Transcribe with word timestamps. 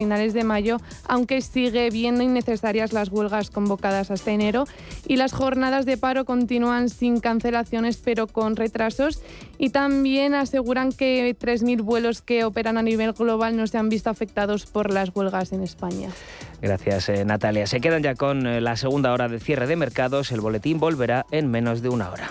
finales 0.00 0.32
de 0.32 0.44
mayo, 0.44 0.76
aunque 1.08 1.40
sigue 1.40 1.90
viendo 1.90 2.22
innecesarias 2.22 2.92
las 2.92 3.08
huelgas 3.08 3.50
convocadas 3.50 4.12
hasta 4.12 4.30
enero 4.30 4.62
y 5.08 5.16
las 5.16 5.32
jornadas 5.32 5.86
de 5.86 5.96
paro 5.96 6.24
continúan 6.24 6.88
sin 6.88 7.18
cancelaciones 7.18 7.96
pero 7.96 8.28
con 8.28 8.54
retrasos 8.54 9.20
y 9.58 9.70
también 9.70 10.34
aseguran 10.34 10.92
que 10.92 11.36
3.000 11.36 11.82
vuelos 11.82 12.22
que 12.22 12.44
operan 12.44 12.78
a 12.78 12.82
nivel 12.82 13.12
global 13.12 13.56
no 13.56 13.66
se 13.66 13.76
han 13.76 13.88
visto 13.88 14.08
afectados 14.08 14.66
por 14.66 14.92
las 14.92 15.10
huelgas 15.12 15.52
en 15.52 15.64
España. 15.64 16.10
Gracias, 16.62 17.08
eh, 17.08 17.24
Natalia. 17.24 17.66
Se 17.66 17.80
quedan 17.80 18.04
ya 18.04 18.14
con 18.14 18.46
eh, 18.46 18.60
la 18.60 18.76
segunda 18.76 19.12
hora 19.12 19.26
de 19.26 19.40
cierre 19.40 19.66
de 19.66 19.74
mercados. 19.74 20.30
El 20.30 20.40
boletín 20.40 20.78
volverá 20.78 21.26
en 21.32 21.50
menos 21.50 21.82
de 21.82 21.88
una 21.88 22.08
hora. 22.12 22.30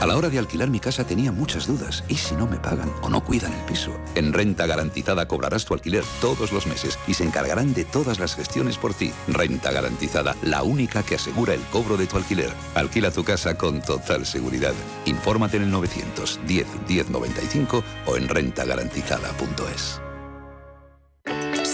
A 0.00 0.06
la 0.06 0.16
hora 0.16 0.28
de 0.28 0.38
alquilar 0.38 0.68
mi 0.68 0.80
casa 0.80 1.06
tenía 1.06 1.32
muchas 1.32 1.66
dudas. 1.66 2.04
¿Y 2.08 2.16
si 2.16 2.34
no 2.34 2.46
me 2.46 2.58
pagan 2.58 2.92
o 3.02 3.08
no 3.08 3.24
cuidan 3.24 3.52
el 3.52 3.64
piso? 3.64 3.92
En 4.14 4.32
Renta 4.32 4.66
Garantizada 4.66 5.26
cobrarás 5.26 5.64
tu 5.64 5.72
alquiler 5.74 6.04
todos 6.20 6.52
los 6.52 6.66
meses 6.66 6.98
y 7.06 7.14
se 7.14 7.24
encargarán 7.24 7.72
de 7.74 7.84
todas 7.84 8.18
las 8.18 8.34
gestiones 8.34 8.76
por 8.76 8.92
ti. 8.92 9.12
Renta 9.28 9.72
Garantizada, 9.72 10.36
la 10.42 10.62
única 10.62 11.02
que 11.02 11.14
asegura 11.14 11.54
el 11.54 11.62
cobro 11.72 11.96
de 11.96 12.06
tu 12.06 12.16
alquiler. 12.16 12.50
Alquila 12.74 13.10
tu 13.10 13.24
casa 13.24 13.56
con 13.56 13.80
total 13.80 14.26
seguridad. 14.26 14.74
Infórmate 15.06 15.56
en 15.56 15.64
el 15.64 15.70
910 15.70 16.66
1095 16.86 17.84
o 18.06 18.16
en 18.16 18.28
rentagarantizada.es. 18.28 20.00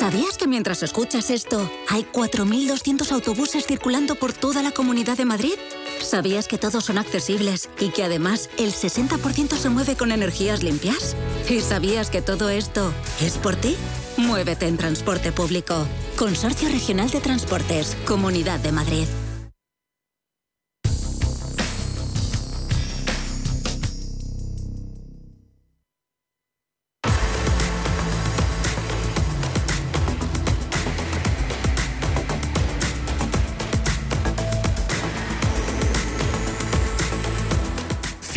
¿Sabías 0.00 0.38
que 0.38 0.46
mientras 0.46 0.82
escuchas 0.82 1.28
esto, 1.28 1.70
hay 1.88 2.06
4.200 2.10 3.12
autobuses 3.12 3.66
circulando 3.66 4.14
por 4.14 4.32
toda 4.32 4.62
la 4.62 4.70
Comunidad 4.70 5.18
de 5.18 5.26
Madrid? 5.26 5.52
¿Sabías 6.02 6.48
que 6.48 6.58
todos 6.58 6.84
son 6.84 6.98
accesibles 6.98 7.68
y 7.78 7.90
que 7.90 8.04
además 8.04 8.50
el 8.58 8.72
60% 8.72 9.54
se 9.56 9.68
mueve 9.68 9.96
con 9.96 10.12
energías 10.12 10.62
limpias? 10.62 11.14
¿Y 11.48 11.60
sabías 11.60 12.10
que 12.10 12.22
todo 12.22 12.48
esto 12.48 12.92
es 13.20 13.38
por 13.38 13.54
ti? 13.56 13.76
Muévete 14.16 14.66
en 14.66 14.76
transporte 14.76 15.32
público. 15.32 15.86
Consorcio 16.18 16.68
Regional 16.68 17.10
de 17.10 17.20
Transportes, 17.20 17.96
Comunidad 18.06 18.60
de 18.60 18.72
Madrid. 18.72 19.06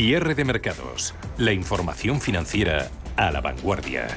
Cierre 0.05 0.35
de 0.35 0.43
mercados. 0.43 1.15
La 1.37 1.53
información 1.53 2.19
financiera 2.19 2.89
a 3.15 3.31
la 3.31 3.39
vanguardia. 3.39 4.09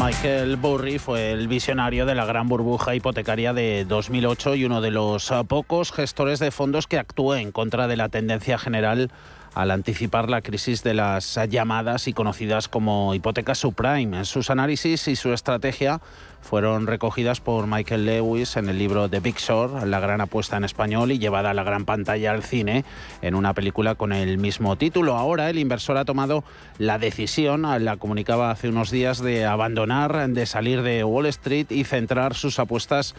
Michael 0.00 0.54
Burry 0.58 1.00
fue 1.00 1.32
el 1.32 1.48
visionario 1.48 2.06
de 2.06 2.14
la 2.14 2.24
gran 2.24 2.46
burbuja 2.46 2.94
hipotecaria 2.94 3.52
de 3.52 3.84
2008 3.84 4.54
y 4.54 4.64
uno 4.64 4.80
de 4.80 4.92
los 4.92 5.32
pocos 5.48 5.90
gestores 5.90 6.38
de 6.38 6.52
fondos 6.52 6.86
que 6.86 7.00
actuó 7.00 7.34
en 7.34 7.50
contra 7.50 7.88
de 7.88 7.96
la 7.96 8.08
tendencia 8.08 8.58
general 8.58 9.10
al 9.54 9.72
anticipar 9.72 10.30
la 10.30 10.42
crisis 10.42 10.84
de 10.84 10.94
las 10.94 11.36
llamadas 11.48 12.06
y 12.06 12.12
conocidas 12.12 12.68
como 12.68 13.12
hipotecas 13.12 13.58
subprime. 13.58 14.24
Sus 14.24 14.50
análisis 14.50 15.08
y 15.08 15.16
su 15.16 15.32
estrategia 15.32 16.00
fueron 16.40 16.86
recogidas 16.86 17.40
por 17.40 17.66
Michael 17.66 18.06
Lewis 18.06 18.56
en 18.56 18.68
el 18.68 18.78
libro 18.78 19.08
The 19.08 19.20
Big 19.20 19.36
Short, 19.36 19.84
la 19.84 20.00
gran 20.00 20.20
apuesta 20.20 20.56
en 20.56 20.64
español 20.64 21.10
y 21.10 21.18
llevada 21.18 21.50
a 21.50 21.54
la 21.54 21.64
gran 21.64 21.84
pantalla 21.84 22.30
al 22.30 22.42
cine 22.42 22.84
en 23.22 23.34
una 23.34 23.52
película 23.52 23.96
con 23.96 24.12
el 24.12 24.38
mismo 24.38 24.76
título. 24.76 25.16
Ahora 25.16 25.50
el 25.50 25.58
inversor 25.58 25.96
ha 25.96 26.04
tomado 26.04 26.44
la 26.78 26.98
decisión, 26.98 27.62
la 27.62 27.96
comunicaba 27.96 28.50
hace 28.50 28.68
unos 28.68 28.90
días, 28.90 29.20
de 29.20 29.44
abandonar, 29.44 30.28
de 30.28 30.46
salir 30.46 30.82
de 30.82 31.04
Wall 31.04 31.26
Street 31.26 31.66
y 31.70 31.84
centrar 31.84 32.34
sus 32.34 32.58
apuestas 32.58 33.14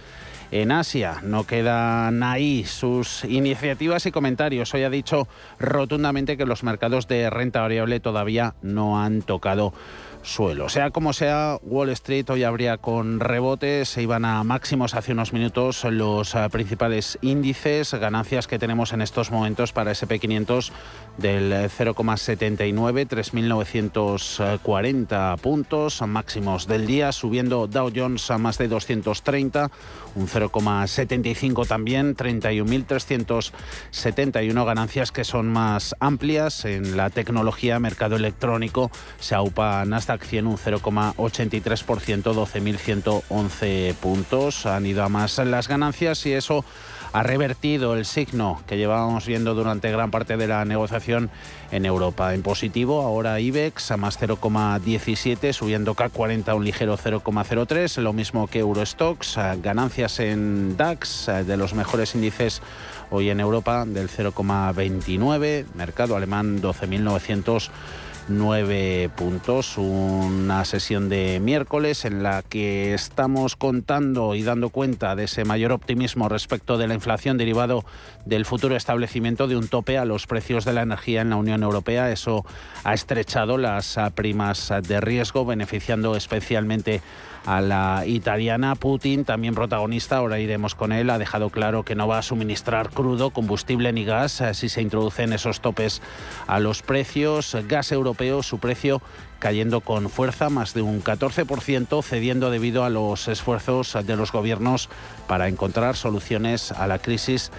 en 0.51 0.72
Asia. 0.72 1.19
No 1.23 1.45
quedan 1.45 2.23
ahí 2.23 2.63
sus 2.66 3.23
iniciativas 3.25 4.05
y 4.05 4.11
comentarios. 4.11 4.73
Hoy 4.73 4.84
ha 4.84 4.89
dicho 4.89 5.28
rotundamente 5.59 6.38
que 6.38 6.45
los 6.45 6.63
mercados 6.63 7.07
de 7.07 7.29
renta 7.29 7.61
variable 7.61 7.99
todavía 7.99 8.55
no 8.61 9.01
han 9.01 9.22
tocado 9.22 9.73
suelo. 10.28 10.70
Sea 10.70 10.92
como 10.92 11.14
sea, 11.14 11.58
Wall 11.64 11.90
Street 11.90 12.30
hoy 12.30 12.44
habría 12.44 12.78
con 12.78 13.20
rebotes, 13.20 13.90
se 13.90 14.04
iban 14.04 14.26
a 14.26 14.44
máximos 14.44 14.94
hace 14.94 15.14
unos 15.14 15.34
minutos 15.34 15.84
los 15.86 16.36
eh, 16.36 16.48
principales 16.52 17.18
índices, 17.22 17.92
ganancias 17.94 18.46
que 18.48 18.60
tenemos 18.60 18.94
en 18.94 19.02
estos 19.02 19.32
momentos 19.32 19.74
para 19.74 19.92
SP500 19.92 20.72
del 21.18 21.52
0,79, 21.52 23.08
3.940 23.08 25.38
puntos, 25.40 26.02
máximos 26.02 26.68
del 26.68 26.86
día, 26.86 27.12
subiendo 27.12 27.66
Dow 27.68 27.92
Jones 27.96 28.30
a 28.30 28.38
más 28.38 28.58
de 28.58 28.68
230, 28.68 29.72
un 30.16 30.28
0,75 30.28 31.66
también, 31.68 32.16
31.371 32.16 34.66
ganancias 34.66 35.12
que 35.12 35.24
son 35.24 35.48
más 35.48 35.96
amplias 36.00 36.66
en 36.66 36.98
la 36.98 37.09
tecnología, 37.09 37.80
mercado 37.80 38.16
electrónico, 38.16 38.92
se 39.20 39.36
aupa 39.36 39.85
Nasdaq 40.17 40.23
100 40.23 40.47
un 40.47 40.58
0,83%, 40.58 42.34
12.111 42.34 43.93
puntos, 43.96 44.66
han 44.66 44.85
ido 44.85 45.03
a 45.03 45.09
más 45.09 45.37
las 45.37 45.67
ganancias 45.67 46.25
y 46.25 46.34
eso 46.34 46.66
ha 47.14 47.23
revertido 47.23 47.96
el 47.96 48.05
signo 48.05 48.61
que 48.67 48.78
llevábamos 48.78 49.25
viendo 49.28 49.53
durante 49.53 49.91
gran 49.91 50.11
parte 50.11 50.37
de 50.37 50.47
la 50.47 50.66
negociación 50.66 51.29
en 51.72 51.85
Europa. 51.85 52.34
En 52.34 52.41
positivo, 52.41 53.02
ahora 53.02 53.40
IBEX 53.40 53.91
a 53.91 53.97
más 53.97 54.19
0,17, 54.19 55.53
subiendo 55.53 55.96
K40 55.96 56.55
un 56.55 56.66
ligero 56.66 56.97
0,03, 56.97 58.02
lo 58.02 58.13
mismo 58.13 58.47
que 58.47 58.59
Eurostox, 58.59 59.37
ganancias 59.61 60.20
en 60.20 60.78
DAX 60.78 61.28
de 61.46 61.58
los 61.58 61.73
mejores 61.73 62.16
índices 62.16 62.61
hoy 63.09 63.29
en 63.29 63.40
Europa 63.40 63.85
del 63.85 64.09
0,29, 64.09 65.66
mercado 65.75 66.16
alemán 66.16 66.61
12.900 66.61 67.70
nueve 68.28 69.09
puntos. 69.16 69.78
Una 69.78 70.66
sesión 70.66 71.09
de 71.09 71.40
miércoles 71.40 72.06
en 72.06 72.24
la 72.24 72.41
que 72.41 72.94
estamos 72.94 73.56
contando 73.56 74.35
y 74.35 74.44
dando 74.44 74.70
cuenta 74.70 75.16
de 75.16 75.26
ese 75.26 75.46
mayor 75.46 75.72
optimismo 75.72 76.29
respecto 76.29 76.78
de 76.78 76.88
la 76.88 76.94
inflación 76.94 77.38
derivado 77.38 77.85
del 78.26 78.46
futuro 78.46 78.76
establecimiento 78.76 79.47
de 79.47 79.56
un 79.56 79.68
tope 79.68 79.97
a 79.97 80.06
los 80.06 80.28
precios 80.28 80.66
de 80.66 80.74
la 80.74 80.82
energía 80.82 81.22
en 81.22 81.29
la 81.29 81.38
Unión 81.38 81.64
Europea. 81.64 82.12
Eso 82.12 82.46
ha 82.84 82.94
estrechado 82.94 83.58
las 83.58 83.97
primas 84.16 84.73
de 84.84 85.00
riesgo, 85.00 85.46
beneficiando 85.46 86.16
especialmente 86.16 87.02
a 87.36 87.36
la 87.47 88.03
italiana. 88.05 88.76
Putin, 88.76 89.23
también 89.26 89.55
protagonista, 89.55 90.17
ahora 90.17 90.40
iremos 90.40 90.76
con 90.76 90.91
él, 90.91 91.09
ha 91.09 91.17
dejado 91.17 91.49
claro 91.49 91.84
que 91.84 91.96
no 91.96 92.08
va 92.08 92.20
a 92.20 92.22
suministrar 92.22 92.90
crudo, 92.90 93.29
combustible 93.29 93.94
ni 93.94 94.03
gas 94.03 94.44
si 94.53 94.70
se 94.70 94.82
introducen 94.82 95.34
esos 95.34 95.61
topes 95.61 96.02
a 96.46 96.59
los 96.59 96.82
precios. 96.82 97.55
Gas 97.67 97.91
europeo, 97.91 98.44
su 98.44 98.59
precio 98.59 99.02
cayendo 99.40 99.82
con 99.82 100.09
fuerza, 100.09 100.49
más 100.49 100.73
de 100.73 100.82
un 100.82 101.03
14%, 101.03 102.03
cediendo 102.03 102.52
debido 102.52 102.84
a 102.84 102.90
los 102.90 103.28
esfuerzos 103.28 103.97
de 104.05 104.16
los 104.16 104.32
gobiernos 104.32 104.90
para 105.28 105.47
encontrar 105.47 105.96
soluciones 105.96 106.72
a 106.72 106.88
la 106.88 106.99
crisis 106.99 107.52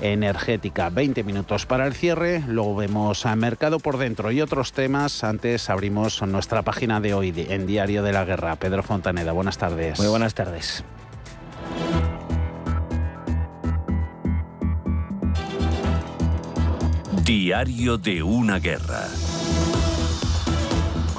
energética. 0.00 0.90
20 0.90 1.24
minutos 1.24 1.66
para 1.66 1.86
el 1.86 1.94
cierre, 1.94 2.42
luego 2.46 2.76
vemos 2.76 3.26
a 3.26 3.34
Mercado 3.36 3.78
por 3.78 3.98
dentro 3.98 4.30
y 4.30 4.40
otros 4.40 4.72
temas. 4.72 5.24
Antes 5.24 5.70
abrimos 5.70 6.22
nuestra 6.22 6.62
página 6.62 7.00
de 7.00 7.14
hoy 7.14 7.46
en 7.48 7.66
Diario 7.66 8.02
de 8.02 8.12
la 8.12 8.24
Guerra. 8.24 8.56
Pedro 8.56 8.82
Fontaneda, 8.82 9.32
buenas 9.32 9.58
tardes. 9.58 9.98
Muy 9.98 10.08
buenas 10.08 10.34
tardes. 10.34 10.84
Diario 17.24 17.96
de 17.96 18.22
una 18.22 18.58
guerra 18.58 19.08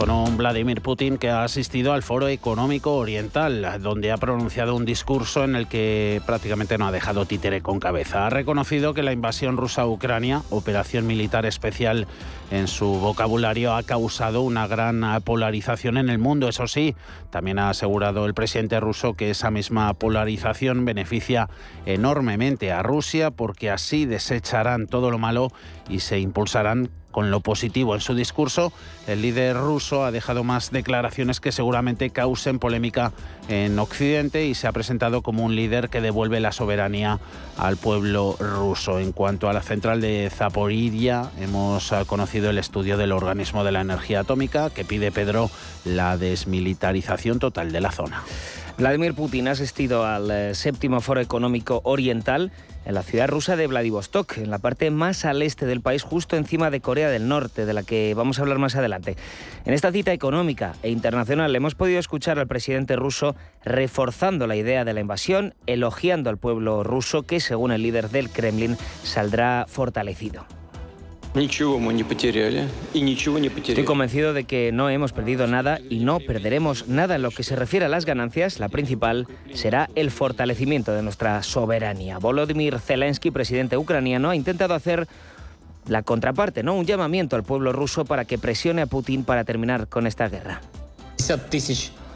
con 0.08 0.38
Vladimir 0.38 0.82
Putin 0.82 1.18
que 1.18 1.30
ha 1.30 1.44
asistido 1.44 1.94
al 1.94 2.04
Foro 2.04 2.28
Económico 2.28 2.96
Oriental, 2.96 3.82
donde 3.82 4.12
ha 4.12 4.18
pronunciado 4.18 4.76
un 4.76 4.86
discurso 4.86 5.44
en 5.44 5.56
el 5.56 5.68
que 5.68 6.22
prácticamente 6.26 6.78
no 6.78 6.86
ha 6.86 6.92
dejado 6.92 7.26
títere 7.26 7.62
con 7.62 7.80
cabeza. 7.80 8.28
Ha 8.28 8.30
reconocido 8.30 8.94
que 8.94 9.02
la 9.02 9.14
invasión 9.14 9.58
rusa 9.58 9.84
a 9.84 9.88
Ucrania, 9.88 10.44
operación 10.52 11.08
militar 11.08 11.46
especial 11.46 12.08
en 12.52 12.68
su 12.68 12.86
vocabulario, 12.86 13.74
ha 13.74 13.84
causado 13.84 14.42
una 14.42 14.68
gran 14.68 15.04
polarización 15.24 15.98
en 15.98 16.10
el 16.10 16.20
mundo. 16.20 16.48
Eso 16.48 16.68
sí, 16.68 16.96
también 17.30 17.60
ha 17.60 17.70
asegurado 17.70 18.26
el 18.26 18.34
presidente 18.34 18.80
ruso 18.80 19.14
que 19.14 19.30
esa 19.30 19.52
misma 19.52 19.94
polarización 19.94 20.86
beneficia 20.86 21.50
enormemente 21.86 22.72
a 22.72 22.84
Rusia 22.84 23.32
porque 23.32 23.70
así 23.70 24.06
desecharán 24.06 24.88
todo 24.88 25.12
lo 25.12 25.18
malo 25.18 25.52
y 25.90 26.00
se 26.00 26.20
impulsarán 26.20 26.90
con 27.16 27.32
lo 27.32 27.40
positivo. 27.40 27.96
En 27.96 28.02
su 28.02 28.14
discurso, 28.14 28.74
el 29.08 29.22
líder 29.22 29.56
ruso 29.56 30.04
ha 30.04 30.12
dejado 30.12 30.44
más 30.44 30.72
declaraciones 30.72 31.40
que 31.40 31.54
seguramente 31.54 32.10
causen 32.10 32.60
polémica 32.60 33.14
en 33.48 33.80
Occidente 33.80 34.48
y 34.48 34.54
se 34.54 34.68
ha 34.68 34.74
presentado 34.74 35.22
como 35.22 35.46
un 35.46 35.56
líder 35.56 35.88
que 35.88 36.02
devuelve 36.02 36.42
la 36.42 36.52
soberanía 36.52 37.22
al 37.58 37.78
pueblo 37.78 38.36
ruso. 38.38 39.00
En 39.00 39.14
cuanto 39.14 39.48
a 39.48 39.54
la 39.54 39.62
central 39.62 40.02
de 40.02 40.30
Zaporizhia, 40.30 41.32
hemos 41.40 41.94
conocido 42.06 42.35
el 42.44 42.58
estudio 42.58 42.98
del 42.98 43.14
organismo 43.14 43.64
de 43.64 43.72
la 43.72 43.82
energía 43.82 44.22
atómica 44.22 44.70
que 44.70 44.84
pide 44.84 45.12
Pedro 45.12 45.50
la 45.86 46.18
desmilitarización 46.18 47.40
total 47.40 47.72
de 47.72 47.82
la 47.82 47.92
zona. 47.92 48.24
Vladimir 48.78 49.14
Putin 49.14 49.48
ha 49.48 49.52
asistido 49.52 50.06
al 50.06 50.30
eh, 50.30 50.54
séptimo 50.54 51.00
foro 51.00 51.22
económico 51.22 51.80
oriental 51.86 52.52
en 52.86 52.94
la 52.94 53.04
ciudad 53.04 53.30
rusa 53.30 53.56
de 53.56 53.68
Vladivostok, 53.68 54.38
en 54.38 54.52
la 54.52 54.60
parte 54.60 54.92
más 54.92 55.24
al 55.24 55.42
este 55.42 55.66
del 55.66 55.80
país, 55.80 56.04
justo 56.04 56.36
encima 56.36 56.70
de 56.70 56.82
Corea 56.82 57.10
del 57.10 57.30
Norte, 57.30 57.66
de 57.66 57.74
la 57.74 57.84
que 57.84 58.14
vamos 58.14 58.38
a 58.38 58.42
hablar 58.42 58.60
más 58.60 58.76
adelante. 58.76 59.16
En 59.64 59.74
esta 59.74 59.94
cita 59.94 60.12
económica 60.12 60.74
e 60.84 60.92
internacional 60.92 61.56
hemos 61.56 61.74
podido 61.74 62.00
escuchar 62.00 62.38
al 62.38 62.48
presidente 62.48 62.98
ruso 62.98 63.36
reforzando 63.64 64.46
la 64.46 64.58
idea 64.58 64.84
de 64.84 64.94
la 64.94 65.00
invasión, 65.00 65.56
elogiando 65.68 66.30
al 66.30 66.38
pueblo 66.38 66.84
ruso 66.84 67.24
que, 67.24 67.40
según 67.40 67.72
el 67.72 67.82
líder 67.82 68.10
del 68.10 68.30
Kremlin, 68.30 68.78
saldrá 69.04 69.66
fortalecido. 69.70 70.46
Estoy 73.82 73.84
convencido 73.84 74.34
de 74.34 74.46
que 74.46 74.72
no 74.72 74.90
hemos 74.90 75.12
perdido 75.12 75.48
nada 75.48 75.80
y 75.90 76.00
no 76.00 76.22
perderemos 76.22 76.88
nada. 76.88 77.18
En 77.18 77.24
lo 77.24 77.30
que 77.30 77.44
se 77.44 77.58
refiere 77.58 77.86
a 77.86 77.90
las 77.90 78.06
ganancias, 78.06 78.60
la 78.62 78.70
principal 78.70 79.28
será 79.54 79.90
el 79.96 80.12
fortalecimiento 80.12 80.94
de 80.94 81.02
nuestra 81.02 81.44
soberanía. 81.44 82.20
Volodymyr 82.20 82.80
Zelensky, 82.80 83.32
presidente 83.32 83.76
ucraniano, 83.76 84.30
ha 84.30 84.36
intentado 84.38 84.74
hacer 84.76 85.10
la 85.90 86.04
contraparte, 86.04 86.64
¿no? 86.64 86.74
Un 86.74 86.86
llamamiento 86.86 87.36
al 87.36 87.44
pueblo 87.44 87.74
ruso 87.74 88.06
para 88.06 88.24
que 88.24 88.38
presione 88.38 88.84
a 88.84 88.86
Putin 88.86 89.26
para 89.26 89.44
terminar 89.44 89.88
con 89.88 90.08
esta 90.08 90.30
guerra. 90.30 90.62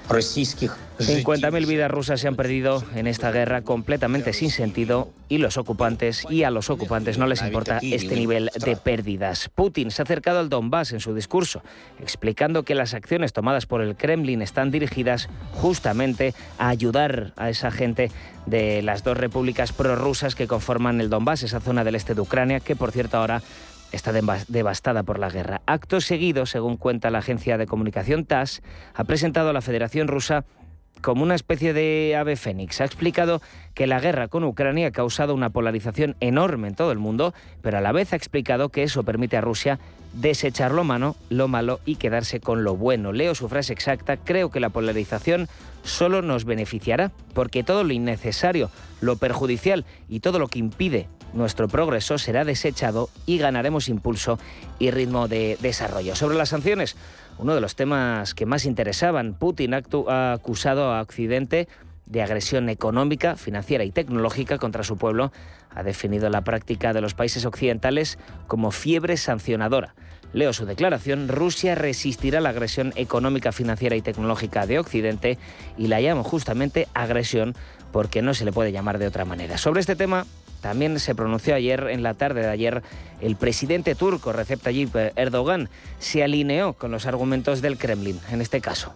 50.000 0.10 1.68
vidas 1.68 1.92
rusas 1.92 2.20
se 2.20 2.28
han 2.28 2.36
perdido 2.36 2.84
en 2.96 3.06
esta 3.08 3.32
guerra 3.32 3.62
completamente 3.62 4.34
sin 4.34 4.50
sentido 4.50 5.10
y 5.30 5.38
los 5.38 5.58
ocupantes 5.58 6.26
y 6.30 6.44
a 6.44 6.50
los 6.50 6.70
ocupantes 6.70 7.18
no 7.18 7.28
les 7.28 7.42
importa 7.42 7.80
este 7.82 8.16
nivel 8.16 8.50
de 8.56 8.76
pérdidas. 8.76 9.50
Putin 9.54 9.92
se 9.92 10.02
ha 10.02 10.04
acercado 10.04 10.40
al 10.40 10.50
Donbass 10.50 10.92
en 10.92 11.00
su 11.00 11.14
discurso, 11.14 11.62
explicando 12.02 12.64
que 12.64 12.76
las 12.76 12.94
acciones 12.94 13.34
tomadas 13.34 13.68
por 13.68 13.82
el 13.82 13.96
Kremlin 13.96 14.42
están 14.42 14.72
dirigidas 14.72 15.30
justamente 15.54 16.34
a 16.58 16.70
ayudar 16.70 17.34
a 17.38 17.50
esa 17.50 17.70
gente 17.70 18.12
de 18.46 18.82
las 18.82 19.04
dos 19.04 19.16
repúblicas 19.16 19.74
prorrusas 19.74 20.34
que 20.34 20.48
conforman 20.48 21.00
el 21.02 21.10
Donbass, 21.10 21.44
esa 21.44 21.60
zona 21.60 21.84
del 21.84 21.96
este 21.96 22.16
de 22.16 22.22
Ucrania, 22.22 22.60
que 22.60 22.76
por 22.76 22.92
cierto 22.92 23.18
ahora 23.18 23.44
está 23.92 24.12
devastada 24.48 25.04
por 25.04 25.20
la 25.20 25.30
guerra. 25.30 25.62
Acto 25.66 26.02
seguido, 26.02 26.46
según 26.46 26.78
cuenta 26.78 27.10
la 27.10 27.20
agencia 27.20 27.58
de 27.58 27.68
comunicación 27.68 28.26
TASS, 28.26 28.62
ha 28.94 29.04
presentado 29.04 29.50
a 29.50 29.54
la 29.54 29.62
Federación 29.62 30.08
Rusa 30.08 30.46
como 31.02 31.24
una 31.24 31.36
especie 31.36 31.74
de 31.74 32.16
ave 32.16 32.36
fénix. 32.36 32.82
Ha 32.82 32.86
explicado 32.86 33.42
que 33.74 33.88
la 33.88 34.00
guerra 34.00 34.28
con 34.28 34.44
Ucrania 34.44 34.88
ha 34.88 34.92
causado 34.92 35.34
una 35.34 35.50
polarización 35.50 36.16
enorme 36.20 36.68
en 36.68 36.76
todo 36.76 36.92
el 36.92 37.00
mundo, 37.00 37.34
pero 37.62 37.78
a 37.78 37.82
la 37.82 37.92
vez 37.92 38.14
ha 38.14 38.16
explicado 38.16 38.70
que 38.70 38.84
eso 38.84 39.04
permite 39.04 39.38
a 39.38 39.42
Rusia 39.42 39.80
desechar 40.14 40.72
lo 40.72 40.84
malo, 40.84 41.16
lo 41.30 41.48
malo 41.48 41.80
y 41.86 41.96
quedarse 41.96 42.40
con 42.40 42.64
lo 42.64 42.76
bueno. 42.76 43.12
Leo 43.12 43.36
su 43.36 43.48
frase 43.48 43.74
exacta, 43.74 44.18
creo 44.18 44.50
que 44.50 44.60
la 44.60 44.70
polarización 44.70 45.48
solo 45.84 46.22
nos 46.22 46.46
beneficiará, 46.46 47.12
porque 47.34 47.64
todo 47.64 47.84
lo 47.84 47.94
innecesario, 47.94 48.70
lo 49.02 49.18
perjudicial 49.18 49.86
y 50.10 50.20
todo 50.20 50.40
lo 50.40 50.48
que 50.48 50.60
impide 50.60 51.08
nuestro 51.34 51.68
progreso 51.68 52.18
será 52.18 52.44
desechado 52.44 53.10
y 53.26 53.38
ganaremos 53.38 53.88
impulso 53.88 54.40
y 54.80 54.92
ritmo 54.92 55.28
de 55.28 55.58
desarrollo. 55.62 56.16
Sobre 56.16 56.38
las 56.38 56.50
sanciones, 56.50 56.96
uno 57.40 57.56
de 57.56 57.62
los 57.62 57.76
temas 57.76 58.36
que 58.36 58.46
más 58.46 58.66
interesaban. 58.66 59.34
Putin 59.34 59.74
ha 59.74 60.34
acusado 60.34 60.92
a 60.94 61.02
Occidente 61.02 61.68
de 62.06 62.22
agresión 62.22 62.70
económica, 62.70 63.36
financiera 63.38 63.86
y 63.86 63.92
tecnológica 63.92 64.58
contra 64.58 64.84
su 64.84 64.98
pueblo. 64.98 65.32
Ha 65.74 65.84
definido 65.84 66.30
la 66.30 66.44
práctica 66.44 66.92
de 66.92 67.02
los 67.02 67.14
países 67.14 67.46
occidentales 67.46 68.20
como 68.48 68.72
fiebre 68.72 69.16
sancionadora. 69.16 69.96
Leo 70.34 70.54
su 70.54 70.66
declaración, 70.66 71.28
Rusia 71.28 71.76
resistirá 71.76 72.42
la 72.42 72.50
agresión 72.50 72.94
económica, 72.96 73.52
financiera 73.52 73.96
y 73.96 74.02
tecnológica 74.02 74.68
de 74.68 74.78
Occidente 74.78 75.38
y 75.78 75.88
la 75.88 76.02
llamo 76.02 76.24
justamente 76.24 76.88
agresión 76.94 77.56
porque 77.92 78.22
no 78.22 78.34
se 78.34 78.46
le 78.46 78.52
puede 78.52 78.72
llamar 78.72 79.00
de 79.00 79.08
otra 79.08 79.26
manera. 79.26 79.58
Sobre 79.58 79.80
este 79.80 79.96
tema 79.96 80.26
también 80.62 81.00
se 81.00 81.16
pronunció 81.16 81.56
ayer, 81.56 81.88
en 81.90 82.04
la 82.04 82.14
tarde 82.14 82.42
de 82.42 82.50
ayer, 82.50 82.84
el 83.22 83.36
presidente 83.36 83.96
turco 83.96 84.34
Recep 84.34 84.62
Tayyip 84.62 84.96
Erdogan. 85.16 85.70
Se 86.00 86.24
alineó 86.24 86.74
con 86.74 86.92
los 86.92 87.06
argumentos 87.06 87.62
del 87.62 87.78
Kremlin 87.78 88.20
en 88.32 88.42
este 88.42 88.62
caso. 88.62 88.94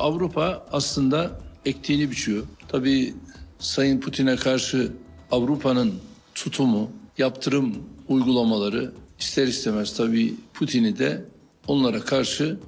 Avrupa 0.00 0.64
aslında 0.72 1.38
ektiğini 1.64 2.10
biçiyor. 2.10 2.44
Tabii 2.68 3.14
Sayın 3.58 4.00
Putin'e 4.00 4.36
karşı 4.36 4.92
Avrupa'nın 5.30 5.94
tutumu, 6.34 6.90
yaptırım 7.18 7.76
uygulamaları 8.08 8.92
ister 9.18 9.46
istemez 9.46 9.96
tabii 9.96 10.34
Putin'i 10.54 10.98
de 10.98 11.24
onlara 11.66 12.00
karşı 12.00 12.58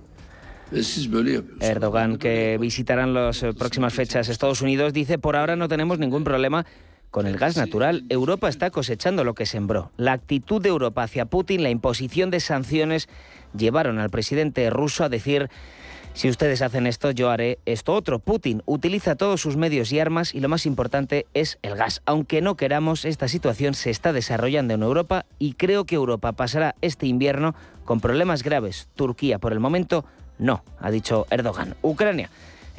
Erdogan, 1.61 2.17
que 2.17 2.57
visitarán 2.61 3.13
las 3.13 3.43
próximas 3.59 3.93
fechas 3.93 4.29
Estados 4.29 4.63
Unidos, 4.63 4.93
dice, 4.93 5.19
por 5.19 5.35
ahora 5.35 5.57
no 5.57 5.69
tenemos 5.69 5.99
ningún 5.99 6.23
problema 6.23 6.65
con 7.11 7.27
el 7.27 7.37
gas 7.37 7.57
natural, 7.57 8.05
Europa 8.09 8.49
está 8.49 8.71
cosechando 8.71 9.25
lo 9.25 9.35
que 9.35 9.47
sembró. 9.47 9.91
La 9.97 10.13
actitud 10.13 10.63
de 10.63 10.69
Europa 10.69 11.03
hacia 11.03 11.27
Putin, 11.27 11.63
la 11.63 11.71
imposición 11.71 12.31
de 12.31 12.41
sanciones, 12.41 13.09
llevaron 13.57 13.99
al 13.99 14.11
presidente 14.11 14.71
ruso 14.71 15.05
a 15.05 15.09
decir 15.09 15.51
si 16.13 16.29
ustedes 16.29 16.61
hacen 16.61 16.87
esto, 16.87 17.13
yo 17.13 17.31
haré 17.31 17.61
esto 17.67 17.95
otro. 17.95 18.19
Putin 18.19 18.63
utiliza 18.67 19.15
todos 19.15 19.41
sus 19.41 19.57
medios 19.57 19.93
y 19.93 20.01
armas 20.01 20.35
y 20.35 20.41
lo 20.41 20.49
más 20.49 20.67
importante 20.67 21.27
es 21.35 21.59
el 21.63 21.77
gas. 21.77 22.03
Aunque 22.05 22.43
no 22.43 22.57
queramos, 22.57 23.05
esta 23.05 23.29
situación 23.29 23.75
se 23.75 23.91
está 23.91 24.13
desarrollando 24.13 24.75
en 24.75 24.83
Europa 24.83 25.25
y 25.39 25.55
creo 25.55 25.85
que 25.85 25.95
Europa 25.95 26.33
pasará 26.33 26.75
este 26.81 27.07
invierno 27.07 27.55
con 27.85 28.01
problemas 28.01 28.43
graves. 28.43 28.89
Turquía, 28.97 29.39
por 29.39 29.53
el 29.53 29.61
momento, 29.61 30.05
no, 30.39 30.65
ha 30.81 30.91
dicho 30.91 31.27
Erdogan. 31.31 31.77
Ucrania 31.83 32.29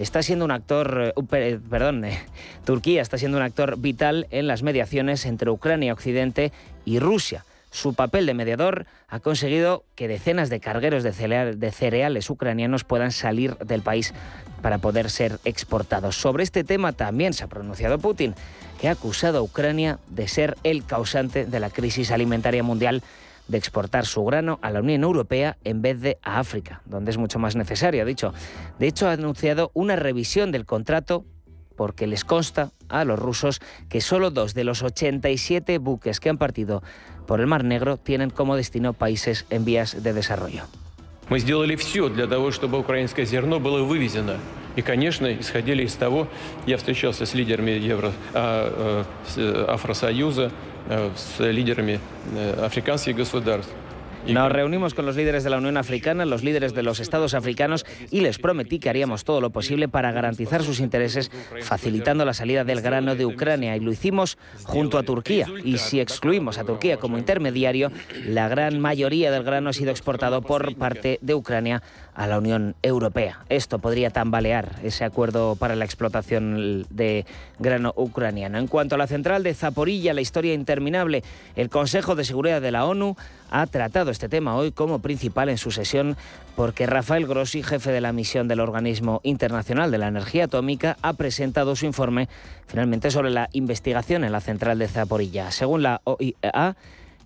está 0.01 0.24
siendo 0.24 0.46
un 0.46 0.51
actor, 0.51 1.13
eh, 1.34 1.60
perdón, 1.70 2.05
eh, 2.05 2.20
Turquía 2.65 3.01
está 3.01 3.17
siendo 3.17 3.38
un 3.38 3.43
actor 3.43 3.77
vital 3.77 4.27
en 4.31 4.48
las 4.48 4.63
mediaciones 4.63 5.25
entre 5.25 5.50
Ucrania, 5.50 5.93
Occidente 5.93 6.51
y 6.86 7.00
Rusia 7.00 7.46
su 7.72 7.93
papel 7.93 8.25
de 8.25 8.34
mediador 8.34 8.86
ha 9.08 9.22
conseguido 9.22 9.86
que 9.96 10.10
decenas 10.10 10.50
de 10.50 10.60
cargueros 10.60 11.03
de 11.03 11.72
cereales 11.72 12.29
ucranianos 12.29 12.84
puedan 12.84 13.12
salir 13.12 13.58
del 13.60 13.81
país 13.81 14.13
para 14.62 14.77
poder 14.77 15.10
ser 15.10 15.39
exportados. 15.46 16.17
Sobre 16.17 16.43
este 16.43 16.65
tema 16.65 16.91
también 16.91 17.34
se 17.34 17.46
ha 17.46 17.48
pronunciado 17.48 17.98
Putin, 17.98 18.36
que 18.79 18.89
ha 18.89 18.91
acusado 18.91 19.39
a 19.39 19.41
Ucrania 19.41 20.00
de 20.10 20.27
ser 20.27 20.58
el 20.63 20.86
causante 20.86 21.46
de 21.46 21.60
la 21.60 21.70
crisis 21.70 22.12
alimentaria 22.12 22.62
mundial 22.62 23.03
de 23.50 23.58
exportar 23.58 24.06
su 24.06 24.25
grano 24.25 24.58
a 24.62 24.70
la 24.70 24.80
Unión 24.80 25.04
Europea 25.04 25.56
en 25.64 25.82
vez 25.82 26.00
de 26.00 26.18
a 26.22 26.38
África, 26.38 26.82
donde 26.84 27.10
es 27.10 27.18
mucho 27.18 27.38
más 27.38 27.56
necesario, 27.56 28.02
ha 28.02 28.06
dicho. 28.06 28.32
De 28.78 28.86
hecho, 28.86 29.08
ha 29.08 29.12
anunciado 29.12 29.70
una 29.75 29.96
revisión 29.96 30.52
del 30.52 30.66
contrato 30.66 31.25
porque 31.76 32.06
les 32.06 32.25
consta 32.25 32.70
a 32.88 33.04
los 33.04 33.18
rusos 33.18 33.60
que 33.88 34.00
solo 34.00 34.30
dos 34.30 34.54
de 34.54 34.64
los 34.64 34.82
87 34.82 35.78
buques 35.78 36.20
que 36.20 36.30
han 36.30 36.38
partido 36.38 36.82
por 37.26 37.40
el 37.40 37.46
Mar 37.46 37.64
Negro 37.64 37.98
tienen 37.98 38.30
como 38.30 38.56
destino 38.56 38.94
países 38.94 39.46
en 39.50 39.64
vías 39.64 40.02
de 40.02 40.12
desarrollo. 40.12 40.64
Мы 41.28 41.40
сделали 41.40 41.75
все 41.75 42.08
для 42.08 42.28
того, 42.28 42.52
чтобы 42.52 42.78
украинское 42.78 43.25
зерно 43.25 43.58
было 43.58 43.82
вывезено. 43.82 44.38
И, 44.76 44.82
конечно, 44.82 45.26
исходили 45.40 45.82
из 45.82 45.94
того, 45.94 46.28
я 46.66 46.76
встречался 46.76 47.26
с 47.26 47.34
лидерами 47.34 47.72
Евро, 47.72 48.12
а, 48.32 49.04
а, 49.36 49.75
Афросоюза, 49.75 50.52
а, 50.52 50.69
с 50.88 51.40
лидерами 51.40 51.98
африканских 52.62 53.16
государств. 53.16 53.72
Nos 54.28 54.50
reunimos 54.50 54.92
con 54.92 55.06
los 55.06 55.14
líderes 55.14 55.44
de 55.44 55.50
la 55.50 55.58
Unión 55.58 55.76
Africana, 55.76 56.25
los 56.25 56.42
líderes 56.42 56.75
de 56.75 56.82
los 56.82 56.98
estados 56.98 57.32
africanos 57.34 57.86
y 58.10 58.22
les 58.22 58.38
prometí 58.38 58.80
que 58.80 58.90
haríamos 58.90 59.22
todo 59.22 59.40
lo 59.40 59.50
posible 59.50 59.86
para 59.88 60.10
garantizar 60.10 60.64
sus 60.64 60.80
intereses, 60.80 61.30
facilitando 61.62 62.25
la 62.25 62.34
salida 62.34 62.64
del 62.64 62.80
grano 62.80 63.14
de 63.14 63.25
Ucrania. 63.25 63.76
Y 63.76 63.80
lo 63.80 63.92
hicimos 63.92 64.36
junto 64.64 64.98
a 64.98 65.04
Turquía. 65.04 65.46
Y 65.62 65.78
si 65.78 66.00
excluimos 66.00 66.58
a 66.58 66.64
Turquía 66.64 66.96
como 66.96 67.18
intermediario, 67.18 67.92
la 68.25 68.48
gran 68.48 68.80
mayoría 68.80 69.30
del 69.30 69.44
grano 69.44 69.70
ha 69.70 69.72
sido 69.72 69.92
exportado 69.92 70.42
por 70.42 70.75
parte 70.75 71.20
de 71.22 71.34
Ucrania 71.34 71.82
a 72.15 72.27
la 72.27 72.37
Unión 72.37 72.75
Europea. 72.81 73.39
Esto 73.49 73.79
podría 73.79 74.09
tambalear 74.09 74.79
ese 74.83 75.03
acuerdo 75.03 75.55
para 75.55 75.75
la 75.75 75.85
explotación 75.85 76.85
de 76.89 77.25
grano 77.59 77.93
ucraniano. 77.95 78.57
En 78.57 78.67
cuanto 78.67 78.95
a 78.95 78.97
la 78.97 79.07
central 79.07 79.43
de 79.43 79.53
Zaporilla, 79.53 80.13
la 80.13 80.21
historia 80.21 80.53
interminable, 80.53 81.23
el 81.55 81.69
Consejo 81.69 82.15
de 82.15 82.25
Seguridad 82.25 82.61
de 82.61 82.71
la 82.71 82.85
ONU 82.85 83.15
ha 83.49 83.67
tratado 83.67 84.11
este 84.11 84.29
tema 84.29 84.55
hoy 84.55 84.71
como 84.71 84.99
principal 84.99 85.49
en 85.49 85.57
su 85.57 85.71
sesión 85.71 86.15
porque 86.55 86.85
Rafael 86.85 87.27
Grossi, 87.27 87.63
jefe 87.63 87.91
de 87.91 88.01
la 88.01 88.13
misión 88.13 88.47
del 88.47 88.59
Organismo 88.59 89.21
Internacional 89.23 89.91
de 89.91 89.97
la 89.97 90.07
Energía 90.07 90.45
Atómica, 90.45 90.97
ha 91.01 91.13
presentado 91.13 91.75
su 91.75 91.85
informe 91.85 92.29
finalmente 92.67 93.11
sobre 93.11 93.29
la 93.29 93.49
investigación 93.53 94.23
en 94.23 94.31
la 94.31 94.41
central 94.41 94.79
de 94.79 94.87
Zaporilla. 94.87 95.51
Según 95.51 95.83
la 95.83 96.01
OIEA, 96.03 96.75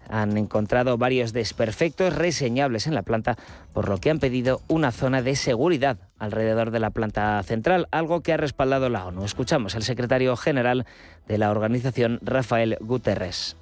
han 0.09 0.37
encontrado 0.37 0.97
varios 0.97 1.33
desperfectos 1.33 2.15
reseñables 2.15 2.87
en 2.87 2.95
la 2.95 3.03
planta, 3.03 3.37
por 3.73 3.89
lo 3.89 3.97
que 3.97 4.09
han 4.09 4.19
pedido 4.19 4.61
una 4.67 4.91
zona 4.91 5.21
de 5.21 5.35
seguridad 5.35 5.97
alrededor 6.17 6.71
de 6.71 6.79
la 6.79 6.91
planta 6.91 7.41
central, 7.43 7.87
algo 7.91 8.21
que 8.21 8.33
ha 8.33 8.37
respaldado 8.37 8.89
la 8.89 9.05
ONU. 9.05 9.25
Escuchamos 9.25 9.75
al 9.75 9.83
secretario 9.83 10.35
general 10.35 10.85
de 11.27 11.37
la 11.37 11.51
organización, 11.51 12.19
Rafael 12.21 12.77
Guterres. 12.81 13.55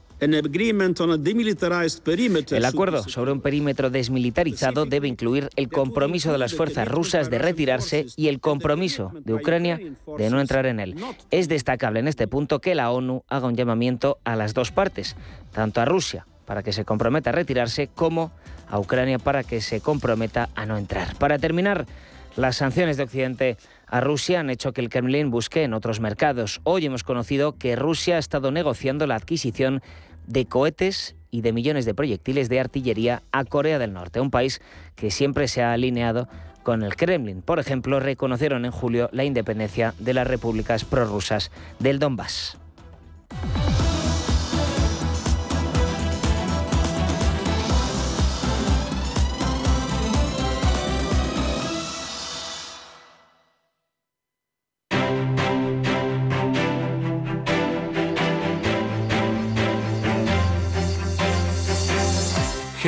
El 2.56 2.66
acuerdo 2.66 3.04
sobre 3.04 3.32
un 3.34 3.42
perímetro 3.42 3.90
desmilitarizado 3.90 4.86
debe 4.86 5.10
incluir 5.10 5.50
el 5.58 5.68
compromiso 5.68 6.32
de 6.32 6.38
las 6.38 6.54
fuerzas 6.54 6.88
rusas 6.88 7.30
de 7.30 7.40
retirarse 7.40 8.06
y 8.16 8.30
el 8.30 8.40
compromiso 8.40 9.12
de 9.14 9.34
Ucrania 9.34 9.82
de 10.18 10.30
no 10.30 10.40
entrar 10.40 10.66
en 10.66 10.80
él. 10.80 10.96
Es 11.30 11.50
destacable 11.50 12.00
en 12.00 12.08
este 12.08 12.28
punto 12.28 12.62
que 12.62 12.74
la 12.74 12.92
ONU 12.92 13.26
haga 13.28 13.48
un 13.48 13.56
llamamiento 13.56 14.18
a 14.24 14.38
las 14.38 14.54
dos 14.54 14.72
partes, 14.72 15.18
tanto 15.52 15.82
a 15.82 15.86
Rusia 15.86 16.26
para 16.46 16.64
que 16.64 16.74
se 16.74 16.86
comprometa 16.86 17.30
a 17.30 17.34
retirarse, 17.34 17.88
como 17.88 18.32
a 18.70 18.80
Ucrania 18.80 19.20
para 19.20 19.44
que 19.44 19.62
se 19.62 19.82
comprometa 19.82 20.50
a 20.56 20.66
no 20.66 20.78
entrar. 20.78 21.16
Para 21.16 21.38
terminar, 21.38 21.86
las 22.36 22.58
sanciones 22.58 22.98
de 22.98 23.04
Occidente 23.04 23.58
a 23.88 24.02
Rusia 24.02 24.40
han 24.40 24.50
hecho 24.50 24.74
que 24.74 24.82
el 24.82 24.90
Kremlin 24.90 25.30
busque 25.30 25.64
en 25.64 25.74
otros 25.74 26.00
mercados. 26.00 26.62
Hoy 26.64 26.86
hemos 26.86 27.04
conocido 27.04 27.58
que 27.58 27.76
Rusia 27.76 28.16
ha 28.16 28.20
estado 28.20 28.52
negociando 28.52 29.06
la 29.06 29.16
adquisición 29.16 29.82
de 30.26 30.46
cohetes 30.46 31.16
y 31.30 31.42
de 31.42 31.54
millones 31.54 31.86
de 31.86 31.94
proyectiles 31.94 32.50
de 32.50 32.60
artillería 32.60 33.22
a 33.32 33.44
Corea 33.44 33.80
del 33.80 33.94
Norte, 33.94 34.20
un 34.20 34.32
país 34.32 34.62
que 34.96 35.12
siempre 35.12 35.48
se 35.48 35.62
ha 35.62 35.74
alineado 35.74 36.28
con 36.64 36.84
el 36.84 36.96
Kremlin. 36.96 37.42
Por 37.42 37.60
ejemplo, 37.60 38.00
reconocieron 38.00 38.66
en 38.66 38.72
julio 38.72 39.10
la 39.12 39.26
independencia 39.26 39.94
de 40.00 40.14
las 40.14 40.28
repúblicas 40.28 40.86
prorrusas 40.86 41.52
del 41.80 42.00
Donbass. 42.00 42.58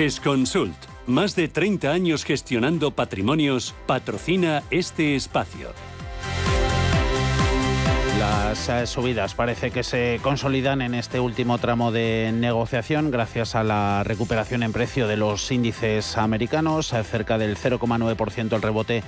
GESConsult, 0.06 0.78
más 1.08 1.36
de 1.36 1.48
30 1.48 1.90
años 1.90 2.26
gestionando 2.26 2.92
patrimonios, 2.92 3.74
patrocina 3.88 4.62
este 4.70 5.16
espacio. 5.16 5.70
Las 8.20 8.70
eh, 8.70 8.86
subidas 8.86 9.34
parece 9.34 9.72
que 9.72 9.82
se 9.82 10.20
consolidan 10.22 10.84
en 10.84 10.94
este 10.94 11.20
último 11.20 11.58
tramo 11.58 11.92
de 11.92 12.32
negociación 12.36 13.10
gracias 13.10 13.56
a 13.56 13.64
la 13.64 14.04
recuperación 14.04 14.62
en 14.62 14.74
precio 14.74 15.08
de 15.08 15.18
los 15.18 15.52
índices 15.52 16.20
americanos, 16.20 16.94
cerca 17.04 17.40
del 17.40 17.58
0,9% 17.58 18.56
el 18.56 18.62
rebote 18.62 19.02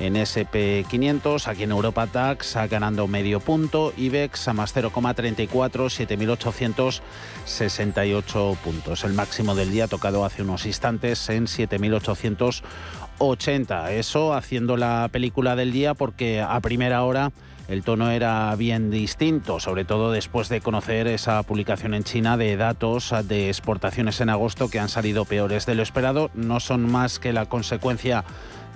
en 0.00 0.14
SP500, 0.14 1.48
aquí 1.48 1.64
en 1.64 1.70
Europa 1.70 2.06
DAX 2.06 2.56
ganando 2.70 3.08
medio 3.08 3.40
punto, 3.40 3.92
IBEX 3.96 4.48
a 4.48 4.52
más 4.52 4.74
0,34, 4.74 7.00
7.868 7.46 8.56
puntos. 8.58 9.04
El 9.04 9.14
máximo 9.14 9.54
del 9.54 9.70
día 9.70 9.88
tocado 9.88 10.24
hace 10.24 10.42
unos 10.42 10.66
instantes 10.66 11.28
en 11.28 11.46
7.880. 11.46 13.90
Eso 13.90 14.34
haciendo 14.34 14.76
la 14.76 15.08
película 15.10 15.56
del 15.56 15.72
día 15.72 15.94
porque 15.94 16.40
a 16.40 16.60
primera 16.60 17.02
hora 17.02 17.32
el 17.68 17.82
tono 17.82 18.10
era 18.10 18.54
bien 18.56 18.90
distinto, 18.90 19.60
sobre 19.60 19.84
todo 19.84 20.10
después 20.10 20.48
de 20.48 20.62
conocer 20.62 21.06
esa 21.06 21.42
publicación 21.42 21.92
en 21.92 22.02
China 22.02 22.38
de 22.38 22.56
datos 22.56 23.14
de 23.24 23.48
exportaciones 23.48 24.22
en 24.22 24.30
agosto 24.30 24.70
que 24.70 24.78
han 24.78 24.88
salido 24.88 25.26
peores 25.26 25.66
de 25.66 25.74
lo 25.74 25.82
esperado. 25.82 26.30
No 26.32 26.60
son 26.60 26.90
más 26.90 27.18
que 27.18 27.34
la 27.34 27.44
consecuencia 27.44 28.24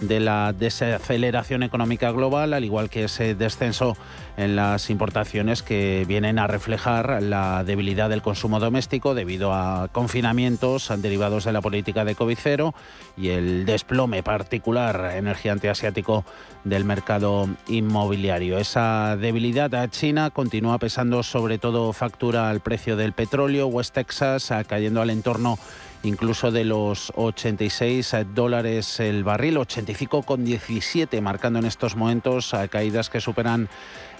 de 0.02 0.21
la 0.21 0.52
desaceleración 0.52 1.62
económica 1.62 2.11
global, 2.11 2.52
al 2.52 2.64
igual 2.64 2.90
que 2.90 3.04
ese 3.04 3.35
descenso 3.35 3.97
en 4.37 4.56
las 4.56 4.90
importaciones 4.90 5.62
que 5.62 6.04
vienen 6.06 6.38
a 6.38 6.47
reflejar 6.47 7.23
la 7.23 7.64
debilidad 7.64 8.11
del 8.11 8.23
consumo 8.23 8.61
doméstico 8.61 9.14
debido 9.14 9.52
a 9.52 9.88
confinamientos 9.92 10.92
derivados 10.99 11.44
de 11.44 11.52
la 11.52 11.61
política 11.61 12.04
de 12.04 12.16
COVID-0 12.16 12.75
y 13.16 13.28
el 13.28 13.64
desplome 13.64 14.23
particular 14.23 15.12
energiante 15.14 15.71
asiático 15.71 16.25
del 16.64 16.85
mercado 16.85 17.49
inmobiliario. 17.68 18.59
Esa 18.59 19.16
debilidad 19.16 19.75
a 19.75 19.88
China 19.88 20.30
continúa 20.30 20.78
pesando 20.78 21.23
sobre 21.23 21.59
todo 21.59 21.92
factura 21.92 22.50
al 22.50 22.61
precio 22.61 22.97
del 22.97 23.12
petróleo. 23.12 23.66
West 23.66 23.94
Texas 23.94 24.52
cayendo 24.66 25.02
al 25.02 25.11
entorno 25.11 25.59
incluso 26.02 26.50
de 26.50 26.64
los 26.64 27.12
86 27.16 28.14
dólares 28.35 29.00
el 29.00 29.25
barril, 29.25 29.56
85,17 29.56 31.21
marcando 31.21 31.59
en 31.59 31.66
estos 31.66 31.97
momentos 31.97 32.54
caídas 32.71 33.11
que 33.11 33.21
superan 33.21 33.68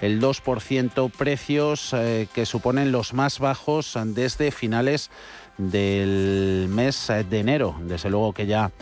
el 0.01 0.21
2%, 0.21 1.11
precios 1.11 1.93
eh, 1.93 2.29
que 2.35 2.47
suponen 2.47 2.93
los 2.93 3.15
más 3.15 3.39
bajos 3.39 3.97
desde 4.07 4.51
finales 4.51 5.11
del 5.59 6.67
mes 6.69 7.09
de 7.29 7.39
enero. 7.39 7.77
Desde 7.81 8.11
luego 8.11 8.33
que 8.33 8.47
ya 8.47 8.73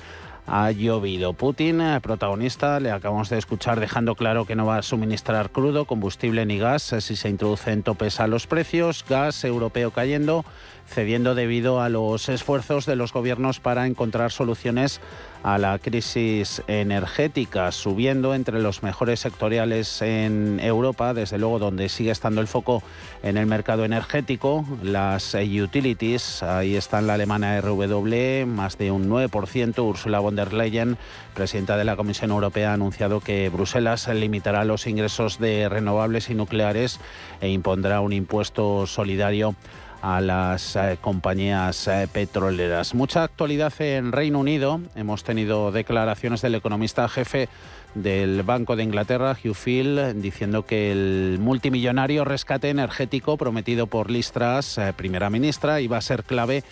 ha 0.47 0.71
llovido. 0.73 1.33
Putin, 1.33 1.81
eh, 1.81 2.01
protagonista, 2.01 2.81
le 2.81 2.91
acabamos 2.91 3.29
de 3.29 3.39
escuchar 3.39 3.79
dejando 3.79 4.17
claro 4.17 4.47
que 4.47 4.57
no 4.57 4.67
va 4.67 4.79
a 4.79 4.83
suministrar 4.83 5.51
crudo, 5.51 5.85
combustible 5.85 6.45
ni 6.45 6.59
gas 6.59 6.93
eh, 6.93 7.01
si 7.01 7.17
se 7.17 7.29
introducen 7.29 7.83
topes 7.83 8.19
a 8.19 8.27
los 8.27 8.47
precios. 8.47 9.05
Gas 9.09 9.45
europeo 9.45 9.93
cayendo 9.93 10.45
cediendo 10.91 11.35
debido 11.37 11.81
a 11.81 11.89
los 11.89 12.29
esfuerzos 12.29 12.85
de 12.85 12.97
los 12.97 13.13
gobiernos 13.13 13.61
para 13.61 13.87
encontrar 13.87 14.33
soluciones 14.33 15.01
a 15.43 15.57
la 15.57 15.79
crisis 15.79 16.63
energética, 16.67 17.73
subiendo 17.73 18.35
entre 18.35 18.61
los 18.61 18.83
mejores 18.83 19.21
sectoriales 19.21 20.03
en 20.03 20.61
Europa, 20.61 21.15
desde 21.15 21.39
luego 21.39 21.59
donde 21.59 21.89
sigue 21.89 22.11
estando 22.11 22.41
el 22.41 22.47
foco 22.47 22.83
en 23.23 23.39
el 23.39 23.47
mercado 23.47 23.85
energético, 23.85 24.67
las 24.83 25.35
utilities, 25.35 26.43
ahí 26.43 26.77
están 26.77 27.07
la 27.07 27.15
alemana 27.15 27.59
RWE, 27.61 28.45
más 28.45 28.77
de 28.77 28.91
un 28.91 29.09
9%, 29.09 29.79
Ursula 29.83 30.19
von 30.19 30.37
der 30.37 30.53
Leyen, 30.53 30.99
presidenta 31.35 31.77
de 31.77 31.85
la 31.85 31.97
Comisión 31.97 32.33
Europea, 32.33 32.73
ha 32.73 32.75
anunciado 32.75 33.21
que 33.21 33.49
Bruselas 33.49 34.09
limitará 34.09 34.65
los 34.65 34.87
ingresos 34.87 35.39
de 35.39 35.69
renovables 35.69 36.29
y 36.29 36.35
nucleares 36.35 37.01
e 37.41 37.49
impondrá 37.49 38.01
un 38.01 38.13
impuesto 38.13 38.87
solidario 38.87 39.55
a 40.03 40.21
las 40.21 40.77
eh, 40.77 40.99
compañías 41.01 41.87
eh, 41.89 42.09
petroleras. 42.13 42.95
Mucha 42.95 43.23
actualidad 43.23 43.73
en 43.81 44.13
Reino 44.13 44.39
Unido. 44.39 44.81
Hemos 44.95 45.25
tenido 45.25 45.73
declaraciones 45.73 46.43
del 46.43 46.55
economista 46.55 47.09
jefe 47.09 47.49
del 47.95 48.43
Banco 48.43 48.77
de 48.77 48.85
Inglaterra, 48.85 49.37
Hugh 49.43 49.55
Phil, 49.55 50.23
diciendo 50.23 50.65
que 50.65 50.93
el 50.93 51.39
multimillonario 51.41 52.25
rescate 52.25 52.71
energético 52.71 53.37
prometido 53.37 53.87
por 53.89 54.11
Liz 54.11 54.33
Truss, 54.33 54.79
eh, 54.79 54.93
primera 54.97 55.29
ministra, 55.29 55.81
iba 55.81 55.97
a 55.97 56.03
ser 56.03 56.25
clave 56.25 56.63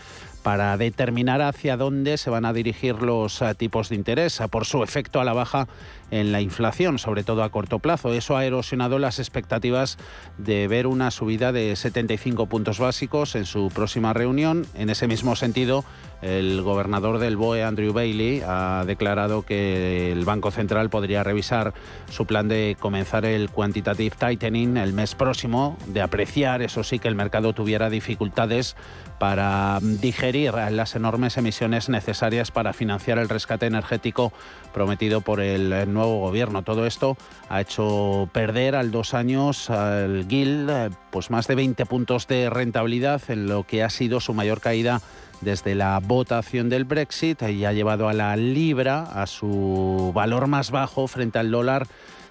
para 0.42 0.76
determinar 0.76 1.42
hacia 1.42 1.76
dónde 1.76 2.16
se 2.16 2.30
van 2.30 2.44
a 2.44 2.52
dirigir 2.52 3.02
los 3.02 3.42
tipos 3.58 3.88
de 3.88 3.97
interés 3.97 4.40
por 4.50 4.64
su 4.64 4.82
efecto 4.85 5.20
a 5.20 5.25
la 5.25 5.32
baja 5.32 5.66
en 6.11 6.33
la 6.33 6.41
inflación, 6.41 6.99
sobre 6.99 7.25
todo 7.25 7.43
a 7.43 7.50
corto 7.50 7.79
plazo. 7.79 8.12
Eso 8.12 8.37
ha 8.37 8.45
erosionado 8.45 8.99
las 8.99 9.19
expectativas 9.19 9.99
de 10.38 10.69
ver 10.69 10.87
una 10.87 11.11
subida 11.11 11.53
de 11.53 11.75
75 11.77 12.47
puntos 12.47 12.79
básicos 12.79 13.35
en 13.35 13.45
su 13.45 13.71
próxima 13.75 14.12
reunión. 14.12 14.67
En 14.75 14.91
ese 14.91 15.07
mismo 15.07 15.37
sentido, 15.37 15.85
el 16.23 16.62
gobernador 16.62 17.19
del 17.19 17.37
BOE, 17.37 17.62
Andrew 17.62 17.93
Bailey, 17.93 18.43
ha 18.47 18.85
declarado 18.87 19.43
que 19.43 20.11
el 20.12 20.25
Banco 20.25 20.50
Central 20.50 20.91
podría 20.91 21.23
revisar 21.23 21.75
su 22.11 22.27
plan 22.27 22.49
de 22.49 22.77
comenzar 22.79 23.25
el 23.25 23.50
quantitative 23.50 24.17
tightening 24.19 24.77
el 24.77 24.93
mes 24.93 25.15
próximo, 25.15 25.77
de 25.87 26.00
apreciar, 26.00 26.62
eso 26.62 26.83
sí, 26.83 26.99
que 26.99 27.09
el 27.09 27.15
mercado 27.15 27.53
tuviera 27.53 27.91
dificultades 27.91 28.77
para 29.19 29.79
digerir 29.83 30.55
las 30.55 30.95
enormes 30.95 31.37
emisiones 31.37 31.88
necesarias 31.88 32.50
para 32.50 32.73
financiar 32.73 33.19
el 33.19 33.29
rescate 33.29 33.67
energético 33.67 34.33
prometido 34.73 35.21
por 35.21 35.41
el 35.41 35.73
nuevo 35.99 36.21
gobierno. 36.21 36.62
Todo 36.62 36.87
esto 36.87 37.17
ha 37.49 37.61
hecho 37.61 38.28
perder 38.33 38.75
al 38.75 38.90
dos 38.90 39.14
años 39.14 39.69
al 39.71 40.26
GIL 40.28 40.69
pues 41.11 41.31
más 41.31 41.47
de 41.47 41.55
20 41.55 41.85
puntos 41.87 42.26
de 42.26 42.49
rentabilidad 42.50 43.21
en 43.28 43.49
lo 43.49 43.64
que 43.64 43.83
ha 43.83 43.90
sido 43.90 44.21
su 44.21 44.33
mayor 44.33 44.61
caída 44.61 45.00
desde 45.40 45.75
la 45.75 46.00
votación 46.00 46.69
del 46.69 46.85
Brexit 46.85 47.43
y 47.43 47.64
ha 47.64 47.73
llevado 47.73 48.09
a 48.09 48.12
la 48.12 48.37
libra 48.37 49.02
a 49.02 49.26
su 49.26 50.12
valor 50.14 50.47
más 50.47 50.71
bajo 50.71 51.07
frente 51.07 51.38
al 51.38 51.50
dólar 51.50 51.87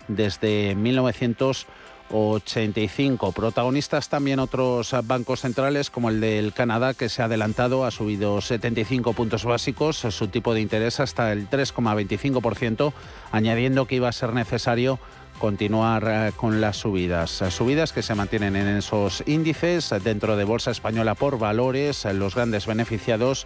desde 0.08 0.76
1900 0.76 1.68
85. 2.12 3.32
Protagonistas 3.32 4.10
también 4.10 4.40
otros 4.40 4.96
bancos 5.04 5.42
centrales 5.42 5.90
como 5.90 6.10
el 6.10 6.22
del 6.22 6.54
Canadá 6.54 6.94
que 6.94 7.10
se 7.10 7.22
ha 7.22 7.26
adelantado, 7.26 7.86
ha 7.86 7.92
subido 7.92 8.42
75 8.42 9.14
puntos 9.14 9.46
básicos, 9.46 9.98
su 9.98 10.28
tipo 10.28 10.54
de 10.54 10.62
interés 10.62 11.00
hasta 11.00 11.32
el 11.32 11.50
3,25%, 11.50 12.94
añadiendo 13.32 13.86
que 13.86 13.96
iba 13.96 14.10
a 14.10 14.14
ser 14.14 14.34
necesario 14.34 15.00
continuar 15.38 16.04
eh, 16.08 16.32
con 16.36 16.62
las 16.62 16.78
subidas. 16.78 17.44
Subidas 17.50 17.94
que 17.94 18.02
se 18.02 18.16
mantienen 18.16 18.56
en 18.56 18.68
esos 18.78 19.24
índices 19.28 19.94
dentro 20.04 20.36
de 20.36 20.44
Bolsa 20.44 20.72
Española 20.72 21.16
por 21.16 21.38
valores, 21.38 22.06
los 22.06 22.36
grandes 22.36 22.66
beneficiados 22.66 23.46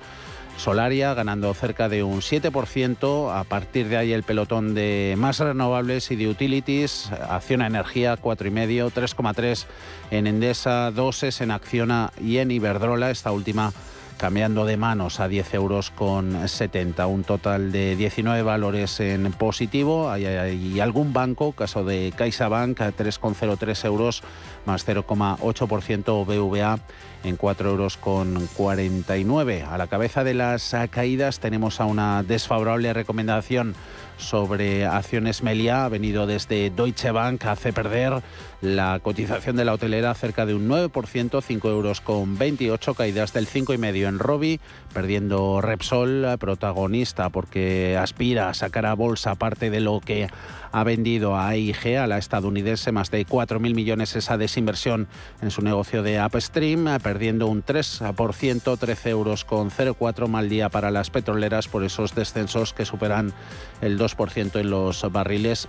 Solaria 0.61 1.15
ganando 1.15 1.51
cerca 1.55 1.89
de 1.89 2.03
un 2.03 2.21
7%. 2.21 3.35
A 3.35 3.43
partir 3.45 3.87
de 3.89 3.97
ahí 3.97 4.13
el 4.13 4.21
pelotón 4.21 4.75
de 4.75 5.15
más 5.17 5.39
renovables 5.39 6.11
y 6.11 6.15
de 6.15 6.27
utilities. 6.27 7.11
Acciona 7.27 7.65
Energía 7.65 8.15
4,5, 8.15 8.91
3,3 8.91 9.65
en 10.11 10.27
Endesa, 10.27 10.91
2 10.91 11.41
en 11.41 11.49
Acciona 11.49 12.13
y 12.21 12.37
en 12.37 12.51
Iberdrola. 12.51 13.09
Esta 13.09 13.31
última 13.31 13.73
cambiando 14.19 14.65
de 14.65 14.77
manos 14.77 15.19
a 15.19 15.27
10 15.27 15.51
euros 15.55 15.89
con 15.89 16.47
70, 16.47 17.07
un 17.07 17.23
total 17.23 17.71
de 17.71 17.95
19 17.95 18.43
valores 18.43 18.99
en 18.99 19.31
positivo. 19.31 20.11
Hay, 20.11 20.79
algún 20.79 21.11
banco, 21.11 21.53
caso 21.53 21.83
de 21.83 22.13
CaixaBank, 22.15 22.77
3,03 22.77 23.85
euros 23.85 24.21
más 24.67 24.87
0,8% 24.87 26.23
BVA 26.23 26.77
en 27.23 27.35
4 27.35 27.69
euros 27.69 27.97
con 27.97 28.47
49. 28.55 29.63
A 29.69 29.77
la 29.77 29.87
cabeza 29.87 30.23
de 30.23 30.33
las 30.33 30.75
caídas 30.89 31.39
tenemos 31.39 31.79
a 31.79 31.85
una 31.85 32.23
desfavorable 32.23 32.93
recomendación 32.93 33.75
sobre 34.21 34.85
acciones 34.85 35.41
Melia 35.41 35.85
ha 35.85 35.89
venido 35.89 36.27
desde 36.27 36.69
Deutsche 36.69 37.11
Bank, 37.11 37.43
hace 37.45 37.73
perder 37.73 38.21
la 38.61 38.99
cotización 39.01 39.55
de 39.55 39.65
la 39.65 39.73
hotelera 39.73 40.13
cerca 40.13 40.45
de 40.45 40.53
un 40.53 40.69
9%, 40.69 41.41
5 41.41 41.69
euros 41.69 42.01
con 42.01 42.37
28, 42.37 42.93
caídas 42.93 43.33
del 43.33 43.47
5,5 43.47 44.07
en 44.07 44.19
Robi, 44.19 44.59
perdiendo 44.93 45.61
Repsol, 45.61 46.37
protagonista 46.39 47.29
porque 47.29 47.97
aspira 47.97 48.49
a 48.49 48.53
sacar 48.53 48.85
a 48.85 48.93
bolsa 48.93 49.35
parte 49.35 49.71
de 49.71 49.79
lo 49.79 49.99
que 49.99 50.29
ha 50.71 50.83
vendido 50.83 51.35
a 51.35 51.49
AIG, 51.49 51.97
a 51.97 52.07
la 52.07 52.17
estadounidense, 52.17 52.91
más 52.91 53.11
de 53.11 53.25
4.000 53.25 53.75
millones 53.75 54.15
esa 54.15 54.37
desinversión 54.37 55.07
en 55.41 55.51
su 55.51 55.61
negocio 55.61 56.03
de 56.03 56.23
Upstream, 56.23 56.99
perdiendo 57.01 57.47
un 57.47 57.63
3%, 57.63 58.77
13 58.77 59.09
euros 59.09 59.45
con 59.45 59.69
0,4 59.69 60.27
mal 60.27 60.49
día 60.49 60.69
para 60.69 60.91
las 60.91 61.09
petroleras 61.09 61.67
por 61.67 61.83
esos 61.83 62.15
descensos 62.15 62.73
que 62.73 62.85
superan 62.85 63.33
el 63.81 63.99
2% 63.99 64.59
en 64.59 64.69
los 64.69 65.11
barriles 65.11 65.67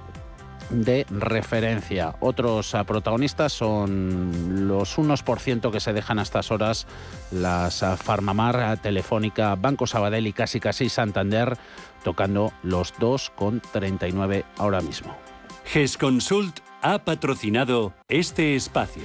de 0.73 1.07
referencia. 1.11 2.15
Otros 2.21 2.75
ah, 2.75 2.85
protagonistas 2.85 3.53
son 3.53 4.67
los 4.67 4.99
unos 4.99 5.23
por 5.23 5.39
ciento 5.39 5.71
que 5.71 5.81
se 5.81 5.93
dejan 5.93 6.19
a 6.19 6.23
estas 6.23 6.51
horas 6.51 6.87
las 7.31 7.83
ah, 7.83 7.97
Farmamar, 7.97 8.61
ah, 8.61 8.77
Telefónica, 8.77 9.55
Banco 9.55 9.87
Sabadell 9.87 10.27
y 10.27 10.33
casi 10.33 10.61
casi 10.61 10.89
Santander, 10.89 11.57
tocando 12.03 12.53
los 12.63 12.95
2,39 12.95 14.45
ahora 14.59 14.81
mismo. 14.81 15.17
GESConsult 15.65 16.61
ha 16.83 16.99
patrocinado 17.05 17.95
este 18.09 18.57
espacio. 18.57 19.05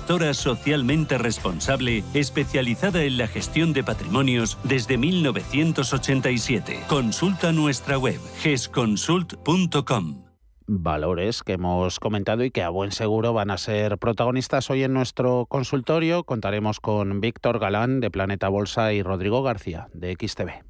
gestora 0.00 0.32
socialmente 0.32 1.18
responsable 1.18 2.02
especializada 2.14 3.02
en 3.02 3.18
la 3.18 3.26
gestión 3.26 3.74
de 3.74 3.84
patrimonios 3.84 4.56
desde 4.64 4.96
1987. 4.96 6.84
Consulta 6.88 7.52
nuestra 7.52 7.98
web 7.98 8.18
gesconsult.com. 8.38 10.24
Valores 10.66 11.42
que 11.42 11.52
hemos 11.52 12.00
comentado 12.00 12.44
y 12.44 12.50
que 12.50 12.62
a 12.62 12.70
buen 12.70 12.92
seguro 12.92 13.34
van 13.34 13.50
a 13.50 13.58
ser 13.58 13.98
protagonistas 13.98 14.70
hoy 14.70 14.84
en 14.84 14.94
nuestro 14.94 15.44
consultorio. 15.46 16.24
Contaremos 16.24 16.80
con 16.80 17.20
Víctor 17.20 17.58
Galán 17.58 18.00
de 18.00 18.10
Planeta 18.10 18.48
Bolsa 18.48 18.94
y 18.94 19.02
Rodrigo 19.02 19.42
García 19.42 19.88
de 19.92 20.16
XTV. 20.18 20.69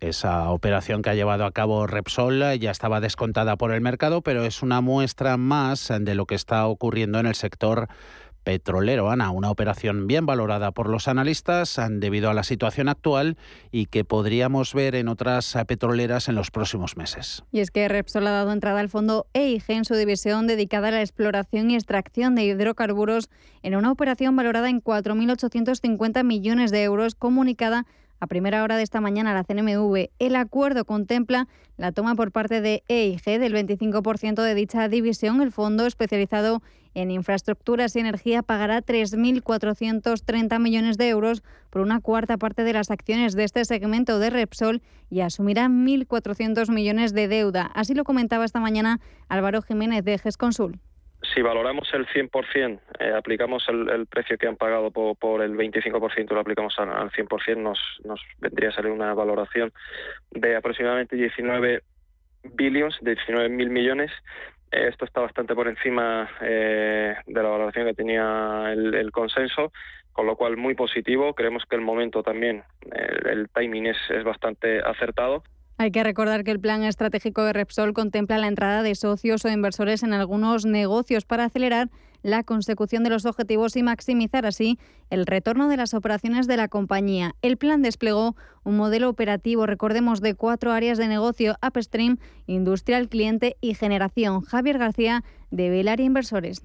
Esa 0.00 0.48
operación 0.50 1.02
que 1.02 1.10
ha 1.10 1.14
llevado 1.14 1.44
a 1.44 1.52
cabo 1.52 1.86
Repsol 1.86 2.58
ya 2.58 2.70
estaba 2.70 3.00
descontada 3.00 3.56
por 3.56 3.70
el 3.72 3.82
mercado, 3.82 4.22
pero 4.22 4.44
es 4.44 4.62
una 4.62 4.80
muestra 4.80 5.36
más 5.36 5.92
de 6.00 6.14
lo 6.14 6.24
que 6.24 6.34
está 6.34 6.66
ocurriendo 6.66 7.18
en 7.18 7.26
el 7.26 7.34
sector 7.34 7.86
petrolero. 8.42 9.10
Ana, 9.10 9.30
una 9.30 9.50
operación 9.50 10.06
bien 10.06 10.24
valorada 10.24 10.72
por 10.72 10.88
los 10.88 11.08
analistas 11.08 11.78
debido 11.90 12.30
a 12.30 12.34
la 12.34 12.44
situación 12.44 12.88
actual 12.88 13.36
y 13.70 13.86
que 13.86 14.04
podríamos 14.04 14.72
ver 14.72 14.94
en 14.94 15.08
otras 15.08 15.54
petroleras 15.66 16.30
en 16.30 16.34
los 16.34 16.50
próximos 16.50 16.96
meses. 16.96 17.44
Y 17.52 17.60
es 17.60 17.70
que 17.70 17.86
Repsol 17.86 18.26
ha 18.26 18.30
dado 18.30 18.52
entrada 18.52 18.80
al 18.80 18.88
fondo 18.88 19.26
EIG 19.34 19.64
en 19.68 19.84
su 19.84 19.94
división 19.94 20.46
dedicada 20.46 20.88
a 20.88 20.92
la 20.92 21.02
exploración 21.02 21.70
y 21.70 21.74
extracción 21.74 22.34
de 22.34 22.44
hidrocarburos 22.44 23.28
en 23.62 23.76
una 23.76 23.92
operación 23.92 24.34
valorada 24.34 24.70
en 24.70 24.82
4.850 24.82 26.24
millones 26.24 26.70
de 26.70 26.84
euros 26.84 27.14
comunicada 27.14 27.84
a 28.20 28.26
primera 28.26 28.62
hora 28.62 28.76
de 28.76 28.82
esta 28.82 29.00
mañana 29.00 29.34
la 29.34 29.44
CNMV. 29.44 30.10
El 30.18 30.36
acuerdo 30.36 30.84
contempla 30.84 31.48
la 31.76 31.92
toma 31.92 32.14
por 32.14 32.30
parte 32.30 32.60
de 32.60 32.82
EIG 32.88 33.40
del 33.40 33.54
25% 33.54 34.42
de 34.42 34.54
dicha 34.54 34.88
división. 34.88 35.40
El 35.40 35.50
fondo 35.50 35.86
especializado 35.86 36.62
en 36.94 37.10
infraestructuras 37.10 37.96
y 37.96 38.00
energía 38.00 38.42
pagará 38.42 38.82
3.430 38.82 40.58
millones 40.60 40.98
de 40.98 41.08
euros 41.08 41.42
por 41.70 41.82
una 41.82 42.00
cuarta 42.00 42.36
parte 42.36 42.64
de 42.64 42.72
las 42.72 42.90
acciones 42.90 43.34
de 43.34 43.44
este 43.44 43.64
segmento 43.64 44.18
de 44.18 44.30
Repsol 44.30 44.82
y 45.08 45.20
asumirá 45.20 45.68
1.400 45.68 46.70
millones 46.70 47.14
de 47.14 47.28
deuda. 47.28 47.70
Así 47.74 47.94
lo 47.94 48.04
comentaba 48.04 48.44
esta 48.44 48.60
mañana 48.60 49.00
Álvaro 49.28 49.62
Jiménez 49.62 50.04
de 50.04 50.18
GESConsul 50.18 50.78
si 51.22 51.42
valoramos 51.42 51.92
el 51.92 52.06
100%, 52.06 52.80
eh, 52.98 53.12
aplicamos 53.16 53.66
el, 53.68 54.06
precio 54.06 54.38
que 54.38 54.46
han 54.46 54.56
pagado 54.56 54.90
por, 54.90 55.42
el 55.42 55.54
25% 55.54 56.30
lo 56.30 56.40
aplicamos 56.40 56.78
al, 56.78 57.10
100%, 57.10 57.56
nos, 57.56 57.78
nos 58.04 58.20
vendría 58.38 58.70
a 58.70 58.72
salir 58.72 58.90
una 58.90 59.12
valoración 59.14 59.72
de 60.30 60.56
aproximadamente 60.56 61.16
19 61.16 61.82
billions, 62.54 62.96
de 63.02 63.14
19 63.14 63.48
mil 63.50 63.70
millones. 63.70 64.10
Eh, 64.72 64.88
esto 64.88 65.04
está 65.04 65.20
bastante 65.20 65.54
por 65.54 65.68
encima 65.68 66.30
eh, 66.40 67.14
de 67.26 67.42
la 67.42 67.48
valoración 67.48 67.86
que 67.86 67.94
tenía 67.94 68.72
el, 68.72 69.10
consenso, 69.12 69.72
con 70.12 70.26
lo 70.26 70.36
cual 70.36 70.56
muy 70.56 70.74
positivo. 70.74 71.34
Creemos 71.34 71.64
que 71.68 71.76
el 71.76 71.82
momento 71.82 72.22
también, 72.22 72.64
el, 72.90 73.48
timing 73.50 73.86
es 73.86 74.24
bastante 74.24 74.80
acertado. 74.80 75.42
Hay 75.80 75.92
que 75.92 76.04
recordar 76.04 76.44
que 76.44 76.50
el 76.50 76.60
plan 76.60 76.82
estratégico 76.82 77.42
de 77.42 77.54
Repsol 77.54 77.94
contempla 77.94 78.36
la 78.36 78.48
entrada 78.48 78.82
de 78.82 78.94
socios 78.94 79.46
o 79.46 79.48
inversores 79.48 80.02
en 80.02 80.12
algunos 80.12 80.66
negocios 80.66 81.24
para 81.24 81.46
acelerar 81.46 81.88
la 82.22 82.42
consecución 82.42 83.02
de 83.02 83.08
los 83.08 83.24
objetivos 83.24 83.76
y 83.76 83.82
maximizar 83.82 84.44
así 84.44 84.78
el 85.08 85.24
retorno 85.24 85.68
de 85.70 85.78
las 85.78 85.94
operaciones 85.94 86.46
de 86.46 86.58
la 86.58 86.68
compañía. 86.68 87.34
El 87.40 87.56
plan 87.56 87.80
desplegó 87.80 88.36
un 88.62 88.76
modelo 88.76 89.08
operativo, 89.08 89.64
recordemos, 89.64 90.20
de 90.20 90.34
cuatro 90.34 90.72
áreas 90.72 90.98
de 90.98 91.08
negocio, 91.08 91.56
upstream, 91.66 92.18
industrial, 92.46 93.08
cliente 93.08 93.56
y 93.62 93.72
generación. 93.72 94.42
Javier 94.42 94.76
García, 94.76 95.24
de 95.50 95.70
Velaria 95.70 96.04
Inversores. 96.04 96.60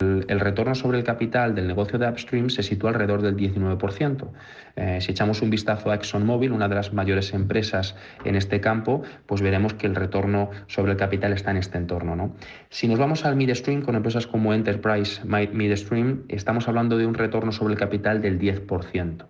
El, 0.00 0.38
retorno 0.38 0.76
sobre 0.76 0.98
el 0.98 1.04
capital 1.04 1.56
del 1.56 1.66
negocio 1.66 1.98
de 1.98 2.08
upstream 2.08 2.50
se 2.50 2.62
sitúa 2.62 2.90
alrededor 2.90 3.20
del 3.20 3.36
19%. 3.36 4.28
Eh, 4.76 4.98
si 5.00 5.10
echamos 5.10 5.42
un 5.42 5.50
vistazo 5.50 5.90
a 5.90 5.96
ExxonMobil, 5.96 6.52
una 6.52 6.68
de 6.68 6.76
las 6.76 6.92
mayores 6.92 7.34
empresas 7.34 7.96
en 8.24 8.36
este 8.36 8.60
campo, 8.60 9.02
pues 9.26 9.42
veremos 9.42 9.74
que 9.74 9.88
el 9.88 9.96
retorno 9.96 10.50
sobre 10.68 10.92
el 10.92 10.98
capital 10.98 11.32
está 11.32 11.50
en 11.50 11.56
este 11.56 11.78
entorno. 11.78 12.14
¿no? 12.14 12.36
Si 12.70 12.86
nos 12.86 13.00
vamos 13.00 13.24
al 13.24 13.34
midstream 13.34 13.82
con 13.82 13.96
empresas 13.96 14.28
como 14.28 14.54
Enterprise 14.54 15.20
Midstream, 15.24 16.22
estamos 16.28 16.68
hablando 16.68 16.96
de 16.96 17.04
un 17.04 17.14
retorno 17.14 17.50
sobre 17.50 17.74
el 17.74 17.80
capital 17.80 18.22
del 18.22 18.38
10% 18.38 19.26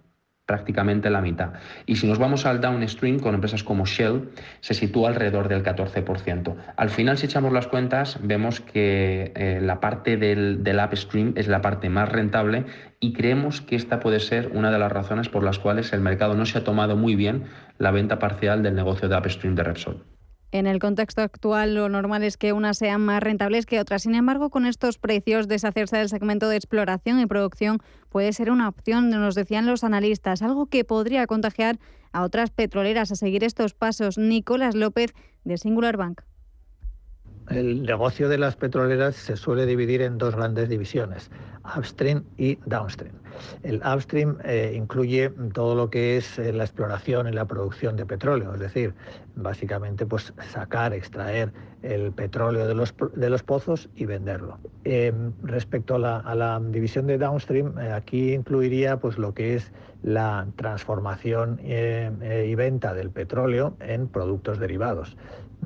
prácticamente 0.48 1.10
la 1.10 1.20
mitad. 1.20 1.52
Y 1.84 1.96
si 1.96 2.06
nos 2.06 2.18
vamos 2.18 2.46
al 2.46 2.62
downstream 2.62 3.18
con 3.18 3.34
empresas 3.34 3.62
como 3.62 3.84
Shell, 3.84 4.30
se 4.60 4.72
sitúa 4.72 5.10
alrededor 5.10 5.46
del 5.46 5.62
14%. 5.62 6.56
Al 6.74 6.88
final, 6.88 7.18
si 7.18 7.26
echamos 7.26 7.52
las 7.52 7.66
cuentas, 7.66 8.18
vemos 8.22 8.60
que 8.60 9.32
eh, 9.36 9.60
la 9.62 9.78
parte 9.80 10.16
del, 10.16 10.64
del 10.64 10.78
upstream 10.78 11.34
es 11.36 11.48
la 11.48 11.60
parte 11.60 11.90
más 11.90 12.08
rentable 12.08 12.64
y 12.98 13.12
creemos 13.12 13.60
que 13.60 13.76
esta 13.76 14.00
puede 14.00 14.20
ser 14.20 14.50
una 14.54 14.70
de 14.70 14.78
las 14.78 14.90
razones 14.90 15.28
por 15.28 15.44
las 15.44 15.58
cuales 15.58 15.92
el 15.92 16.00
mercado 16.00 16.34
no 16.34 16.46
se 16.46 16.56
ha 16.56 16.64
tomado 16.64 16.96
muy 16.96 17.14
bien 17.14 17.44
la 17.76 17.90
venta 17.90 18.18
parcial 18.18 18.62
del 18.62 18.74
negocio 18.74 19.10
de 19.10 19.18
upstream 19.18 19.54
de 19.54 19.64
Repsol. 19.64 20.17
En 20.50 20.66
el 20.66 20.78
contexto 20.78 21.20
actual, 21.20 21.74
lo 21.74 21.90
normal 21.90 22.22
es 22.22 22.38
que 22.38 22.54
unas 22.54 22.78
sean 22.78 23.02
más 23.02 23.22
rentables 23.22 23.66
que 23.66 23.80
otras. 23.80 24.02
Sin 24.02 24.14
embargo, 24.14 24.48
con 24.48 24.64
estos 24.64 24.96
precios, 24.96 25.46
deshacerse 25.46 25.98
del 25.98 26.08
segmento 26.08 26.48
de 26.48 26.56
exploración 26.56 27.20
y 27.20 27.26
producción 27.26 27.80
puede 28.08 28.32
ser 28.32 28.50
una 28.50 28.68
opción, 28.68 29.10
nos 29.10 29.34
decían 29.34 29.66
los 29.66 29.84
analistas, 29.84 30.40
algo 30.40 30.66
que 30.66 30.84
podría 30.84 31.26
contagiar 31.26 31.78
a 32.12 32.22
otras 32.22 32.50
petroleras 32.50 33.12
a 33.12 33.16
seguir 33.16 33.44
estos 33.44 33.74
pasos. 33.74 34.16
Nicolás 34.16 34.74
López, 34.74 35.12
de 35.44 35.58
Singular 35.58 35.98
Bank. 35.98 36.22
El 37.50 37.82
negocio 37.82 38.28
de 38.28 38.38
las 38.38 38.56
petroleras 38.56 39.16
se 39.16 39.36
suele 39.36 39.64
dividir 39.64 40.02
en 40.02 40.18
dos 40.18 40.36
grandes 40.36 40.68
divisiones 40.68 41.30
upstream 41.76 42.24
y 42.36 42.56
downstream. 42.66 43.14
El 43.62 43.80
upstream 43.84 44.38
eh, 44.44 44.72
incluye 44.74 45.30
todo 45.52 45.74
lo 45.74 45.90
que 45.90 46.16
es 46.16 46.38
eh, 46.38 46.52
la 46.52 46.64
exploración 46.64 47.28
y 47.28 47.32
la 47.32 47.44
producción 47.44 47.96
de 47.96 48.06
petróleo, 48.06 48.54
es 48.54 48.60
decir, 48.60 48.94
básicamente 49.36 50.06
pues 50.06 50.32
sacar, 50.50 50.92
extraer 50.92 51.52
el 51.82 52.10
petróleo 52.12 52.66
de 52.66 52.74
los, 52.74 52.94
de 53.14 53.30
los 53.30 53.42
pozos 53.42 53.88
y 53.94 54.06
venderlo. 54.06 54.58
Em, 54.84 55.32
respecto 55.42 55.94
a 55.94 56.34
la, 56.34 56.60
división 56.70 57.06
de 57.06 57.18
downstream, 57.18 57.78
eh, 57.78 57.92
aquí 57.92 58.32
incluiría 58.32 58.98
pues 58.98 59.18
lo 59.18 59.34
que 59.34 59.54
es 59.54 59.72
la 60.02 60.46
transformación 60.56 61.60
y 61.60 62.54
venta 62.54 62.94
del 62.94 63.10
petróleo 63.10 63.76
en 63.80 64.06
productos 64.06 64.60
derivados. 64.60 65.16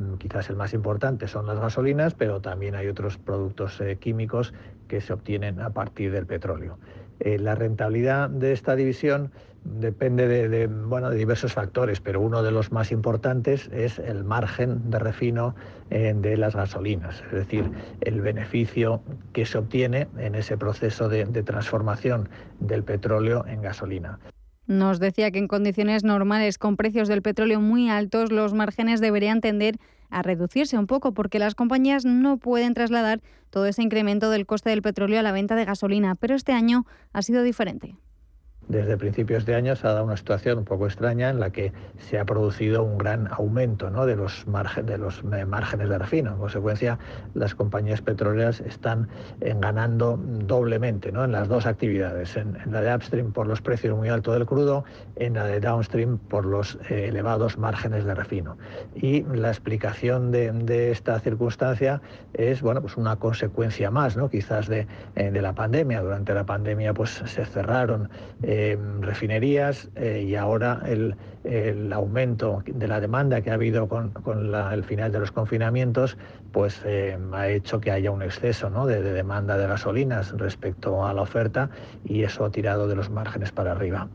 Mm, 0.02 0.14
quizás 0.16 0.50
el 0.50 0.56
más 0.56 0.74
importante 0.74 1.28
son 1.28 1.46
las 1.46 1.58
gasolinas, 1.58 2.14
pero 2.14 2.40
también 2.40 2.74
hay 2.74 2.88
otros 2.88 3.18
productos 3.18 3.80
químicos 4.00 4.52
que 4.88 5.00
se 5.00 5.12
obtienen 5.12 5.60
a 5.60 5.70
partir 5.70 6.12
del 6.12 6.26
petróleo. 6.26 6.78
Eh, 7.20 7.38
la 7.38 7.54
rentabilidad 7.54 8.30
de 8.30 8.52
esta 8.52 8.74
división 8.74 9.30
depende 9.64 10.26
de, 10.26 10.66
bueno, 10.66 11.08
de 11.10 11.16
diversos 11.16 11.52
factores, 11.52 12.00
pero 12.00 12.20
uno 12.20 12.42
de 12.42 12.50
los 12.50 12.72
más 12.72 12.90
importantes 12.90 13.70
es 13.72 14.00
el 14.00 14.24
margen 14.24 14.90
de 14.90 14.98
refino 14.98 15.54
eh, 15.90 16.14
de 16.16 16.36
las 16.36 16.56
gasolinas, 16.56 17.22
es 17.26 17.32
decir, 17.32 17.70
el 18.00 18.20
beneficio 18.20 19.02
que 19.32 19.46
se 19.46 19.58
obtiene 19.58 20.08
en 20.18 20.34
ese 20.34 20.56
proceso 20.56 21.08
de 21.08 21.42
transformación 21.44 22.28
del 22.58 22.82
petróleo 22.82 23.44
en 23.46 23.62
gasolina. 23.62 24.18
Nos 24.72 25.00
decía 25.00 25.30
que 25.30 25.38
en 25.38 25.48
condiciones 25.48 26.02
normales, 26.02 26.56
con 26.56 26.78
precios 26.78 27.06
del 27.06 27.20
petróleo 27.20 27.60
muy 27.60 27.90
altos, 27.90 28.32
los 28.32 28.54
márgenes 28.54 29.02
deberían 29.02 29.42
tender 29.42 29.76
a 30.08 30.22
reducirse 30.22 30.78
un 30.78 30.86
poco 30.86 31.12
porque 31.12 31.38
las 31.38 31.54
compañías 31.54 32.06
no 32.06 32.38
pueden 32.38 32.72
trasladar 32.72 33.20
todo 33.50 33.66
ese 33.66 33.82
incremento 33.82 34.30
del 34.30 34.46
coste 34.46 34.70
del 34.70 34.80
petróleo 34.80 35.20
a 35.20 35.22
la 35.22 35.32
venta 35.32 35.56
de 35.56 35.66
gasolina, 35.66 36.14
pero 36.14 36.34
este 36.34 36.52
año 36.52 36.86
ha 37.12 37.20
sido 37.20 37.42
diferente. 37.42 37.96
Desde 38.68 38.96
principios 38.96 39.44
de 39.44 39.54
año 39.54 39.74
se 39.74 39.86
ha 39.86 39.92
dado 39.92 40.04
una 40.04 40.16
situación 40.16 40.58
un 40.58 40.64
poco 40.64 40.86
extraña 40.86 41.30
en 41.30 41.40
la 41.40 41.50
que 41.50 41.72
se 41.98 42.18
ha 42.18 42.24
producido 42.24 42.84
un 42.84 42.96
gran 42.96 43.28
aumento 43.30 43.90
de, 44.06 44.16
los 44.16 44.46
de 44.84 44.98
los 44.98 45.22
eh, 45.32 45.44
márgenes 45.44 45.88
de 45.88 45.98
refino. 45.98 46.30
En 46.30 46.38
consecuencia, 46.38 46.98
las 47.34 47.54
compañías 47.54 48.00
petroleras 48.00 48.60
están 48.60 49.08
eh, 49.40 49.54
ganando 49.58 50.16
doblemente 50.16 51.08
en 51.08 51.32
las 51.32 51.48
dos 51.48 51.66
actividades, 51.66 52.36
en, 52.36 52.56
la 52.70 52.80
de 52.80 52.94
upstream 52.94 53.32
por 53.32 53.46
los 53.46 53.60
precios 53.60 53.96
muy 53.96 54.08
altos 54.08 54.34
del 54.34 54.46
crudo, 54.46 54.84
en 55.16 55.34
la 55.34 55.44
de 55.44 55.60
downstream 55.60 56.18
por 56.18 56.46
los 56.46 56.78
eh, 56.88 57.08
elevados 57.08 57.58
márgenes 57.58 58.04
de 58.04 58.14
refino. 58.14 58.56
Y 58.94 59.24
la 59.24 59.48
explicación 59.48 60.30
de, 60.30 60.90
esta 60.92 61.18
circunstancia 61.20 62.00
es 62.32 62.62
bueno, 62.62 62.80
pues 62.80 62.96
una 62.96 63.16
consecuencia 63.16 63.90
más, 63.90 64.16
¿no? 64.16 64.30
quizás 64.30 64.68
de, 64.68 64.86
de 65.14 65.42
la 65.42 65.52
pandemia. 65.52 66.00
Durante 66.00 66.32
la 66.32 66.44
pandemia 66.44 66.94
pues, 66.94 67.22
se 67.24 67.44
cerraron 67.44 68.08
refinerías 69.00 69.90
eh, 69.96 70.24
y 70.26 70.34
ahora 70.34 70.82
el, 70.86 71.16
aumento 71.92 72.62
de 72.66 72.86
la 72.86 73.00
demanda 73.00 73.40
que 73.40 73.50
ha 73.50 73.54
habido 73.54 73.88
con, 73.88 74.12
el 74.72 74.84
final 74.84 75.10
de 75.10 75.18
los 75.18 75.32
confinamientos 75.32 76.16
pues 76.52 76.82
eh, 76.84 77.18
ha 77.32 77.48
hecho 77.48 77.80
que 77.80 77.90
haya 77.90 78.10
un 78.10 78.22
exceso 78.22 78.70
de, 78.86 79.02
de 79.02 79.12
demanda 79.12 79.56
de 79.56 79.66
gasolinas 79.66 80.32
respecto 80.32 81.04
a 81.04 81.12
la 81.12 81.22
oferta 81.22 81.70
y 82.04 82.22
eso 82.22 82.44
ha 82.44 82.50
tirado 82.50 82.86
de 82.86 82.94
los 82.94 83.10
márgenes 83.10 83.50
para 83.52 83.72
arriba. 83.72 84.08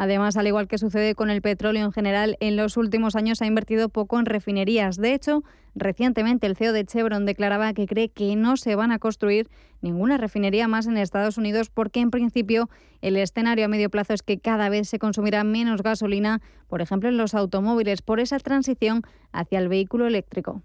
Además, 0.00 0.38
al 0.38 0.46
igual 0.46 0.66
que 0.66 0.78
sucede 0.78 1.14
con 1.14 1.28
el 1.28 1.42
petróleo 1.42 1.84
en 1.84 1.92
general, 1.92 2.38
en 2.40 2.56
los 2.56 2.78
últimos 2.78 3.16
años 3.16 3.42
ha 3.42 3.46
invertido 3.46 3.90
poco 3.90 4.18
en 4.18 4.24
refinerías. 4.24 4.96
De 4.96 5.12
hecho, 5.12 5.44
recientemente 5.74 6.46
el 6.46 6.56
CEO 6.56 6.72
de 6.72 6.86
Chevron 6.86 7.26
declaraba 7.26 7.74
que 7.74 7.86
cree 7.86 8.08
que 8.08 8.34
no 8.34 8.56
se 8.56 8.76
van 8.76 8.92
a 8.92 8.98
construir 8.98 9.50
ninguna 9.82 10.16
refinería 10.16 10.68
más 10.68 10.86
en 10.86 10.96
Estados 10.96 11.36
Unidos 11.36 11.68
porque 11.68 12.00
en 12.00 12.10
principio 12.10 12.70
el 13.02 13.18
escenario 13.18 13.66
a 13.66 13.68
medio 13.68 13.90
plazo 13.90 14.14
es 14.14 14.22
que 14.22 14.38
cada 14.38 14.70
vez 14.70 14.88
se 14.88 14.98
consumirá 14.98 15.44
menos 15.44 15.82
gasolina, 15.82 16.40
por 16.66 16.80
ejemplo 16.80 17.10
en 17.10 17.18
los 17.18 17.34
automóviles, 17.34 18.00
por 18.00 18.20
esa 18.20 18.38
transición 18.38 19.02
hacia 19.32 19.58
el 19.58 19.68
vehículo 19.68 20.06
eléctrico. 20.06 20.62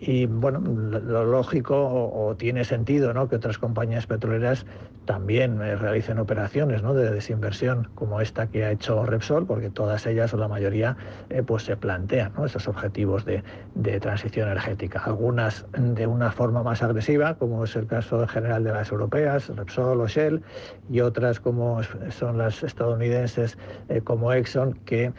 Y 0.00 0.26
bueno, 0.26 0.60
lo 0.60 1.24
lógico 1.24 1.76
o, 1.76 2.36
tiene 2.36 2.64
sentido 2.64 3.12
¿no? 3.12 3.28
que 3.28 3.36
otras 3.36 3.58
compañías 3.58 4.06
petroleras 4.06 4.66
también 5.06 5.60
eh, 5.62 5.74
realicen 5.74 6.18
operaciones 6.18 6.82
¿no? 6.82 6.94
de 6.94 7.10
desinversión 7.10 7.88
como 7.94 8.20
esta 8.20 8.46
que 8.46 8.64
ha 8.64 8.70
hecho 8.70 9.04
Repsol, 9.04 9.46
porque 9.46 9.70
todas 9.70 10.06
ellas 10.06 10.32
o 10.34 10.36
la 10.36 10.46
mayoría 10.46 10.96
eh, 11.30 11.42
pues 11.42 11.64
se 11.64 11.76
plantean 11.76 12.32
esos 12.44 12.68
objetivos 12.68 13.24
de, 13.24 13.42
de, 13.74 13.98
transición 13.98 14.48
energética. 14.48 15.02
Algunas 15.04 15.66
de 15.72 16.06
una 16.06 16.30
forma 16.30 16.62
más 16.62 16.82
agresiva, 16.82 17.34
como 17.34 17.64
es 17.64 17.74
el 17.74 17.86
caso 17.86 18.20
en 18.20 18.28
general 18.28 18.64
de 18.64 18.72
las 18.72 18.92
europeas, 18.92 19.48
Repsol 19.48 20.00
o 20.00 20.06
Shell, 20.06 20.42
y 20.90 21.00
otras 21.00 21.40
como 21.40 21.80
son 22.10 22.38
las 22.38 22.62
estadounidenses 22.62 23.58
eh, 23.88 24.02
como 24.02 24.32
Exxon, 24.32 24.74
que 24.84 25.12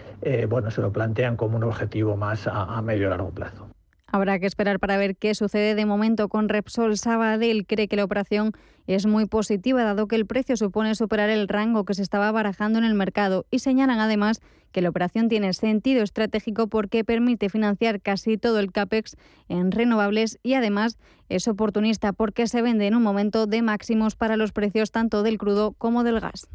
bueno, 0.48 0.70
se 0.72 0.82
lo 0.82 0.92
plantean 0.92 1.36
como 1.36 1.58
un 1.58 1.64
objetivo 1.64 2.16
más 2.16 2.48
a, 2.48 2.64
a 2.64 2.82
medio 2.82 3.08
y 3.08 3.10
largo 3.10 3.32
plazo. 3.32 3.69
Habrá 4.12 4.40
que 4.40 4.48
esperar 4.48 4.80
para 4.80 4.98
ver 4.98 5.16
qué 5.16 5.36
sucede 5.36 5.76
de 5.76 5.86
momento 5.86 6.30
con 6.30 6.50
Repsol. 6.50 6.98
Sabadell 6.98 7.66
cree 7.66 7.88
que 7.88 7.96
la 7.96 8.04
operación 8.04 8.54
es 8.88 9.06
muy 9.06 9.28
positiva, 9.28 9.84
dado 9.84 10.08
que 10.08 10.16
el 10.16 10.26
precio 10.26 10.58
supone 10.58 10.96
superar 10.96 11.30
el 11.30 11.48
rango 11.48 11.86
que 11.86 11.94
se 11.94 12.02
estaba 12.02 12.32
barajando 12.32 12.80
en 12.80 12.86
el 12.86 12.96
mercado 12.96 13.46
y 13.52 13.60
señalan 13.60 14.00
además 14.00 14.42
que 14.72 14.82
la 14.82 14.90
operación 14.90 15.30
tiene 15.30 15.54
sentido 15.54 16.04
estratégico 16.04 16.68
porque 16.68 17.04
permite 17.04 17.50
financiar 17.50 18.02
casi 18.02 18.38
todo 18.38 18.60
el 18.60 18.72
CAPEX 18.72 19.16
en 19.48 19.72
renovables 19.72 20.40
y 20.44 20.54
además 20.54 20.98
es 21.28 21.48
oportunista 21.48 22.14
porque 22.14 22.48
se 22.48 22.62
vende 22.62 22.88
en 22.88 22.96
un 22.96 23.04
momento 23.04 23.46
de 23.46 23.62
máximos 23.62 24.16
para 24.16 24.38
los 24.38 24.52
precios 24.52 24.92
tanto 24.92 25.24
del 25.24 25.38
crudo 25.38 25.74
como 25.74 26.04
del 26.04 26.20
gas. 26.20 26.48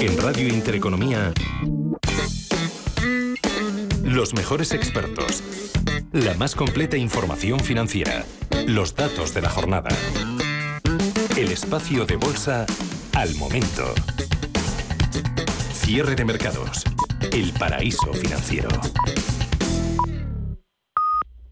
En 0.00 0.18
Radio 0.18 0.48
Intereconomía, 0.48 1.32
los 4.14 4.32
mejores 4.32 4.72
expertos, 4.72 5.42
la 6.12 6.34
más 6.34 6.54
completa 6.54 6.96
información 6.96 7.58
financiera, 7.58 8.24
los 8.68 8.94
datos 8.94 9.34
de 9.34 9.42
la 9.42 9.50
jornada, 9.50 9.90
el 11.36 11.50
espacio 11.50 12.06
de 12.06 12.14
bolsa 12.14 12.64
al 13.14 13.34
momento. 13.34 13.92
Cierre 15.72 16.14
de 16.14 16.24
mercados, 16.24 16.84
el 17.32 17.52
paraíso 17.58 18.12
financiero. 18.12 18.68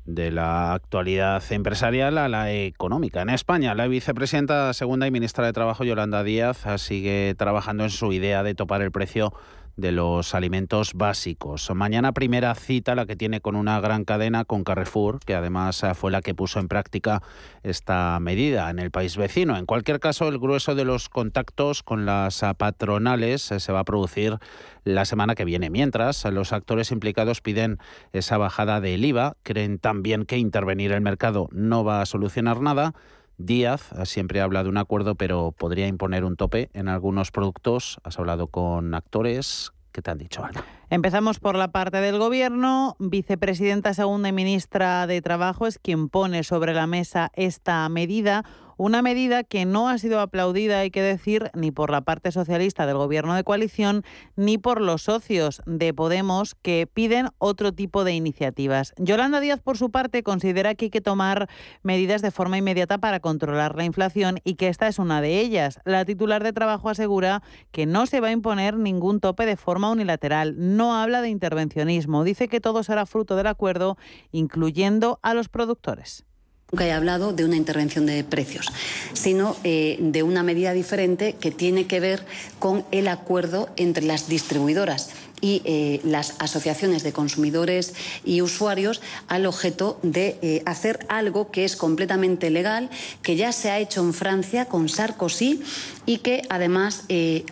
De 0.05 0.31
la 0.31 0.75
actualidad 0.75 1.43
empresarial 1.51 2.17
a 2.17 2.29
la 2.29 2.53
económica. 2.53 3.23
En 3.23 3.31
España, 3.31 3.75
la 3.75 3.89
vicepresidenta 3.89 4.73
segunda 4.73 5.09
y 5.09 5.11
ministra 5.11 5.47
de 5.47 5.53
Trabajo, 5.53 5.83
Yolanda 5.83 6.23
Díaz, 6.23 6.65
sigue 6.77 7.35
trabajando 7.37 7.83
en 7.83 7.91
su 7.91 8.13
idea 8.13 8.45
de 8.45 8.55
topar 8.55 8.83
el 8.83 8.93
precio 8.93 9.33
de 9.77 9.93
los 9.93 10.35
alimentos 10.35 10.95
básicos. 10.95 11.71
Mañana 11.75 12.13
primera 12.13 12.55
cita 12.55 12.95
la 12.95 13.07
que 13.07 13.17
tiene 13.17 13.41
con 13.41 13.57
una 13.57 13.81
gran 13.81 14.05
cadena, 14.05 14.45
con 14.45 14.65
Carrefour, 14.65 15.21
que 15.21 15.35
además 15.35 15.83
eh, 15.83 15.95
fue 15.95 16.11
la 16.11 16.21
que 16.21 16.35
puso 16.35 16.61
en 16.61 16.69
práctica 16.69 17.23
esta 17.63 18.19
medida 18.21 18.71
en 18.71 18.79
el 18.79 18.91
país 18.91 19.17
vecino. 19.17 19.57
En 19.57 19.67
cualquier 19.67 20.01
caso, 20.01 20.29
el 20.29 20.39
grueso 20.39 20.75
de 20.75 20.85
los 20.85 21.09
contactos 21.09 21.83
con 21.83 22.07
las 22.07 22.43
eh, 22.43 22.53
patronales 22.57 23.51
eh, 23.51 23.61
se 23.61 23.73
va 23.73 23.81
a 23.81 23.85
producir 23.85 24.39
la 24.85 25.05
semana 25.05 25.35
que 25.35 25.45
viene. 25.45 25.71
Mientras, 25.71 26.25
los 26.27 26.53
actores 26.53 26.91
implicados 26.91 27.41
piden 27.41 27.79
esa 28.13 28.37
bajada 28.37 28.81
del 28.81 29.05
IVA, 29.05 29.37
creen 29.43 29.79
también 29.79 30.27
que 30.27 30.39
intervenir 30.39 30.93
el 30.93 31.01
mercado 31.01 31.49
no 31.53 31.85
va 31.85 32.03
a 32.03 32.07
solucionar 32.07 32.61
nada 32.61 32.95
Díaz 33.45 33.91
siempre 34.05 34.41
habla 34.41 34.63
de 34.63 34.69
un 34.69 34.79
acuerdo, 34.79 35.15
pero 35.15 35.53
podría 35.53 35.87
imponer 35.87 36.25
un 36.25 36.37
tope 36.37 36.71
en 36.73 36.89
algunos 36.89 37.31
productos. 37.31 37.99
Has 38.05 38.19
hablado 38.19 38.47
con 38.47 38.95
actores. 38.95 39.73
¿Qué 39.93 40.01
te 40.01 40.11
han 40.11 40.19
dicho, 40.19 40.43
Ana? 40.43 40.65
Empezamos 40.89 41.39
por 41.39 41.55
la 41.55 41.69
parte 41.69 41.99
del 42.01 42.19
Gobierno. 42.19 42.97
Vicepresidenta 42.99 43.93
segunda 43.93 44.31
y 44.31 44.33
ministra 44.33 45.07
de 45.07 45.21
Trabajo 45.21 45.67
es 45.67 45.79
quien 45.79 46.09
pone 46.09 46.45
sobre 46.45 46.73
la 46.73 46.87
mesa 46.87 47.31
esta 47.35 47.89
medida 47.91 48.45
una 48.77 49.03
medida 49.03 49.45
que 49.45 49.65
no 49.65 49.89
ha 49.89 49.99
sido 49.99 50.21
aplaudida, 50.21 50.81
hay 50.81 50.91
que 50.91 51.03
decir, 51.03 51.51
ni 51.55 51.71
por 51.71 51.91
la 51.91 52.03
parte 52.03 52.33
socialista 52.33 52.87
del 52.87 52.97
gobierno 52.97 53.35
de 53.35 53.45
coalición, 53.45 54.05
ni 54.37 54.59
por 54.59 54.81
los 54.81 55.03
socios 55.03 55.63
de 55.67 55.93
Podemos 55.95 56.55
que 56.55 56.89
piden 56.93 57.29
otro 57.39 57.73
tipo 57.73 58.05
de 58.05 58.13
iniciativas. 58.15 58.95
Yolanda 58.99 59.41
Díaz, 59.41 59.61
por 59.61 59.79
su 59.79 59.91
parte, 59.91 60.23
considera 60.23 60.75
que 60.75 60.87
hay 60.87 60.91
que 60.91 61.01
tomar 61.01 61.49
medidas 61.83 62.23
de 62.23 62.31
forma 62.31 62.59
inmediata 62.59 62.99
para 62.99 63.21
controlar 63.21 63.77
la 63.77 63.85
inflación 63.85 64.41
y 64.45 64.55
que 64.55 64.69
esta 64.69 64.89
es 64.89 64.99
una 64.99 65.21
de 65.21 65.41
ellas. 65.41 65.79
La 65.85 66.05
titular 66.05 66.43
de 66.43 66.53
trabajo 66.53 66.89
asegura 66.89 67.43
que 67.71 67.87
no 67.87 68.07
se 68.07 68.21
va 68.21 68.29
a 68.29 68.33
imponer 68.33 68.77
ningún 68.77 69.21
tope 69.21 69.47
de 69.47 69.57
forma 69.57 69.91
unilateral. 69.91 70.55
No 70.59 70.95
habla 70.95 71.23
de 71.23 71.29
intervencionismo. 71.29 72.25
Dice 72.25 72.49
que 72.49 72.61
todo 72.61 72.83
será 72.83 73.07
fruto 73.07 73.37
del 73.37 73.47
acuerdo, 73.47 73.97
incluyendo 74.31 75.19
a 75.23 75.35
los 75.35 75.49
productores 75.49 76.25
nunca 76.73 76.87
he 76.87 76.93
hablado 76.93 77.35
de 77.35 77.45
una 77.45 77.57
intervención 77.57 78.07
de 78.07 78.25
precios, 78.25 78.73
sino 79.13 79.57
eh, 79.63 79.99
de 80.01 80.23
una 80.23 80.43
medida 80.43 80.73
diferente 80.73 81.35
que 81.35 81.51
tiene 81.51 81.87
que 81.87 82.01
ver 82.01 82.25
con 82.59 82.87
el 82.93 83.09
acuerdo 83.09 83.69
entre 83.77 84.07
las 84.07 84.27
distribuidoras 84.27 85.11
y 85.43 85.61
eh, 85.67 86.01
las 86.03 86.37
asociaciones 86.39 87.03
de 87.03 87.13
consumidores 87.13 87.93
y 88.25 88.41
usuarios 88.41 89.03
al 89.29 89.45
objeto 89.45 90.01
de 90.03 90.39
eh, 90.41 90.63
hacer 90.65 91.05
algo 91.11 91.51
que 91.51 91.67
es 91.67 91.77
completamente 91.77 92.49
legal, 92.49 92.89
que 93.21 93.37
ya 93.37 93.53
se 93.53 93.71
ha 93.71 93.79
hecho 93.79 94.01
en 94.01 94.15
Francia 94.15 94.65
con 94.65 94.89
Sarkozy 94.89 95.63
y 96.07 96.19
que 96.19 96.41
además 96.49 97.05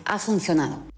ha 0.05 0.17
funcionado. 0.17 0.90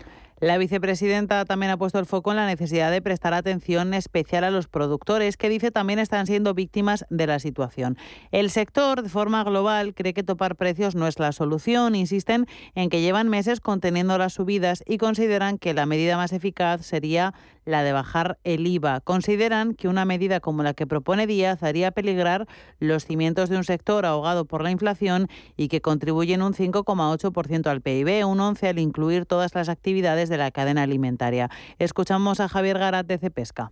La 0.44 0.58
vicepresidenta 0.58 1.46
también 1.46 1.72
ha 1.72 1.78
puesto 1.78 2.00
el 2.00 2.06
foco 2.06 2.32
en 2.32 2.36
la 2.36 2.46
necesidad 2.46 2.92
de 2.92 3.02
prestar 3.02 3.34
atención 3.34 3.94
especial 3.94 4.44
a 4.44 4.52
los 4.52 4.68
productores, 4.68 5.38
que 5.38 5.48
dice 5.48 5.72
también 5.72 6.00
están 6.00 6.28
siendo 6.28 6.54
víctimas 6.54 7.06
de 7.10 7.28
la 7.28 7.40
situación. 7.40 7.98
El 8.34 8.50
sector, 8.50 9.04
de 9.04 9.08
forma 9.08 9.42
global, 9.46 9.94
cree 9.96 10.14
que 10.14 10.22
topar 10.22 10.58
precios 10.58 10.96
no 10.96 11.08
es 11.08 11.18
la 11.18 11.32
solución. 11.32 11.96
Insisten 11.96 12.46
en 12.76 12.90
que 12.90 13.00
llevan 13.00 13.30
meses 13.30 13.62
conteniendo 13.62 14.18
las 14.18 14.34
subidas 14.34 14.84
y 14.86 14.98
consideran 14.98 15.58
que 15.58 15.74
la 15.74 15.86
medida 15.86 16.18
más 16.18 16.34
eficaz 16.34 16.86
sería 16.86 17.34
la 17.66 17.84
de 17.84 17.94
bajar 17.94 18.38
el 18.44 18.68
IVA. 18.68 19.02
Consideran 19.02 19.74
que 19.74 19.88
una 19.88 20.06
medida 20.06 20.40
como 20.40 20.64
la 20.64 20.74
que 20.74 20.88
propone 20.88 21.28
Díaz 21.28 21.64
haría 21.64 21.92
peligrar 21.92 22.48
los 22.80 23.06
cimientos 23.06 23.50
de 23.50 23.58
un 23.58 23.64
sector 23.64 24.06
ahogado 24.06 24.46
por 24.46 24.64
la 24.64 24.72
inflación 24.72 25.28
y 25.56 25.68
que 25.68 25.82
contribuyen 25.82 26.42
un 26.42 26.54
5,8% 26.54 27.68
al 27.68 27.82
PIB, 27.82 28.26
un 28.26 28.40
11% 28.40 28.70
al 28.70 28.80
incluir 28.80 29.26
todas 29.26 29.56
las 29.56 29.70
actividades 29.70 30.30
de 30.30 30.38
la 30.38 30.52
cadena 30.52 30.84
alimentaria. 30.84 31.50
Escuchamos 31.80 32.40
a 32.40 32.50
Javier 32.50 32.80
Garat 32.80 33.06
de 33.06 33.18
Cepesca. 33.18 33.72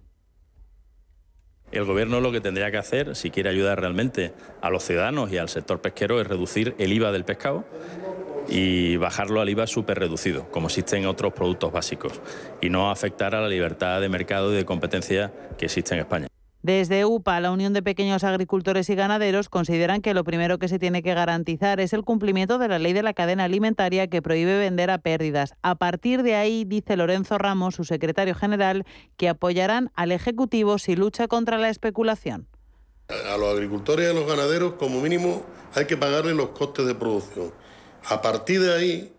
El 1.71 1.85
Gobierno 1.85 2.19
lo 2.19 2.33
que 2.33 2.41
tendría 2.41 2.69
que 2.69 2.77
hacer, 2.77 3.15
si 3.15 3.31
quiere 3.31 3.49
ayudar 3.49 3.79
realmente 3.79 4.33
a 4.61 4.69
los 4.69 4.83
ciudadanos 4.83 5.31
y 5.31 5.37
al 5.37 5.47
sector 5.47 5.79
pesquero, 5.79 6.19
es 6.19 6.27
reducir 6.27 6.75
el 6.79 6.91
IVA 6.91 7.13
del 7.13 7.23
pescado 7.23 7.63
y 8.47 8.97
bajarlo 8.97 9.41
al 9.41 9.49
IVA 9.49 9.67
súper 9.67 9.99
reducido, 9.99 10.49
como 10.51 10.67
existen 10.67 11.05
otros 11.05 11.33
productos 11.33 11.71
básicos, 11.71 12.21
y 12.61 12.69
no 12.69 12.91
afectar 12.91 13.35
a 13.35 13.41
la 13.41 13.47
libertad 13.47 14.01
de 14.01 14.09
mercado 14.09 14.51
y 14.53 14.55
de 14.55 14.65
competencia 14.65 15.31
que 15.57 15.65
existe 15.65 15.93
en 15.93 16.01
España. 16.01 16.27
Desde 16.63 17.05
UPA, 17.05 17.39
la 17.39 17.51
Unión 17.51 17.73
de 17.73 17.81
Pequeños 17.81 18.23
Agricultores 18.23 18.87
y 18.91 18.93
Ganaderos, 18.93 19.49
consideran 19.49 20.03
que 20.03 20.13
lo 20.13 20.23
primero 20.23 20.59
que 20.59 20.67
se 20.67 20.77
tiene 20.77 21.01
que 21.01 21.15
garantizar 21.15 21.79
es 21.79 21.91
el 21.91 22.03
cumplimiento 22.03 22.59
de 22.59 22.67
la 22.67 22.77
ley 22.77 22.93
de 22.93 23.01
la 23.01 23.15
cadena 23.15 23.45
alimentaria 23.45 24.05
que 24.05 24.21
prohíbe 24.21 24.59
vender 24.59 24.91
a 24.91 24.99
pérdidas. 24.99 25.55
A 25.63 25.73
partir 25.73 26.21
de 26.21 26.35
ahí, 26.35 26.63
dice 26.63 26.97
Lorenzo 26.97 27.39
Ramos, 27.39 27.73
su 27.73 27.83
secretario 27.83 28.35
general, 28.35 28.85
que 29.17 29.27
apoyarán 29.27 29.89
al 29.95 30.11
Ejecutivo 30.11 30.77
si 30.77 30.95
lucha 30.95 31.27
contra 31.27 31.57
la 31.57 31.69
especulación. 31.69 32.47
A 33.09 33.37
los 33.37 33.55
agricultores 33.55 34.05
y 34.05 34.11
a 34.11 34.13
los 34.13 34.27
ganaderos, 34.27 34.73
como 34.73 35.01
mínimo, 35.01 35.43
hay 35.73 35.85
que 35.85 35.97
pagarles 35.97 36.35
los 36.35 36.49
costes 36.49 36.85
de 36.85 36.93
producción. 36.93 37.51
A 38.05 38.21
partir 38.21 38.61
de 38.61 38.73
ahí, 38.73 39.13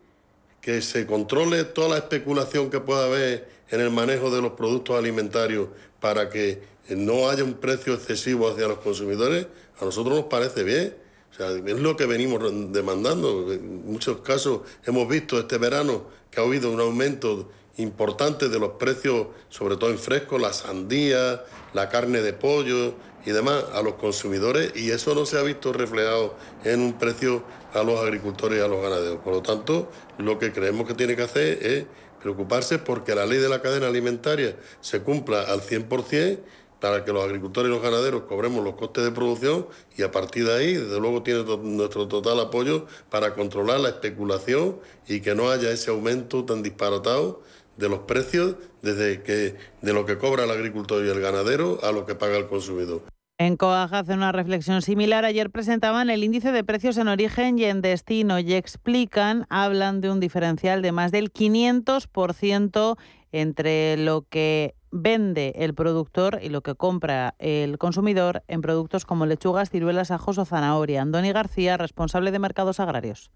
que 0.61 0.81
se 0.81 1.07
controle 1.07 1.65
toda 1.65 1.89
la 1.89 1.97
especulación 1.99 2.71
que 2.71 2.81
pueda 2.81 3.07
haber 3.07 3.49
en 3.71 3.81
el 3.81 3.91
manejo 3.91 4.31
de 4.31 4.41
los 4.41 4.53
productos 4.53 4.97
alimentarios 4.97 5.69
para 6.01 6.29
que 6.31 6.63
no 6.89 7.29
haya 7.29 7.45
un 7.45 7.55
precio 7.55 7.95
excesivo 7.95 8.49
hacia 8.49 8.69
los 8.69 8.79
consumidores, 8.79 9.47
a 9.81 9.85
nosotros 9.85 10.15
nos 10.15 10.27
parece 10.27 10.63
bien. 10.63 10.97
O 11.33 11.35
sea, 11.35 11.51
es 11.51 11.81
lo 11.81 11.97
que 11.97 12.07
venimos 12.07 12.43
demandando. 12.73 13.53
En 13.53 13.91
muchos 13.91 14.21
casos 14.21 14.61
hemos 14.85 15.09
visto 15.09 15.39
este 15.39 15.59
verano 15.59 16.05
que 16.31 16.41
ha 16.41 16.45
habido 16.45 16.71
un 16.71 16.81
aumento 16.81 17.51
importante 17.79 18.49
de 18.49 18.59
los 18.59 18.73
precios, 18.73 19.29
sobre 19.49 19.77
todo 19.77 19.91
en 19.91 19.99
fresco, 19.99 20.39
la 20.39 20.53
sandía, 20.53 21.43
la 21.73 21.89
carne 21.89 22.21
de 22.21 22.35
pollo 22.35 22.95
y 23.25 23.31
demás, 23.31 23.65
a 23.73 23.83
los 23.83 23.95
consumidores, 23.95 24.73
y 24.75 24.91
eso 24.91 25.15
no 25.15 25.27
se 25.27 25.39
ha 25.39 25.43
visto 25.43 25.73
reflejado 25.73 26.35
en 26.65 26.81
un 26.81 26.93
precio 26.95 27.45
a 27.73 27.83
los 27.83 28.01
agricultores 28.01 28.59
y 28.59 28.63
a 28.63 28.69
los 28.69 28.83
ganaderos. 28.83 29.19
Por 29.19 29.35
lo 29.35 29.43
tanto, 29.43 29.91
lo 30.19 30.39
que 30.39 30.53
creemos 30.53 30.87
que 30.87 30.95
tiene 30.95 31.17
que 31.17 31.23
hacer 31.23 31.65
es 31.65 31.87
preocuparse 32.21 32.79
porque 32.79 33.15
la 33.15 33.27
ley 33.27 33.39
de 33.39 33.49
la 33.49 33.61
cadena 33.61 33.89
alimentaria 33.89 34.57
se 34.81 35.03
cumpla 35.03 35.43
al 35.43 35.61
100% 35.61 36.39
para 36.81 37.05
que 37.05 37.13
los 37.13 37.23
agricultores 37.23 37.71
y 37.71 37.73
los 37.73 37.81
ganaderos 37.81 38.23
cobremos 38.23 38.65
los 38.65 38.75
costes 38.75 39.05
de 39.05 39.13
producción 39.13 39.69
y 39.97 40.03
a 40.03 40.11
partir 40.11 40.45
de 40.47 40.53
ahí, 40.53 40.75
desde 40.75 40.99
luego, 40.99 41.23
tiene 41.23 41.45
nuestro 41.45 42.09
total 42.09 42.41
apoyo 42.41 42.87
para 43.09 43.35
controlar 43.35 43.79
la 43.79 43.91
especulación 43.91 44.81
y 45.07 45.21
que 45.21 45.37
no 45.37 45.49
haya 45.49 45.71
ese 45.71 45.91
aumento 45.91 46.45
tan 46.45 46.63
disparatado 46.65 47.41
de 47.77 47.89
los 47.89 48.01
precios 48.01 48.57
desde 48.83 49.23
que 49.23 49.57
de 49.81 49.93
lo 49.93 50.05
que 50.07 50.19
cobra 50.19 50.45
el 50.45 50.51
agricultor 50.51 51.05
y 51.05 51.09
el 51.09 51.21
ganadero 51.21 51.79
a 51.83 51.93
lo 51.93 52.07
que 52.07 52.15
paga 52.15 52.37
el 52.37 52.47
consumidor. 52.47 53.03
En 53.39 53.57
Coaja 53.57 54.01
hace 54.01 54.13
una 54.13 54.31
reflexión 54.31 54.83
similar. 54.83 55.25
Ayer 55.25 55.51
presentaban 55.51 56.11
el 56.11 56.23
índice 56.23 56.53
de 56.53 56.63
precios 56.63 56.97
en 56.97 57.09
origen 57.09 57.59
y 57.59 57.65
en 57.65 57.83
destino 57.83 58.39
y 58.39 58.55
explican, 58.55 59.47
hablan 59.49 60.01
de 60.01 60.11
un 60.11 60.21
diferencial 60.21 60.81
de 60.81 60.93
más 60.93 61.11
del 61.11 61.33
500% 61.33 62.97
entre 63.33 63.97
lo 63.97 64.27
que 64.29 64.75
vende 64.93 65.55
el 65.57 65.75
productor 65.75 66.39
y 66.43 66.51
lo 66.51 66.61
que 66.61 66.75
compra 66.75 67.35
el 67.39 67.79
consumidor 67.79 68.45
en 68.47 68.61
productos 68.61 69.07
como 69.07 69.27
lechugas, 69.27 69.71
ciruelas, 69.71 70.11
ajos 70.11 70.39
o 70.39 70.45
zanahoria. 70.45 71.03
Andoni 71.03 71.33
García, 71.33 71.77
responsable 71.79 72.31
de 72.31 72.39
mercados 72.39 72.79
agrarios. 72.79 73.33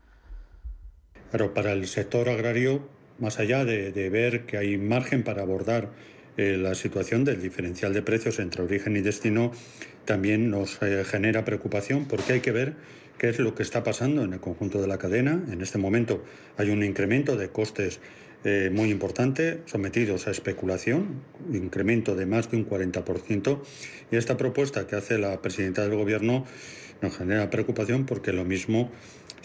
Pero 1.32 1.52
para 1.52 1.72
el 1.72 1.88
sector 1.88 2.28
agrario, 2.28 2.88
más 3.18 3.38
allá 3.38 3.64
de, 3.64 4.10
ver 4.10 4.46
que 4.46 4.58
hay 4.58 4.78
margen 4.78 5.22
para 5.22 5.42
abordar 5.42 5.90
eh, 6.36 6.56
la 6.58 6.74
situación 6.74 7.24
del 7.24 7.40
diferencial 7.40 7.94
de 7.94 8.02
precios 8.02 8.38
entre 8.38 8.62
origen 8.62 8.96
y 8.96 9.00
destino 9.00 9.52
también 10.04 10.50
nos 10.50 10.80
eh, 10.82 11.04
genera 11.04 11.44
preocupación 11.44 12.06
porque 12.06 12.34
hay 12.34 12.40
que 12.40 12.52
ver 12.52 12.74
qué 13.18 13.30
es 13.30 13.38
lo 13.38 13.54
que 13.54 13.62
está 13.62 13.82
pasando 13.82 14.22
en 14.22 14.34
el 14.34 14.40
conjunto 14.40 14.80
de 14.80 14.86
la 14.86 14.98
cadena. 14.98 15.42
En 15.50 15.62
este 15.62 15.78
momento 15.78 16.22
hay 16.56 16.70
un 16.70 16.82
incremento 16.82 17.36
de 17.36 17.48
costes 17.48 18.00
eh, 18.44 18.70
muy 18.72 18.90
importante, 18.90 19.62
sometidos 19.64 20.28
a 20.28 20.30
especulación, 20.30 21.22
incremento 21.52 22.14
de 22.14 22.26
más 22.26 22.50
de 22.50 22.58
un 22.58 22.68
40%, 22.68 23.60
y 24.12 24.16
esta 24.16 24.36
propuesta 24.36 24.86
que 24.86 24.94
hace 24.94 25.18
la 25.18 25.40
presidenta 25.42 25.82
del 25.82 25.96
Gobierno 25.96 26.44
nos 27.02 27.16
genera 27.16 27.50
preocupación 27.50 28.06
porque 28.06 28.32
lo 28.32 28.44
mismo, 28.44 28.90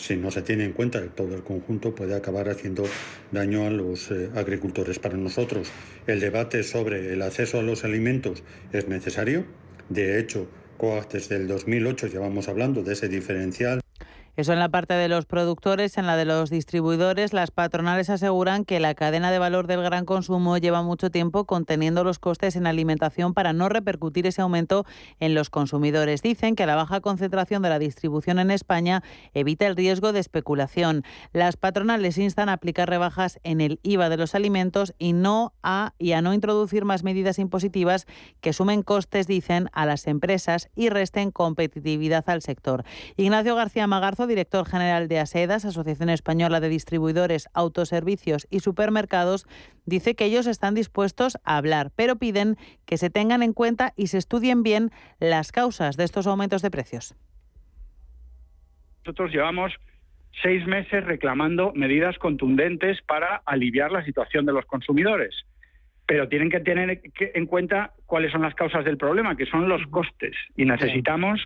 si 0.02 0.18
no 0.18 0.32
se 0.32 0.42
tiene 0.42 0.66
en 0.66 0.74
cuenta 0.74 1.06
todo 1.10 1.36
el 1.36 1.44
conjunto, 1.44 1.94
puede 1.94 2.16
acabar 2.16 2.50
haciendo 2.50 2.84
daño 3.32 3.68
a 3.68 3.70
los 3.70 4.10
eh, 4.10 4.30
agricultores. 4.36 4.98
Para 4.98 5.16
nosotros, 5.16 5.72
el 6.08 6.20
debate 6.20 6.64
sobre 6.64 7.14
el 7.14 7.22
acceso 7.22 7.60
a 7.60 7.62
los 7.62 7.84
alimentos 7.84 8.44
es 8.74 8.88
necesario. 8.88 9.46
De 9.90 10.20
hecho, 10.20 10.48
desde 11.12 11.36
el 11.36 11.48
2008 11.48 12.08
llevamos 12.08 12.48
hablando 12.48 12.82
de 12.82 12.94
ese 12.94 13.08
diferencial 13.08 13.81
eso 14.42 14.54
en 14.54 14.60
la 14.60 14.70
parte 14.70 14.96
de 14.96 15.08
los 15.08 15.28
productores, 15.28 16.00
en 16.00 16.08
la 16.08 16.18
de 16.18 16.26
los 16.26 16.50
distribuidores, 16.50 17.32
las 17.32 17.52
patronales 17.52 18.10
aseguran 18.10 18.66
que 18.66 18.80
la 18.80 18.96
cadena 18.96 19.32
de 19.32 19.38
valor 19.38 19.68
del 19.68 19.84
gran 19.84 20.04
consumo 20.04 20.58
lleva 20.58 20.82
mucho 20.82 21.12
tiempo 21.12 21.46
conteniendo 21.46 22.04
los 22.04 22.18
costes 22.18 22.56
en 22.56 22.66
alimentación 22.66 23.36
para 23.36 23.54
no 23.54 23.70
repercutir 23.70 24.26
ese 24.26 24.42
aumento 24.42 24.84
en 25.20 25.36
los 25.36 25.52
consumidores. 25.52 26.24
Dicen 26.24 26.56
que 26.56 26.66
la 26.66 26.76
baja 26.76 27.02
concentración 27.02 27.62
de 27.62 27.70
la 27.70 27.78
distribución 27.78 28.40
en 28.40 28.50
España 28.50 29.04
evita 29.36 29.68
el 29.68 29.76
riesgo 29.76 30.12
de 30.12 30.20
especulación. 30.22 31.04
Las 31.34 31.56
patronales 31.56 32.18
instan 32.18 32.50
a 32.50 32.54
aplicar 32.54 32.90
rebajas 32.90 33.40
en 33.44 33.62
el 33.62 33.80
IVA 33.84 34.10
de 34.10 34.18
los 34.18 34.34
alimentos 34.34 34.96
y 34.98 35.14
no 35.14 35.54
a 35.62 35.94
y 36.00 36.14
a 36.14 36.24
no 36.24 36.34
introducir 36.34 36.84
más 36.84 37.04
medidas 37.04 37.38
impositivas 37.38 38.08
que 38.42 38.54
sumen 38.54 38.82
costes, 38.82 39.28
dicen, 39.28 39.70
a 39.72 39.86
las 39.86 40.08
empresas 40.08 40.72
y 40.76 40.90
resten 40.90 41.30
competitividad 41.30 42.28
al 42.28 42.42
sector. 42.42 42.86
Ignacio 43.18 43.56
García 43.56 43.86
Magarzo 43.86 44.26
director 44.32 44.66
general 44.66 45.08
de 45.08 45.20
ASEDAS, 45.20 45.66
Asociación 45.66 46.10
Española 46.10 46.60
de 46.60 46.70
Distribuidores, 46.70 47.48
Autoservicios 47.54 48.48
y 48.50 48.62
Supermercados, 48.62 49.46
dice 49.86 50.16
que 50.16 50.26
ellos 50.26 50.48
están 50.48 50.74
dispuestos 50.74 51.38
a 51.44 51.58
hablar, 51.58 51.92
pero 51.96 52.16
piden 52.16 52.56
que 52.86 52.98
se 52.98 53.10
tengan 53.10 53.44
en 53.44 53.54
cuenta 53.54 53.94
y 53.96 54.08
se 54.08 54.18
estudien 54.18 54.64
bien 54.64 54.90
las 55.20 55.52
causas 55.52 55.98
de 55.98 56.06
estos 56.06 56.28
aumentos 56.28 56.62
de 56.62 56.72
precios. 56.72 57.16
Nosotros 59.04 59.32
llevamos 59.32 59.74
seis 60.42 60.66
meses 60.66 61.04
reclamando 61.04 61.74
medidas 61.76 62.18
contundentes 62.18 63.02
para 63.02 63.42
aliviar 63.46 63.92
la 63.92 64.06
situación 64.06 64.46
de 64.46 64.54
los 64.54 64.66
consumidores. 64.66 65.36
Pero 66.06 66.28
tienen 66.28 66.50
que 66.50 66.60
tener 66.60 67.02
en 67.20 67.46
cuenta 67.46 67.94
cuáles 68.06 68.32
son 68.32 68.42
las 68.42 68.56
causas 68.56 68.86
del 68.86 68.98
problema, 68.98 69.36
que 69.36 69.46
son 69.46 69.70
los 69.70 69.86
costes. 69.88 70.36
Y 70.56 70.66
necesitamos 70.66 71.46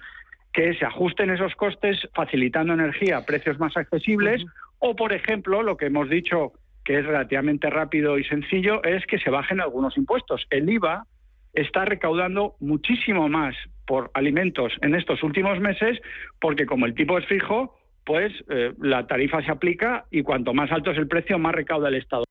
que 0.55 0.73
se 0.75 0.85
ajusten 0.85 1.29
esos 1.29 1.53
costes 1.55 1.99
facilitando 2.13 2.73
energía 2.73 3.17
a 3.17 3.25
precios 3.25 3.59
más 3.59 3.75
accesibles 3.75 4.41
o, 4.79 4.95
por 4.95 5.11
ejemplo, 5.11 5.61
lo 5.61 5.75
que 5.75 5.87
hemos 5.87 6.09
dicho 6.09 6.53
que 6.85 6.97
es 6.99 7.05
relativamente 7.05 7.69
rápido 7.69 8.17
y 8.17 8.23
sencillo 8.23 8.81
es 8.83 9.05
que 9.05 9.19
se 9.19 9.29
bajen 9.29 9.59
algunos 9.59 9.97
impuestos. 9.97 10.47
El 10.49 10.69
IVA 10.69 11.03
está 11.53 11.83
recaudando 11.83 12.55
muchísimo 12.61 13.27
más 13.27 13.53
por 13.85 14.11
alimentos 14.13 14.71
en 14.81 14.95
estos 14.95 15.23
últimos 15.23 15.59
meses 15.59 15.99
porque 16.39 16.65
como 16.65 16.85
el 16.85 16.95
tipo 16.95 17.17
es 17.17 17.25
fijo, 17.25 17.77
pues 18.05 18.31
eh, 18.49 18.71
la 18.79 19.07
tarifa 19.07 19.43
se 19.43 19.51
aplica 19.51 20.05
y 20.09 20.23
cuanto 20.23 20.53
más 20.53 20.71
alto 20.71 20.91
es 20.91 20.97
el 20.97 21.09
precio, 21.09 21.37
más 21.37 21.53
recauda 21.53 21.89
el 21.89 21.95
Estado. 21.95 22.23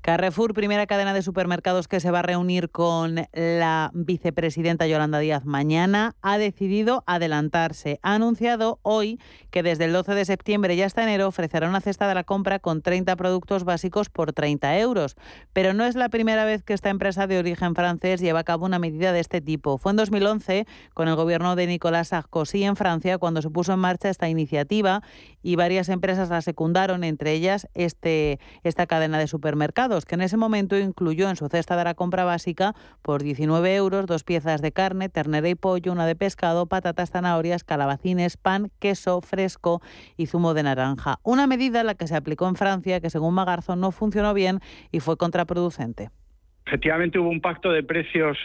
Carrefour, 0.00 0.54
primera 0.54 0.86
cadena 0.86 1.12
de 1.12 1.22
supermercados 1.22 1.88
que 1.88 2.00
se 2.00 2.10
va 2.10 2.20
a 2.20 2.22
reunir 2.22 2.70
con 2.70 3.26
la 3.32 3.90
vicepresidenta 3.94 4.86
Yolanda 4.86 5.18
Díaz 5.18 5.44
mañana, 5.44 6.14
ha 6.22 6.38
decidido 6.38 7.02
adelantarse. 7.06 7.98
Ha 8.02 8.14
anunciado 8.14 8.78
hoy 8.82 9.18
que 9.50 9.62
desde 9.62 9.86
el 9.86 9.92
12 9.92 10.14
de 10.14 10.24
septiembre 10.24 10.74
y 10.74 10.82
hasta 10.82 11.02
enero 11.02 11.26
ofrecerá 11.26 11.68
una 11.68 11.80
cesta 11.80 12.06
de 12.06 12.14
la 12.14 12.24
compra 12.24 12.58
con 12.58 12.82
30 12.82 13.16
productos 13.16 13.64
básicos 13.64 14.08
por 14.08 14.32
30 14.32 14.78
euros. 14.78 15.16
Pero 15.52 15.72
no 15.74 15.84
es 15.84 15.96
la 15.96 16.08
primera 16.08 16.44
vez 16.44 16.62
que 16.62 16.74
esta 16.74 16.90
empresa 16.90 17.26
de 17.26 17.38
origen 17.38 17.74
francés 17.74 18.20
lleva 18.20 18.40
a 18.40 18.44
cabo 18.44 18.66
una 18.66 18.78
medida 18.78 19.12
de 19.12 19.20
este 19.20 19.40
tipo. 19.40 19.78
Fue 19.78 19.90
en 19.90 19.96
2011 19.96 20.66
con 20.94 21.08
el 21.08 21.16
gobierno 21.16 21.56
de 21.56 21.66
Nicolas 21.66 22.08
Sarkozy 22.08 22.64
en 22.64 22.76
Francia 22.76 23.18
cuando 23.18 23.42
se 23.42 23.50
puso 23.50 23.72
en 23.72 23.80
marcha 23.80 24.08
esta 24.08 24.28
iniciativa 24.28 25.02
y 25.42 25.56
varias 25.56 25.88
empresas 25.88 26.28
la 26.28 26.42
secundaron, 26.42 27.02
entre 27.02 27.32
ellas 27.32 27.68
este, 27.74 28.38
esta 28.62 28.86
cadena 28.86 29.18
de 29.18 29.26
supermercados 29.26 29.85
que 30.04 30.16
en 30.16 30.20
ese 30.20 30.36
momento 30.36 30.76
incluyó 30.76 31.30
en 31.30 31.36
su 31.36 31.48
cesta 31.48 31.76
de 31.76 31.84
la 31.84 31.94
compra 31.94 32.24
básica 32.24 32.74
por 33.02 33.22
19 33.22 33.76
euros 33.76 34.06
dos 34.06 34.24
piezas 34.24 34.60
de 34.60 34.72
carne, 34.72 35.08
ternera 35.08 35.48
y 35.48 35.54
pollo, 35.54 35.92
una 35.92 36.06
de 36.06 36.16
pescado, 36.16 36.66
patatas, 36.66 37.12
zanahorias, 37.12 37.62
calabacines, 37.62 38.36
pan, 38.36 38.70
queso 38.80 39.20
fresco 39.20 39.80
y 40.16 40.26
zumo 40.26 40.54
de 40.54 40.64
naranja. 40.64 41.18
Una 41.22 41.46
medida 41.46 41.84
la 41.84 41.94
que 41.94 42.08
se 42.08 42.16
aplicó 42.16 42.48
en 42.48 42.56
Francia 42.56 43.00
que 43.00 43.10
según 43.10 43.34
Magarzo 43.34 43.76
no 43.76 43.92
funcionó 43.92 44.34
bien 44.34 44.58
y 44.90 44.98
fue 44.98 45.16
contraproducente. 45.16 46.10
Efectivamente 46.66 47.20
hubo 47.20 47.30
un 47.30 47.40
pacto 47.40 47.70
de 47.70 47.84
precios 47.84 48.36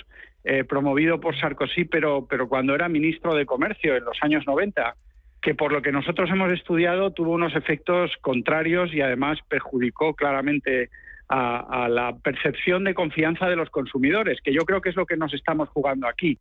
eh, 0.44 0.64
promovido 0.64 1.20
por 1.20 1.36
Sarkozy, 1.40 1.86
pero, 1.86 2.28
pero 2.30 2.48
cuando 2.48 2.76
era 2.76 2.88
ministro 2.88 3.34
de 3.34 3.48
Comercio 3.48 3.96
en 3.96 4.06
los 4.06 4.18
años 4.22 4.44
90 4.46 4.96
que 5.42 5.56
por 5.56 5.74
lo 5.74 5.82
que 5.82 5.92
nosotros 5.92 6.30
hemos 6.30 6.52
estudiado 6.54 7.12
tuvo 7.12 7.32
unos 7.32 7.56
efectos 7.56 8.12
contrarios 8.22 8.94
y 8.94 9.02
además 9.02 9.40
perjudicó 9.50 10.14
claramente 10.14 10.90
a, 11.32 11.88
la 11.90 12.18
percepción 12.18 12.84
de 12.84 12.94
confianza 12.94 13.48
de 13.48 13.56
los 13.56 13.70
consumidores, 13.70 14.40
que 14.44 14.54
yo 14.54 14.66
creo 14.66 14.82
que 14.82 14.90
es 14.90 14.96
lo 14.96 15.06
que 15.06 15.18
nos 15.18 15.34
estamos 15.34 15.70
jugando 15.70 16.08
aquí. 16.08 16.38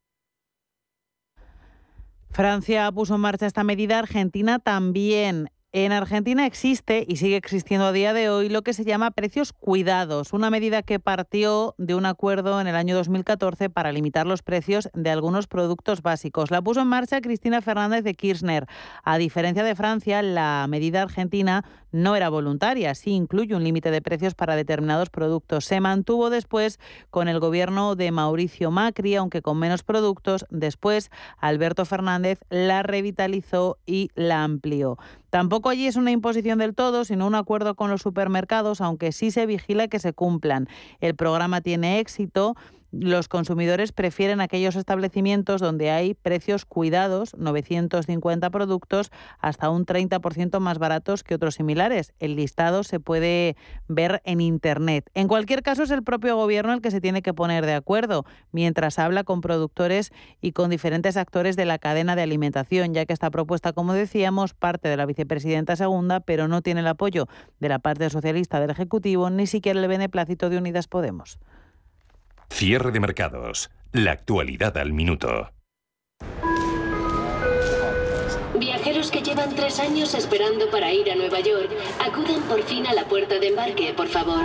Francia 2.30 2.90
puso 2.92 3.14
en 3.14 3.20
marcha 3.20 3.46
esta 3.46 3.64
medida, 3.64 3.98
Argentina 3.98 4.58
también. 4.58 5.50
En 5.72 5.92
Argentina 5.92 6.46
existe 6.46 7.04
y 7.06 7.14
sigue 7.14 7.36
existiendo 7.36 7.86
a 7.86 7.92
día 7.92 8.12
de 8.12 8.28
hoy 8.28 8.48
lo 8.48 8.62
que 8.62 8.72
se 8.72 8.84
llama 8.84 9.12
precios 9.12 9.52
cuidados, 9.52 10.32
una 10.32 10.50
medida 10.50 10.82
que 10.82 10.98
partió 10.98 11.76
de 11.78 11.94
un 11.94 12.06
acuerdo 12.06 12.60
en 12.60 12.66
el 12.66 12.74
año 12.74 12.96
2014 12.96 13.70
para 13.70 13.92
limitar 13.92 14.26
los 14.26 14.42
precios 14.42 14.88
de 14.94 15.10
algunos 15.10 15.46
productos 15.46 16.02
básicos. 16.02 16.50
La 16.50 16.60
puso 16.60 16.80
en 16.80 16.88
marcha 16.88 17.20
Cristina 17.20 17.62
Fernández 17.62 18.02
de 18.02 18.14
Kirchner. 18.14 18.66
A 19.04 19.16
diferencia 19.16 19.62
de 19.62 19.76
Francia, 19.76 20.22
la 20.22 20.66
medida 20.68 21.02
argentina 21.02 21.64
no 21.92 22.16
era 22.16 22.30
voluntaria, 22.30 22.96
sí 22.96 23.12
incluye 23.12 23.54
un 23.54 23.62
límite 23.62 23.92
de 23.92 24.02
precios 24.02 24.34
para 24.34 24.56
determinados 24.56 25.08
productos. 25.08 25.66
Se 25.66 25.80
mantuvo 25.80 26.30
después 26.30 26.80
con 27.10 27.28
el 27.28 27.38
gobierno 27.38 27.94
de 27.94 28.10
Mauricio 28.10 28.72
Macri, 28.72 29.14
aunque 29.14 29.40
con 29.40 29.56
menos 29.58 29.84
productos. 29.84 30.46
Después, 30.50 31.10
Alberto 31.38 31.84
Fernández 31.84 32.40
la 32.48 32.82
revitalizó 32.82 33.78
y 33.86 34.10
la 34.16 34.42
amplió. 34.42 34.98
Tampoco 35.30 35.68
allí 35.68 35.86
es 35.86 35.96
una 35.96 36.10
imposición 36.10 36.58
del 36.58 36.74
todo, 36.74 37.04
sino 37.04 37.26
un 37.26 37.34
acuerdo 37.34 37.74
con 37.74 37.90
los 37.90 38.02
supermercados, 38.02 38.80
aunque 38.80 39.12
sí 39.12 39.30
se 39.30 39.46
vigila 39.46 39.88
que 39.88 39.98
se 40.00 40.12
cumplan. 40.12 40.68
El 41.00 41.14
programa 41.14 41.60
tiene 41.60 42.00
éxito 42.00 42.56
los 42.92 43.28
consumidores 43.28 43.92
prefieren 43.92 44.40
aquellos 44.40 44.76
establecimientos 44.76 45.60
donde 45.60 45.90
hay 45.90 46.14
precios 46.14 46.64
cuidados, 46.64 47.34
950 47.36 48.50
productos, 48.50 49.10
hasta 49.38 49.70
un 49.70 49.86
30% 49.86 50.58
más 50.60 50.78
baratos 50.78 51.22
que 51.22 51.34
otros 51.34 51.54
similares. 51.54 52.12
El 52.18 52.36
listado 52.36 52.82
se 52.82 53.00
puede 53.00 53.56
ver 53.88 54.20
en 54.24 54.40
Internet. 54.40 55.08
En 55.14 55.28
cualquier 55.28 55.62
caso, 55.62 55.82
es 55.82 55.90
el 55.90 56.02
propio 56.02 56.36
gobierno 56.36 56.72
el 56.72 56.80
que 56.80 56.90
se 56.90 57.00
tiene 57.00 57.22
que 57.22 57.34
poner 57.34 57.66
de 57.66 57.74
acuerdo, 57.74 58.24
mientras 58.52 58.98
habla 58.98 59.24
con 59.24 59.40
productores 59.40 60.12
y 60.40 60.52
con 60.52 60.70
diferentes 60.70 61.16
actores 61.16 61.56
de 61.56 61.66
la 61.66 61.78
cadena 61.78 62.16
de 62.16 62.22
alimentación, 62.22 62.94
ya 62.94 63.06
que 63.06 63.12
esta 63.12 63.30
propuesta, 63.30 63.72
como 63.72 63.92
decíamos, 63.92 64.54
parte 64.54 64.88
de 64.88 64.96
la 64.96 65.06
vicepresidenta 65.06 65.76
segunda, 65.76 66.20
pero 66.20 66.48
no 66.48 66.62
tiene 66.62 66.80
el 66.80 66.86
apoyo 66.86 67.28
de 67.60 67.68
la 67.68 67.78
parte 67.78 68.10
socialista 68.10 68.60
del 68.60 68.70
Ejecutivo, 68.70 69.30
ni 69.30 69.46
siquiera 69.46 69.80
el 69.80 69.88
beneplácito 69.88 70.50
de 70.50 70.58
Unidas 70.58 70.88
Podemos. 70.88 71.38
Cierre 72.50 72.90
de 72.90 73.00
mercados. 73.00 73.70
La 73.92 74.12
actualidad 74.12 74.76
al 74.76 74.92
minuto. 74.92 75.50
Viajeros 78.58 79.10
que 79.10 79.22
llevan 79.22 79.54
tres 79.56 79.80
años 79.80 80.12
esperando 80.12 80.70
para 80.70 80.92
ir 80.92 81.10
a 81.10 81.14
Nueva 81.14 81.40
York, 81.40 81.70
acudan 82.04 82.42
por 82.42 82.62
fin 82.64 82.86
a 82.86 82.92
la 82.92 83.06
puerta 83.06 83.38
de 83.38 83.48
embarque, 83.48 83.94
por 83.96 84.08
favor. 84.08 84.44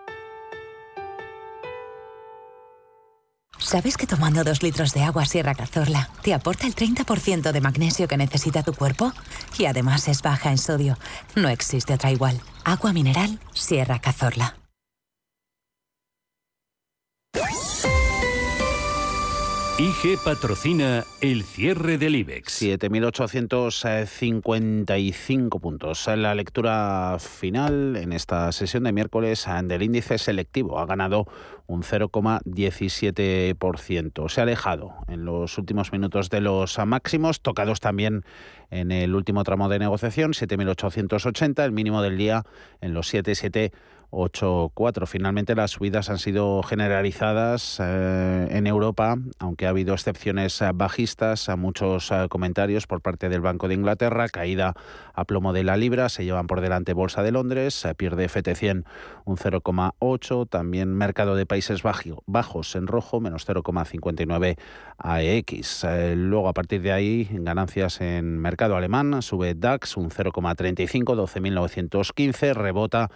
¿Sabes 3.61 3.95
que 3.95 4.07
tomando 4.07 4.43
dos 4.43 4.63
litros 4.63 4.93
de 4.93 5.03
agua 5.03 5.25
Sierra 5.25 5.53
Cazorla 5.53 6.09
te 6.23 6.33
aporta 6.33 6.65
el 6.65 6.75
30% 6.75 7.51
de 7.51 7.61
magnesio 7.61 8.07
que 8.07 8.17
necesita 8.17 8.63
tu 8.63 8.73
cuerpo? 8.73 9.13
Y 9.57 9.65
además 9.65 10.07
es 10.07 10.21
baja 10.21 10.49
en 10.49 10.57
sodio. 10.57 10.97
No 11.35 11.47
existe 11.47 11.93
otra 11.93 12.11
igual. 12.11 12.41
Agua 12.65 12.91
mineral 12.91 13.39
Sierra 13.53 13.99
Cazorla. 13.99 14.55
IG 19.81 20.17
patrocina 20.23 21.03
el 21.21 21.43
cierre 21.43 21.97
del 21.97 22.15
IBEX. 22.15 22.61
7.855 22.61 25.59
puntos. 25.59 26.05
La 26.05 26.35
lectura 26.35 27.17
final 27.19 27.95
en 27.95 28.13
esta 28.13 28.51
sesión 28.51 28.83
de 28.83 28.91
miércoles 28.91 29.47
del 29.63 29.81
índice 29.81 30.19
selectivo 30.19 30.77
ha 30.77 30.85
ganado 30.85 31.25
un 31.71 31.81
0,17%. 31.83 34.29
Se 34.29 34.41
ha 34.41 34.43
alejado 34.43 34.93
en 35.07 35.23
los 35.23 35.57
últimos 35.57 35.93
minutos 35.93 36.29
de 36.29 36.41
los 36.41 36.77
máximos, 36.85 37.39
tocados 37.41 37.79
también 37.79 38.25
en 38.69 38.91
el 38.91 39.15
último 39.15 39.45
tramo 39.45 39.69
de 39.69 39.79
negociación, 39.79 40.33
7.880, 40.33 41.63
el 41.63 41.71
mínimo 41.71 42.01
del 42.01 42.17
día 42.17 42.43
en 42.81 42.93
los 42.93 43.13
7,7 43.13 43.71
8,4. 44.11 45.07
Finalmente 45.07 45.55
las 45.55 45.71
subidas 45.71 46.09
han 46.09 46.19
sido 46.19 46.61
generalizadas 46.63 47.77
eh, 47.79 48.47
en 48.51 48.67
Europa, 48.67 49.17
aunque 49.39 49.65
ha 49.65 49.69
habido 49.69 49.93
excepciones 49.93 50.61
eh, 50.61 50.69
bajistas, 50.73 51.47
a 51.49 51.55
muchos 51.55 52.11
eh, 52.11 52.27
comentarios 52.29 52.87
por 52.87 53.01
parte 53.01 53.29
del 53.29 53.41
Banco 53.41 53.69
de 53.69 53.75
Inglaterra, 53.75 54.27
caída 54.27 54.73
a 55.13 55.23
plomo 55.25 55.53
de 55.53 55.63
la 55.63 55.77
libra, 55.77 56.09
se 56.09 56.25
llevan 56.25 56.47
por 56.47 56.61
delante 56.61 56.93
Bolsa 56.93 57.23
de 57.23 57.31
Londres, 57.31 57.87
pierde 57.97 58.27
FT100 58.27 58.83
un 59.25 59.37
0,8, 59.37 60.49
también 60.49 60.93
mercado 60.93 61.35
de 61.35 61.45
Países 61.45 61.81
Bajos 62.25 62.75
en 62.75 62.87
rojo, 62.87 63.21
menos 63.21 63.47
0,59 63.47 64.57
AEX. 64.97 65.85
luego 66.15 66.49
a 66.49 66.53
partir 66.53 66.81
de 66.81 66.91
ahí, 66.91 67.29
ganancias 67.31 68.01
en 68.01 68.39
mercado 68.39 68.75
alemán, 68.75 69.21
sube 69.21 69.55
DAX 69.55 69.95
un 69.95 70.09
0,35, 70.09 71.15
12.915, 71.15 72.53
rebota 72.53 73.09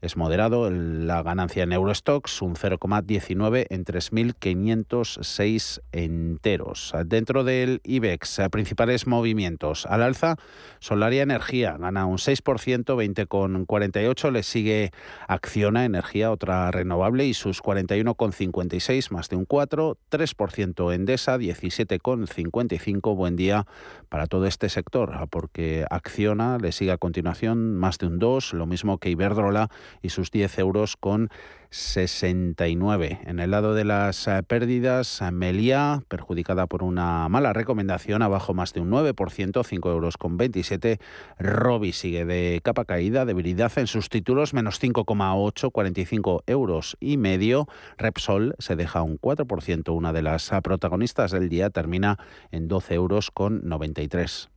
es 0.00 0.16
moderado. 0.16 0.70
La 0.70 1.22
ganancia 1.22 1.62
en 1.62 1.72
Eurostox, 1.72 2.42
un 2.42 2.54
0,19 2.54 3.66
en 3.70 3.84
3.506 3.84 5.80
enteros. 5.92 6.92
Dentro 7.06 7.44
del 7.44 7.80
IBEX, 7.84 8.40
principales 8.50 9.06
movimientos. 9.06 9.86
Al 9.86 10.02
alza, 10.02 10.36
Solaria 10.78 11.22
Energía 11.22 11.76
gana 11.78 12.06
un 12.06 12.18
6%, 12.18 12.84
20,48. 12.84 14.30
Le 14.30 14.42
sigue 14.42 14.90
Acciona 15.28 15.84
Energía, 15.84 16.30
otra 16.30 16.70
renovable, 16.70 17.26
y 17.26 17.34
sus 17.34 17.62
41,56, 17.62 19.10
más 19.10 19.28
de 19.28 19.36
un 19.36 19.44
4. 19.44 19.98
3% 20.10 20.94
Endesa, 20.94 21.38
17,55. 21.38 23.16
Buen 23.16 23.36
día 23.36 23.66
para 24.08 24.26
todo 24.26 24.46
este 24.46 24.68
sector, 24.68 25.28
porque 25.30 25.84
Acciona 25.90 26.58
le 26.58 26.72
sigue 26.72 26.92
a 26.92 26.98
continuación 26.98 27.76
más 27.76 27.98
de 27.98 28.06
un 28.06 28.18
2, 28.18 28.54
lo 28.54 28.66
mismo 28.66 28.98
que 28.98 29.10
Iberdrola 29.10 29.70
y 30.02 30.10
sus 30.10 30.30
10 30.30 30.58
euros 30.58 30.96
con 30.96 31.30
69. 31.70 33.20
En 33.26 33.38
el 33.38 33.50
lado 33.50 33.74
de 33.74 33.84
las 33.84 34.26
eh, 34.28 34.42
pérdidas, 34.42 35.22
Melia, 35.32 36.02
perjudicada 36.08 36.66
por 36.66 36.82
una 36.82 37.28
mala 37.28 37.52
recomendación, 37.52 38.22
abajo 38.22 38.54
más 38.54 38.72
de 38.72 38.80
un 38.80 38.90
9%, 38.90 39.64
5 39.64 39.90
euros 39.90 40.16
con 40.16 40.36
27. 40.36 40.98
Robi 41.38 41.92
sigue 41.92 42.24
de 42.24 42.60
capa 42.62 42.84
caída, 42.84 43.24
debilidad 43.24 43.72
en 43.76 43.86
sus 43.86 44.08
títulos, 44.08 44.54
menos 44.54 44.80
5,8, 44.80 45.70
45 45.70 46.44
euros 46.46 46.96
y 47.00 47.16
medio. 47.16 47.66
Repsol 47.98 48.54
se 48.58 48.76
deja 48.76 49.02
un 49.02 49.18
4%, 49.18 49.94
una 49.94 50.12
de 50.12 50.22
las 50.22 50.50
protagonistas 50.62 51.32
del 51.32 51.48
día 51.48 51.70
termina 51.70 52.18
en 52.50 52.68
12 52.68 52.94
euros 52.94 53.30
con 53.30 53.66
93. 53.68 54.50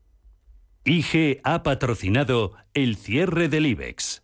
IG 0.86 1.42
ha 1.44 1.64
patrocinado 1.64 2.54
el 2.74 2.96
cierre 2.96 3.50
del 3.50 3.66
IBEX. 3.66 4.24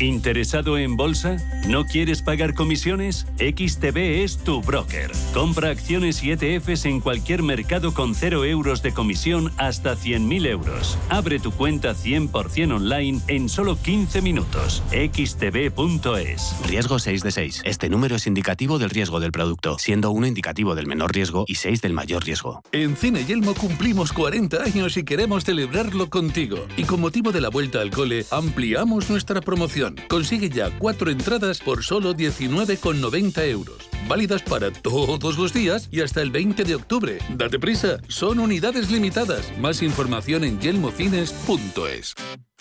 ¿Interesado 0.00 0.78
en 0.78 0.96
bolsa? 0.96 1.38
¿No 1.66 1.84
quieres 1.84 2.22
pagar 2.22 2.54
comisiones? 2.54 3.26
XTB 3.38 4.22
es 4.22 4.38
tu 4.38 4.62
broker. 4.62 5.10
Compra 5.34 5.70
acciones 5.70 6.22
y 6.22 6.30
ETFs 6.30 6.84
en 6.84 7.00
cualquier 7.00 7.42
mercado 7.42 7.92
con 7.92 8.14
0 8.14 8.44
euros 8.44 8.80
de 8.82 8.92
comisión 8.94 9.50
hasta 9.56 9.96
100.000 9.96 10.46
euros. 10.46 10.96
Abre 11.08 11.40
tu 11.40 11.50
cuenta 11.50 11.94
100% 11.94 12.76
online 12.76 13.20
en 13.26 13.48
solo 13.48 13.76
15 13.76 14.22
minutos. 14.22 14.84
xtb.es. 14.92 16.54
Riesgo 16.68 17.00
6 17.00 17.22
de 17.24 17.30
6. 17.32 17.62
Este 17.64 17.88
número 17.88 18.14
es 18.14 18.28
indicativo 18.28 18.78
del 18.78 18.90
riesgo 18.90 19.18
del 19.18 19.32
producto, 19.32 19.80
siendo 19.80 20.12
1 20.12 20.28
indicativo 20.28 20.76
del 20.76 20.86
menor 20.86 21.12
riesgo 21.12 21.44
y 21.48 21.56
6 21.56 21.82
del 21.82 21.92
mayor 21.92 22.24
riesgo. 22.24 22.62
En 22.70 22.96
Cine 22.96 23.24
Yelmo 23.24 23.52
cumplimos 23.54 24.12
40 24.12 24.62
años 24.62 24.96
y 24.96 25.02
queremos 25.02 25.42
celebrarlo 25.42 26.08
contigo. 26.08 26.58
Y 26.76 26.84
con 26.84 27.00
motivo 27.00 27.32
de 27.32 27.40
la 27.40 27.48
vuelta 27.48 27.80
al 27.80 27.90
cole, 27.90 28.24
ampliamos 28.30 29.10
nuestra 29.10 29.40
promoción 29.40 29.87
Consigue 30.08 30.48
ya 30.48 30.70
cuatro 30.78 31.10
entradas 31.10 31.60
por 31.60 31.84
solo 31.84 32.14
19,90 32.14 33.46
euros. 33.48 33.88
Válidas 34.08 34.42
para 34.42 34.72
todos 34.72 35.38
los 35.38 35.52
días 35.52 35.88
y 35.90 36.00
hasta 36.00 36.22
el 36.22 36.30
20 36.30 36.64
de 36.64 36.74
octubre. 36.74 37.18
Date 37.36 37.58
prisa, 37.58 37.98
son 38.08 38.38
unidades 38.40 38.90
limitadas. 38.90 39.52
Más 39.58 39.82
información 39.82 40.44
en 40.44 40.60
yelmocines.es. 40.60 42.14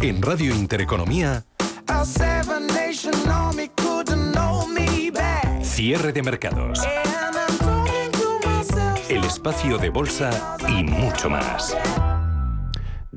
En 0.00 0.22
Radio 0.22 0.54
Intereconomía. 0.54 1.44
Cierre 5.62 6.12
de 6.12 6.22
mercados. 6.22 6.80
El 9.08 9.24
espacio 9.24 9.76
de 9.78 9.90
bolsa 9.90 10.56
y 10.68 10.84
mucho 10.84 11.28
más. 11.28 11.76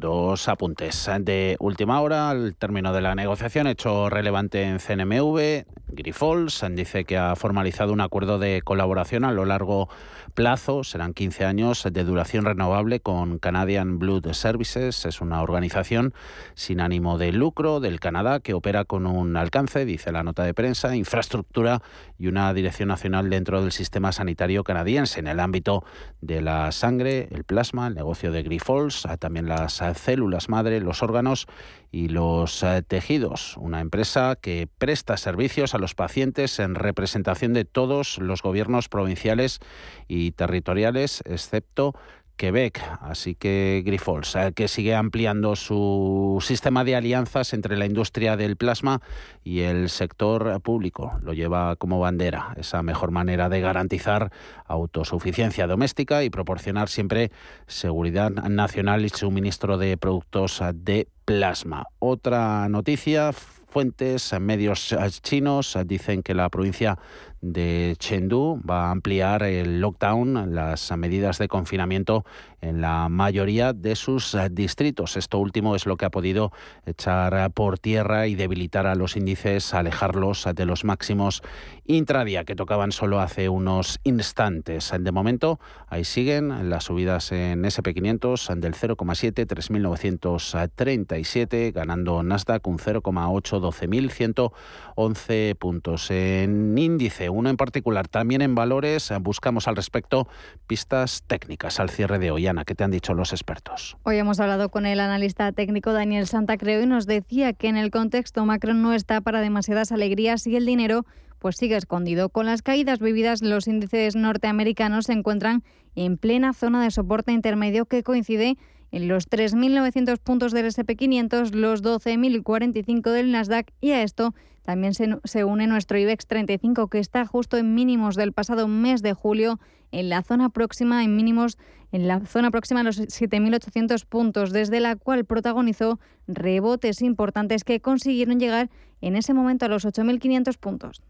Dos 0.02 0.48
apuntes 0.48 1.08
de 1.20 1.56
última 1.60 2.02
hora 2.02 2.32
al 2.32 2.56
término 2.56 2.92
de 2.92 3.02
la 3.02 3.14
negociación, 3.14 3.68
hecho 3.68 4.10
relevante 4.10 4.64
en 4.64 4.80
CNMV. 4.80 5.66
Grifols 5.90 6.66
dice 6.72 7.06
que 7.06 7.18
ha 7.20 7.36
formalizado 7.36 7.94
un 7.94 8.02
acuerdo 8.02 8.40
de 8.40 8.64
colaboración 8.64 9.26
a 9.26 9.32
lo 9.32 9.46
largo 9.46 9.90
plazo, 10.34 10.84
serán 10.84 11.14
15 11.14 11.46
años 11.46 11.88
de 11.92 12.04
duración 12.04 12.46
renovable 12.46 13.00
con 13.00 13.38
Canadian 13.38 14.00
Blood 14.00 14.32
Services. 14.34 15.06
Es 15.06 15.22
una 15.22 15.44
organización 15.44 16.16
sin 16.56 16.80
ánimo 16.80 17.20
de 17.20 17.32
lucro 17.32 17.80
del 17.80 18.00
Canadá 18.00 18.40
que 18.40 18.56
opera 18.56 18.86
con 18.86 19.06
un 19.06 19.38
alcance, 19.38 19.86
dice 19.86 20.12
la 20.12 20.24
nota 20.24 20.44
de 20.44 20.56
prensa, 20.56 20.96
infraestructura 20.96 21.84
y 22.22 22.28
una 22.28 22.54
dirección 22.54 22.90
nacional 22.90 23.32
dentro 23.32 23.64
del 23.64 23.72
sistema 23.72 24.12
sanitario 24.12 24.64
canadiense 24.64 25.20
en 25.20 25.26
el 25.26 25.40
ámbito 25.40 25.84
de 26.22 26.42
la 26.42 26.72
sangre, 26.72 27.28
el 27.32 27.46
plasma, 27.46 27.88
el 27.88 27.96
negocio 27.96 28.32
de 28.32 28.44
Grifols, 28.44 29.08
también 29.20 29.48
las 29.48 29.82
células 29.96 30.48
madre, 30.48 30.82
los 30.82 31.02
órganos 31.02 31.48
y 31.92 32.10
los 32.10 32.62
eh, 32.62 32.84
tejidos. 32.88 33.58
Una 33.58 33.82
empresa 33.82 34.38
que 34.40 34.70
presta 34.78 35.18
servicios 35.18 35.74
a 35.74 35.80
los 35.80 35.96
pacientes 35.96 36.60
en 36.60 36.76
representación 36.76 37.54
de 37.54 37.66
todos 37.66 38.20
los 38.20 38.44
gobiernos 38.44 38.88
provinciales 38.88 39.60
y 40.08 40.32
territoriales, 40.34 41.24
excepto 41.26 41.96
Quebec. 42.42 42.82
Así 43.02 43.36
que 43.36 43.84
Grifols, 43.86 44.36
eh, 44.36 44.52
que 44.56 44.68
sigue 44.68 44.96
ampliando 44.96 45.56
su 45.56 46.40
sistema 46.42 46.84
de 46.84 46.96
alianzas 46.96 47.54
entre 47.54 47.78
la 47.78 47.86
industria 47.86 48.36
del 48.36 48.56
plasma 48.56 49.00
y 49.44 49.60
el 49.60 49.90
sector 49.90 50.60
público. 50.62 51.20
Lo 51.22 51.34
lleva 51.34 51.76
como 51.76 52.00
bandera, 52.00 52.56
esa 52.58 52.82
mejor 52.82 53.12
manera 53.12 53.48
de 53.48 53.62
garantizar 53.62 54.32
autosuficiencia 54.66 55.68
doméstica 55.68 56.24
y 56.24 56.32
proporcionar 56.32 56.90
siempre 56.90 57.32
seguridad 57.68 58.32
nacional 58.32 59.06
y 59.06 59.10
suministro 59.10 59.78
de 59.78 59.98
productos 59.98 60.64
de 60.74 61.08
plasma. 61.26 61.86
Otra 62.00 62.68
noticia, 62.70 63.34
fuentes, 63.34 64.34
medios 64.40 64.96
chinos 65.22 65.78
dicen 65.86 66.24
que 66.24 66.34
la 66.34 66.50
provincia 66.50 66.98
de 67.42 67.96
Chengdu 67.98 68.62
va 68.68 68.88
a 68.88 68.92
ampliar 68.92 69.44
el 69.44 69.82
lockdown, 69.82 70.54
las 70.54 70.96
medidas 70.98 71.40
de 71.40 71.48
confinamiento 71.48 72.26
en 72.62 72.82
la 72.82 73.10
mayoría 73.10 73.74
de 73.74 73.96
sus 73.96 74.38
distritos. 74.52 75.18
Esto 75.18 75.40
último 75.40 75.76
es 75.76 75.86
lo 75.86 75.98
que 75.98 76.06
ha 76.06 76.12
podido 76.12 76.52
echar 76.86 77.52
por 77.52 77.80
tierra 77.80 78.28
y 78.28 78.36
debilitar 78.36 78.86
a 78.86 78.96
los 78.96 79.18
índices, 79.18 79.74
alejarlos 79.74 80.48
de 80.54 80.66
los 80.66 80.84
máximos 80.84 81.42
intradía 81.86 82.46
que 82.46 82.56
tocaban 82.56 82.92
solo 82.92 83.20
hace 83.20 83.50
unos 83.50 84.00
instantes. 84.04 84.94
De 84.98 85.12
momento, 85.12 85.60
ahí 85.88 86.04
siguen 86.04 86.70
las 86.70 86.86
subidas 86.86 87.32
en 87.32 87.64
SP500 87.64 88.56
del 88.56 88.74
0,7, 88.74 89.48
3.937, 89.48 91.74
ganando 91.74 92.24
Nasdaq 92.24 92.68
un 92.68 92.78
0,8, 92.78 94.52
12.111 94.96 95.56
puntos. 95.56 96.12
En 96.12 96.78
índice 96.78 97.30
uno 97.32 97.50
en 97.50 97.58
particular. 97.58 98.08
También 98.08 98.42
en 98.42 98.56
valores 98.56 99.12
buscamos 99.22 99.68
al 99.68 99.76
respecto 99.76 100.28
pistas 100.68 101.24
técnicas 101.28 101.80
al 101.80 101.90
cierre 101.90 102.20
de 102.20 102.32
hoy. 102.32 102.48
Ana, 102.48 102.66
¿qué 102.66 102.76
te 102.76 102.84
han 102.84 102.92
dicho 102.92 103.14
los 103.14 103.32
expertos? 103.32 103.98
Hoy 104.04 104.18
hemos 104.18 104.40
hablado 104.40 104.70
con 104.70 104.86
el 104.86 105.00
analista 105.00 105.52
técnico 105.52 105.94
Daniel 105.94 106.28
Santacreo 106.28 106.82
y 106.82 106.86
nos 106.86 107.06
decía 107.06 107.54
que 107.54 107.68
en 107.68 107.78
el 107.78 107.92
contexto 107.92 108.46
macro 108.46 108.74
no 108.74 108.94
está 108.94 109.22
para 109.22 109.42
demasiadas 109.42 109.92
alegrías 109.92 110.46
y 110.48 110.56
el 110.56 110.66
dinero 110.66 111.06
pues 111.40 111.58
sigue 111.58 111.76
escondido. 111.76 112.30
Con 112.30 112.46
las 112.46 112.62
caídas 112.62 113.00
vividas, 113.00 113.42
los 113.42 113.68
índices 113.68 114.16
norteamericanos 114.16 115.06
se 115.06 115.14
encuentran 115.14 115.64
en 115.96 116.18
plena 116.18 116.54
zona 116.54 116.84
de 116.84 116.92
soporte 116.92 117.32
intermedio 117.32 117.86
que 117.86 118.04
coincide 118.04 118.58
en 118.92 119.08
los 119.08 119.30
3.900 119.30 120.20
puntos 120.20 120.52
del 120.52 120.68
SP500, 120.68 121.54
los 121.54 121.82
12.045 121.82 123.12
del 123.12 123.32
Nasdaq 123.32 123.72
y 123.80 123.92
a 123.92 124.04
esto 124.04 124.36
también 124.64 124.94
se, 124.94 125.44
une 125.44 125.68
nuestro 125.68 125.98
IBEX 125.98 126.28
35 126.28 126.88
que 126.88 127.00
está 127.00 127.26
justo 127.26 127.58
en 127.58 127.74
mínimos 127.74 128.16
del 128.16 128.32
pasado 128.32 128.68
mes 128.68 129.02
de 129.02 129.14
julio 129.14 129.60
en 129.92 130.10
la 130.10 130.24
zona 130.24 130.50
próxima 130.50 131.04
en 131.04 131.16
mínimos 131.16 131.58
en 131.92 132.08
la 132.08 132.22
zona 132.22 132.52
próxima 132.52 132.80
a 132.80 132.84
los 132.84 133.02
7.800 133.02 134.06
puntos, 134.06 134.52
desde 134.52 134.80
la 134.80 134.96
cual 134.96 135.26
protagonizó 135.26 136.00
rebotes 136.28 137.02
importantes 137.02 137.66
que 137.66 137.82
consiguieron 137.82 138.40
llegar 138.40 138.70
en 139.02 139.16
ese 139.16 139.34
momento 139.34 139.66
a 139.66 139.70
los 139.70 139.86
8.500 139.86 140.58
puntos. 140.58 141.02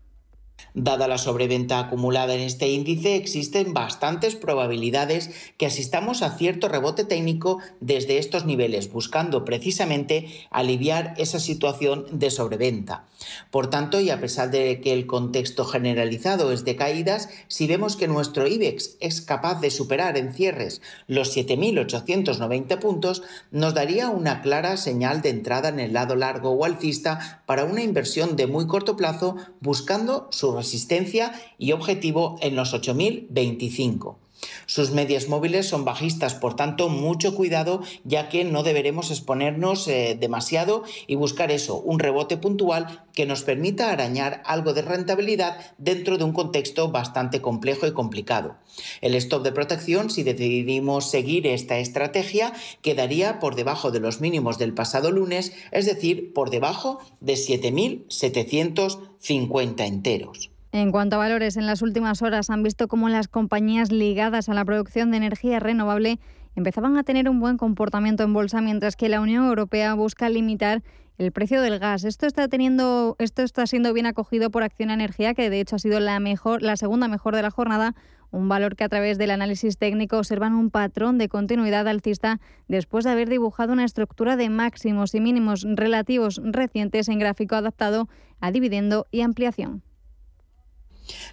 Dada 0.74 1.08
la 1.08 1.18
sobreventa 1.18 1.80
acumulada 1.80 2.34
en 2.34 2.42
este 2.42 2.70
índice, 2.70 3.16
existen 3.16 3.74
bastantes 3.74 4.36
probabilidades 4.36 5.32
que 5.58 5.66
asistamos 5.66 6.22
a 6.22 6.38
cierto 6.38 6.68
rebote 6.68 7.04
técnico 7.04 7.60
desde 7.80 8.18
estos 8.18 8.46
niveles, 8.46 8.92
buscando 8.92 9.46
precisamente 9.46 10.28
aliviar 10.50 11.14
esa 11.18 11.40
situación 11.40 12.06
de 12.12 12.32
sobreventa. 12.32 13.06
Por 13.52 13.70
tanto, 13.70 14.00
y 14.00 14.10
a 14.10 14.20
pesar 14.20 14.52
de 14.52 14.82
que 14.82 14.94
el 14.94 15.06
contexto 15.06 15.66
generalizado 15.66 16.52
es 16.52 16.66
de 16.66 16.76
caídas, 16.76 17.30
si 17.48 17.68
vemos 17.68 17.96
que 17.96 18.08
nuestro 18.08 18.48
IBEX 18.48 18.98
es 19.00 19.22
capaz 19.22 19.62
de 19.62 19.72
superar 19.72 20.18
en 20.18 20.34
cierres 20.34 20.82
los 21.08 21.36
7.890 21.36 22.80
puntos, 22.80 23.24
nos 23.52 23.74
daría 23.74 24.10
una 24.10 24.42
clara 24.42 24.78
señal 24.78 25.22
de 25.22 25.30
entrada 25.30 25.70
en 25.70 25.80
el 25.80 25.94
lado 25.94 26.16
largo 26.16 26.52
o 26.52 26.66
alcista 26.66 27.44
para 27.46 27.66
una 27.66 27.84
inversión 27.84 28.36
de 28.36 28.48
muy 28.48 28.68
corto 28.68 28.96
plazo 28.96 29.36
buscando 29.60 30.28
su 30.32 30.51
resistencia 30.56 31.34
y 31.58 31.72
objetivo 31.72 32.38
en 32.42 32.56
los 32.56 32.74
8025. 32.74 34.18
Sus 34.66 34.92
medias 34.92 35.28
móviles 35.28 35.68
son 35.68 35.86
bajistas, 35.86 36.34
por 36.34 36.56
tanto, 36.56 36.90
mucho 36.90 37.36
cuidado 37.36 37.84
ya 38.04 38.30
que 38.30 38.44
no 38.44 38.64
deberemos 38.64 39.12
exponernos 39.12 39.88
eh, 39.88 40.18
demasiado 40.20 40.84
y 41.08 41.16
buscar 41.16 41.52
eso, 41.52 41.80
un 41.80 42.00
rebote 42.00 42.38
puntual 42.38 43.04
que 43.14 43.26
nos 43.26 43.44
permita 43.44 43.92
arañar 43.92 44.42
algo 44.46 44.74
de 44.74 44.82
rentabilidad 44.82 45.58
dentro 45.78 46.18
de 46.18 46.24
un 46.24 46.32
contexto 46.34 46.90
bastante 46.90 47.42
complejo 47.42 47.86
y 47.88 47.94
complicado. 47.94 48.56
El 49.02 49.16
stop 49.16 49.44
de 49.44 49.52
protección, 49.52 50.10
si 50.10 50.24
decidimos 50.24 51.10
seguir 51.10 51.48
esta 51.48 51.78
estrategia, 51.78 52.54
quedaría 52.82 53.40
por 53.40 53.56
debajo 53.56 53.92
de 53.92 54.00
los 54.00 54.22
mínimos 54.22 54.58
del 54.58 54.74
pasado 54.74 55.12
lunes, 55.12 55.52
es 55.72 55.86
decir, 55.86 56.32
por 56.34 56.50
debajo 56.50 57.00
de 57.20 57.34
7.750 57.34 59.86
enteros. 59.86 60.52
En 60.74 60.92
cuanto 60.92 61.18
a 61.18 61.20
valores, 61.20 61.58
en 61.58 61.66
las 61.66 61.82
últimas 61.82 62.22
horas 62.22 62.50
han 62.50 62.64
visto 62.64 62.88
cómo 62.88 63.10
las 63.10 63.28
compañías 63.28 63.92
ligadas 63.92 64.48
a 64.48 64.54
la 64.54 64.64
producción 64.64 65.12
de 65.12 65.18
energía 65.18 65.60
renovable 65.60 66.18
empezaban 66.56 66.98
a 66.98 67.04
tener 67.04 67.28
un 67.28 67.42
buen 67.42 67.58
comportamiento 67.58 68.24
en 68.24 68.32
bolsa, 68.32 68.62
mientras 68.62 68.96
que 68.96 69.10
la 69.10 69.20
Unión 69.20 69.46
Europea 69.46 69.94
busca 69.96 70.30
limitar 70.30 70.82
el 71.18 71.34
precio 71.34 71.62
del 71.62 71.78
gas. 71.78 72.06
Esto 72.06 72.26
está 72.26 72.48
teniendo, 72.48 73.18
esto 73.20 73.42
está 73.42 73.68
siendo 73.68 73.92
bien 73.94 74.06
acogido 74.06 74.50
por 74.50 74.64
Acción 74.64 74.92
Energía, 74.92 75.34
que 75.34 75.50
de 75.50 75.60
hecho 75.60 75.76
ha 75.76 75.80
sido 75.80 76.00
la 76.00 76.22
mejor, 76.22 76.62
la 76.62 76.78
segunda 76.78 77.10
mejor 77.10 77.36
de 77.36 77.42
la 77.42 77.52
jornada, 77.52 77.94
un 78.32 78.48
valor 78.48 78.78
que 78.78 78.86
a 78.86 78.90
través 78.90 79.18
del 79.18 79.32
análisis 79.32 79.78
técnico 79.78 80.20
observan 80.20 80.54
un 80.54 80.70
patrón 80.70 81.18
de 81.18 81.28
continuidad 81.28 81.86
alcista 81.90 82.40
después 82.70 83.04
de 83.04 83.12
haber 83.12 83.28
dibujado 83.28 83.74
una 83.74 83.84
estructura 83.84 84.38
de 84.38 84.50
máximos 84.50 85.14
y 85.16 85.20
mínimos 85.20 85.66
relativos 85.68 86.42
recientes 86.42 87.10
en 87.10 87.20
gráfico 87.20 87.56
adaptado 87.56 88.08
a 88.40 88.52
dividendo 88.52 89.06
y 89.12 89.20
ampliación. 89.20 89.84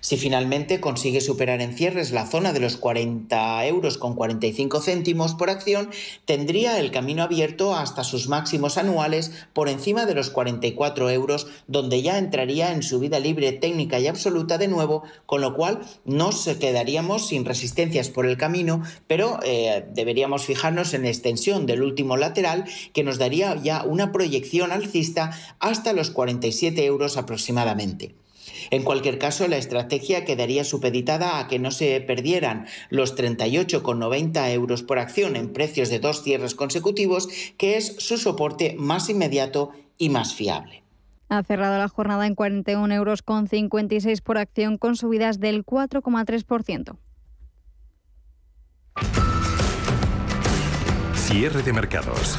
Si 0.00 0.16
finalmente 0.16 0.80
consigue 0.80 1.20
superar 1.20 1.60
en 1.60 1.74
cierres 1.74 2.12
la 2.12 2.26
zona 2.26 2.52
de 2.52 2.60
los 2.60 2.76
40 2.76 3.66
euros 3.66 3.98
con 3.98 4.14
45 4.14 4.80
céntimos 4.80 5.34
por 5.34 5.50
acción, 5.50 5.90
tendría 6.24 6.78
el 6.78 6.90
camino 6.90 7.22
abierto 7.22 7.74
hasta 7.74 8.04
sus 8.04 8.28
máximos 8.28 8.78
anuales 8.78 9.32
por 9.52 9.68
encima 9.68 10.06
de 10.06 10.14
los 10.14 10.30
44 10.30 11.10
euros, 11.10 11.46
donde 11.66 12.02
ya 12.02 12.18
entraría 12.18 12.72
en 12.72 12.82
subida 12.82 13.18
libre 13.18 13.52
técnica 13.52 13.98
y 13.98 14.06
absoluta 14.06 14.58
de 14.58 14.68
nuevo, 14.68 15.02
con 15.26 15.40
lo 15.40 15.54
cual 15.54 15.80
nos 16.04 16.46
quedaríamos 16.60 17.28
sin 17.28 17.44
resistencias 17.44 18.08
por 18.08 18.26
el 18.26 18.36
camino, 18.36 18.82
pero 19.06 19.38
eh, 19.44 19.84
deberíamos 19.92 20.44
fijarnos 20.44 20.94
en 20.94 21.04
extensión 21.04 21.66
del 21.66 21.82
último 21.82 22.16
lateral 22.16 22.64
que 22.92 23.04
nos 23.04 23.18
daría 23.18 23.54
ya 23.56 23.84
una 23.84 24.12
proyección 24.12 24.72
alcista 24.72 25.32
hasta 25.58 25.92
los 25.92 26.10
47 26.10 26.84
euros 26.84 27.16
aproximadamente. 27.16 28.14
En 28.70 28.82
cualquier 28.82 29.18
caso, 29.18 29.48
la 29.48 29.56
estrategia 29.56 30.24
quedaría 30.24 30.64
supeditada 30.64 31.38
a 31.38 31.48
que 31.48 31.58
no 31.58 31.70
se 31.70 32.00
perdieran 32.00 32.66
los 32.90 33.16
38,90 33.16 34.52
euros 34.52 34.82
por 34.82 34.98
acción 34.98 35.36
en 35.36 35.52
precios 35.52 35.88
de 35.88 35.98
dos 35.98 36.22
cierres 36.22 36.54
consecutivos, 36.54 37.28
que 37.56 37.76
es 37.76 37.96
su 37.98 38.18
soporte 38.18 38.74
más 38.78 39.08
inmediato 39.08 39.72
y 39.96 40.10
más 40.10 40.34
fiable. 40.34 40.82
Ha 41.28 41.42
cerrado 41.42 41.76
la 41.78 41.88
jornada 41.88 42.26
en 42.26 42.34
41 42.34 42.94
euros 42.94 43.22
con 43.22 43.48
56 43.48 44.20
por 44.22 44.38
acción 44.38 44.78
con 44.78 44.96
subidas 44.96 45.40
del 45.40 45.64
4,3%. 45.64 46.96
Cierre 51.14 51.62
de 51.62 51.72
mercados. 51.74 52.38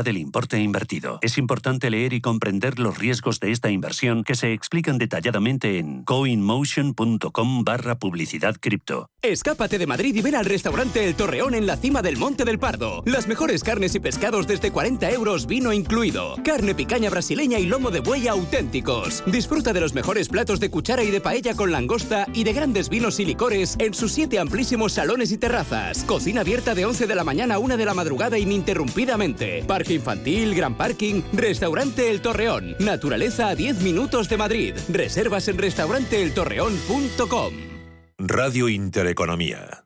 del 0.03 0.17
importe 0.17 0.59
invertido. 0.59 1.19
Es 1.21 1.37
importante 1.37 1.89
leer 1.89 2.13
y 2.13 2.21
comprender 2.21 2.79
los 2.79 2.97
riesgos 2.97 3.39
de 3.39 3.51
esta 3.51 3.69
inversión 3.69 4.23
que 4.23 4.35
se 4.35 4.53
explican 4.53 4.97
detalladamente 4.97 5.79
en 5.79 6.03
coinmotion.com 6.03 7.63
barra 7.63 7.97
publicidad 7.99 8.55
cripto. 8.59 9.09
Escápate 9.21 9.77
de 9.77 9.87
Madrid 9.87 10.15
y 10.15 10.21
ven 10.21 10.35
al 10.35 10.45
restaurante 10.45 11.05
El 11.05 11.15
Torreón 11.15 11.53
en 11.53 11.67
la 11.67 11.77
cima 11.77 12.01
del 12.01 12.17
Monte 12.17 12.43
del 12.43 12.59
Pardo. 12.59 13.03
Las 13.05 13.27
mejores 13.27 13.63
carnes 13.63 13.93
y 13.95 13.99
pescados 13.99 14.47
desde 14.47 14.71
40 14.71 15.11
euros, 15.11 15.45
vino 15.45 15.71
incluido. 15.73 16.35
Carne 16.43 16.73
picaña 16.73 17.09
brasileña 17.09 17.59
y 17.59 17.65
lomo 17.65 17.91
de 17.91 17.99
buey 17.99 18.27
auténticos. 18.27 19.23
Disfruta 19.27 19.73
de 19.73 19.81
los 19.81 19.93
mejores 19.93 20.27
platos 20.27 20.59
de 20.59 20.71
cuchara 20.71 21.03
y 21.03 21.11
de 21.11 21.21
paella 21.21 21.53
con 21.53 21.71
langosta 21.71 22.27
y 22.33 22.43
de 22.43 22.53
grandes 22.53 22.89
vinos 22.89 23.19
y 23.19 23.25
licores 23.25 23.75
en 23.79 23.93
sus 23.93 24.11
siete 24.11 24.39
amplísimos 24.39 24.93
salones 24.93 25.31
y 25.31 25.37
terrazas. 25.37 26.03
Cocina 26.05 26.41
abierta 26.41 26.73
de 26.73 26.85
11 26.85 27.07
de 27.07 27.15
la 27.15 27.23
mañana 27.23 27.55
a 27.55 27.59
1 27.59 27.77
de 27.77 27.85
la 27.85 27.93
madrugada 27.93 28.37
ininterrumpidamente. 28.37 29.63
Infantil, 29.89 30.53
gran 30.53 30.75
parking, 30.75 31.21
restaurante 31.33 32.11
El 32.11 32.21
Torreón. 32.21 32.75
Naturaleza 32.79 33.47
a 33.47 33.55
10 33.55 33.81
minutos 33.81 34.29
de 34.29 34.37
Madrid. 34.37 34.75
Reservas 34.89 35.47
en 35.47 35.57
restauranteeltorreón.com. 35.57 37.53
Radio 38.17 38.69
Intereconomía. 38.69 39.85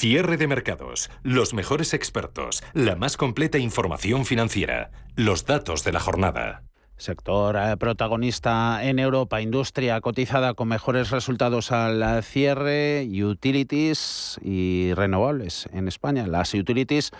Cierre 0.00 0.38
de 0.38 0.46
mercados, 0.46 1.10
los 1.22 1.52
mejores 1.52 1.92
expertos, 1.92 2.62
la 2.72 2.96
más 2.96 3.18
completa 3.18 3.58
información 3.58 4.24
financiera, 4.24 4.92
los 5.14 5.44
datos 5.44 5.84
de 5.84 5.92
la 5.92 6.00
jornada. 6.00 6.69
Sector 7.00 7.56
eh, 7.56 7.76
protagonista 7.76 8.84
en 8.84 8.98
Europa, 8.98 9.40
industria 9.40 10.00
cotizada 10.00 10.54
con 10.54 10.68
mejores 10.68 11.10
resultados 11.10 11.72
al 11.72 12.22
cierre, 12.22 13.08
utilities 13.24 14.38
y 14.42 14.92
renovables 14.94 15.68
en 15.72 15.88
España. 15.88 16.26
Las 16.26 16.52
utilities 16.54 17.10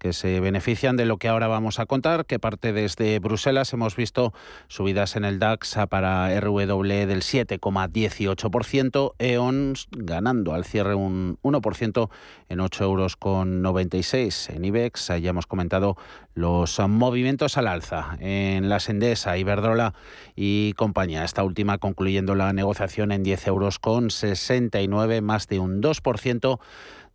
que 0.00 0.14
se 0.14 0.40
benefician 0.40 0.96
de 0.96 1.04
lo 1.04 1.18
que 1.18 1.28
ahora 1.28 1.46
vamos 1.46 1.78
a 1.78 1.86
contar, 1.86 2.24
que 2.24 2.38
parte 2.38 2.72
desde 2.72 3.18
Bruselas. 3.18 3.72
Hemos 3.74 3.94
visto 3.94 4.32
subidas 4.66 5.14
en 5.14 5.26
el 5.26 5.38
DAX 5.38 5.76
para 5.90 6.28
RW 6.40 7.06
del 7.06 7.20
7,18%, 7.20 9.12
E.ON 9.18 9.74
ganando 9.90 10.54
al 10.54 10.64
cierre 10.64 10.94
un 10.94 11.38
1% 11.42 12.08
en 12.48 12.60
8 12.60 12.84
euros 12.84 13.16
con 13.16 13.60
96 13.60 14.50
en 14.50 14.64
IBEX. 14.64 15.08
Ya 15.20 15.30
hemos 15.30 15.46
comentado 15.46 15.96
los 16.34 16.78
movimientos 16.78 17.58
al 17.58 17.68
alza 17.68 18.16
en 18.20 18.70
la 18.70 18.80
Sendesa, 18.80 19.36
Iberdrola 19.36 19.92
y 20.34 20.72
compañía. 20.74 21.24
Esta 21.24 21.44
última 21.44 21.76
concluyendo 21.76 22.34
la 22.34 22.54
negociación 22.54 23.12
en 23.12 23.22
10 23.22 23.48
euros 23.48 23.78
con 23.78 24.10
69, 24.10 25.20
más 25.20 25.46
de 25.46 25.58
un 25.58 25.82
2% 25.82 26.58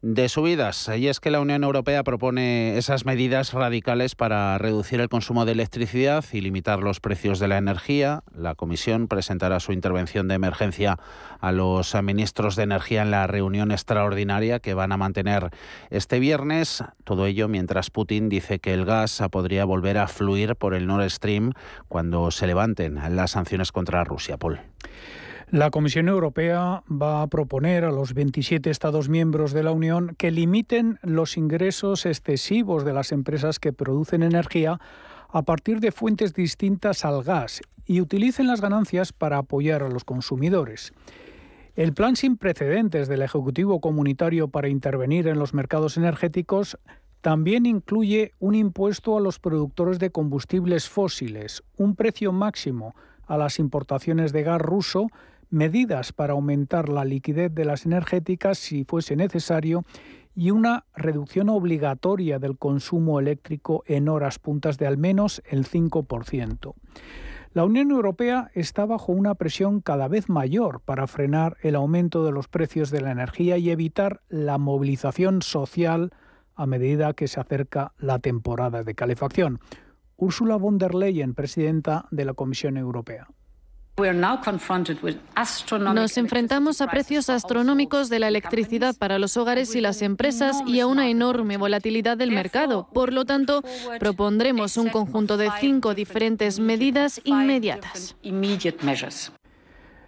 de 0.06 0.30
subidas. 0.30 0.92
Y 0.96 1.08
es 1.08 1.20
que 1.20 1.32
la 1.32 1.40
Unión 1.40 1.64
Europea 1.64 2.04
propone 2.04 2.78
esas 2.78 3.06
medidas 3.06 3.54
radicales 3.54 4.14
para 4.14 4.56
reducir 4.60 5.02
el 5.02 5.10
consumo 5.10 5.46
de 5.46 5.54
electricidad 5.54 6.24
y 6.32 6.42
limitar 6.42 6.84
los 6.84 7.00
precios 7.00 7.40
de 7.40 7.48
la 7.48 7.58
energía. 7.58 8.22
La 8.32 8.54
Comisión 8.54 9.08
presentará 9.08 9.60
su 9.60 9.72
intervención 9.72 10.28
de 10.28 10.36
emergencia 10.36 11.00
a 11.40 11.52
los 11.52 11.96
ministros 12.04 12.56
de 12.56 12.64
Energía 12.64 13.02
en 13.02 13.10
la 13.10 13.26
reunión 13.26 13.72
extraordinaria 13.72 14.60
que 14.60 14.76
van 14.76 14.92
a 14.92 14.98
mantener 14.98 15.50
este 15.90 16.20
viernes. 16.20 16.84
Todo 17.04 17.26
ello 17.26 17.48
mientras 17.48 17.90
Putin 17.90 18.30
dice 18.30 18.60
que 18.60 18.76
el 18.76 18.86
gas 18.86 19.24
podría 19.32 19.66
volver 19.66 19.98
a 19.98 20.08
fluir 20.08 20.56
por 20.56 20.76
el 20.76 20.86
Nord 20.86 21.10
Stream 21.10 21.54
cuando 21.88 22.30
se 22.30 22.46
levanten 22.46 23.00
las 23.16 23.32
sanciones 23.32 23.72
contra 23.72 24.04
Rusia. 24.04 24.38
Paul. 24.38 24.60
La 25.52 25.70
Comisión 25.70 26.10
Europea 26.10 26.84
va 26.90 27.22
a 27.22 27.28
proponer 27.28 27.86
a 27.86 27.92
los 27.92 28.16
27 28.16 28.72
Estados 28.72 29.10
miembros 29.10 29.54
de 29.54 29.62
la 29.62 29.72
Unión 29.72 30.16
que 30.18 30.32
limiten 30.32 30.98
los 31.04 31.38
ingresos 31.38 32.08
excesivos 32.08 32.84
de 32.84 32.94
las 32.94 33.12
empresas 33.12 33.60
que 33.60 33.72
producen 33.72 34.24
energía 34.24 34.80
a 35.30 35.44
partir 35.44 35.82
de 35.82 35.92
fuentes 35.92 36.34
distintas 36.34 37.06
al 37.06 37.24
gas 37.24 37.62
y 37.86 38.02
utilicen 38.02 38.48
las 38.48 38.60
ganancias 38.60 39.14
para 39.14 39.38
apoyar 39.38 39.84
a 39.84 39.90
los 39.90 40.04
consumidores. 40.04 40.94
El 41.76 41.94
plan 41.94 42.16
sin 42.16 42.38
precedentes 42.38 43.08
del 43.08 43.22
Ejecutivo 43.22 43.80
Comunitario 43.80 44.48
para 44.48 44.68
intervenir 44.68 45.28
en 45.28 45.38
los 45.38 45.54
mercados 45.54 45.96
energéticos 45.96 46.80
también 47.22 47.68
incluye 47.68 48.32
un 48.40 48.56
impuesto 48.56 49.16
a 49.16 49.22
los 49.22 49.40
productores 49.40 50.00
de 50.00 50.10
combustibles 50.10 50.90
fósiles, 50.90 51.64
un 51.78 51.96
precio 51.96 52.32
máximo 52.32 52.96
a 53.28 53.38
las 53.38 53.60
importaciones 53.60 54.32
de 54.32 54.44
gas 54.44 54.62
ruso 54.62 55.08
medidas 55.56 56.14
para 56.14 56.34
aumentar 56.34 56.90
la 56.90 57.06
liquidez 57.06 57.52
de 57.56 57.66
las 57.66 57.86
energéticas 57.86 58.60
si 58.60 58.84
fuese 58.84 59.16
necesario 59.16 59.84
y 60.36 60.52
una 60.52 60.86
reducción 60.96 61.50
obligatoria 61.50 62.38
del 62.38 62.58
consumo 62.58 63.20
eléctrico 63.20 63.84
en 63.88 64.10
horas 64.10 64.38
puntas 64.38 64.78
de 64.78 64.86
al 64.86 64.98
menos 64.98 65.42
el 65.50 65.66
5%. 65.66 66.74
La 67.54 67.64
Unión 67.64 67.90
Europea 67.92 68.52
está 68.54 68.86
bajo 68.86 69.14
una 69.14 69.36
presión 69.36 69.80
cada 69.80 70.10
vez 70.10 70.28
mayor 70.28 70.82
para 70.82 71.08
frenar 71.08 71.56
el 71.62 71.76
aumento 71.76 72.26
de 72.26 72.34
los 72.34 72.50
precios 72.50 72.92
de 72.92 73.00
la 73.00 73.12
energía 73.12 73.58
y 73.58 73.70
evitar 73.70 74.20
la 74.28 74.58
movilización 74.58 75.42
social 75.42 76.12
a 76.54 76.66
medida 76.66 77.14
que 77.14 77.30
se 77.30 77.40
acerca 77.40 77.94
la 77.98 78.20
temporada 78.20 78.84
de 78.84 78.94
calefacción. 78.94 79.62
Ursula 80.18 80.58
von 80.58 80.78
der 80.78 80.96
Leyen, 80.96 81.34
presidenta 81.34 82.08
de 82.12 82.26
la 82.26 82.34
Comisión 82.34 82.76
Europea. 82.76 83.28
Nos 85.94 86.18
enfrentamos 86.18 86.82
a 86.82 86.88
precios 86.88 87.30
astronómicos 87.30 88.10
de 88.10 88.20
la 88.20 88.28
electricidad 88.28 88.94
para 88.98 89.20
los 89.20 89.38
hogares 89.38 89.74
y 89.74 89.80
las 89.80 90.02
empresas 90.02 90.62
y 90.68 90.82
a 90.82 90.88
una 90.88 91.10
enorme 91.10 91.56
volatilidad 91.56 92.18
del 92.18 92.32
mercado. 92.32 92.90
Por 92.94 93.14
lo 93.14 93.24
tanto, 93.24 93.64
propondremos 94.00 94.76
un 94.76 94.90
conjunto 94.90 95.38
de 95.38 95.50
cinco 95.62 95.94
diferentes 95.94 96.60
medidas 96.60 97.22
inmediatas. 97.24 98.18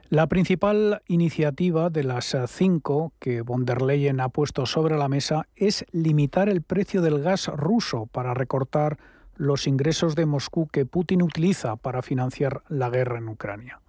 La 0.09 0.27
principal 0.27 1.01
iniciativa 1.07 1.89
de 1.89 2.03
las 2.03 2.35
cinco 2.47 3.13
que 3.19 3.41
von 3.41 3.65
der 3.65 3.81
Leyen 3.81 4.19
ha 4.19 4.29
puesto 4.29 4.65
sobre 4.65 4.97
la 4.97 5.07
mesa 5.07 5.47
es 5.55 5.85
limitar 5.91 6.49
el 6.49 6.61
precio 6.61 7.01
del 7.01 7.21
gas 7.21 7.47
ruso 7.47 8.05
para 8.05 8.33
recortar 8.33 8.97
los 9.37 9.67
ingresos 9.67 10.15
de 10.15 10.25
Moscú 10.25 10.67
que 10.67 10.85
Putin 10.85 11.21
utiliza 11.21 11.75
para 11.75 12.01
financiar 12.01 12.63
la 12.69 12.89
guerra 12.89 13.19
en 13.19 13.29
Ucrania. 13.29 13.79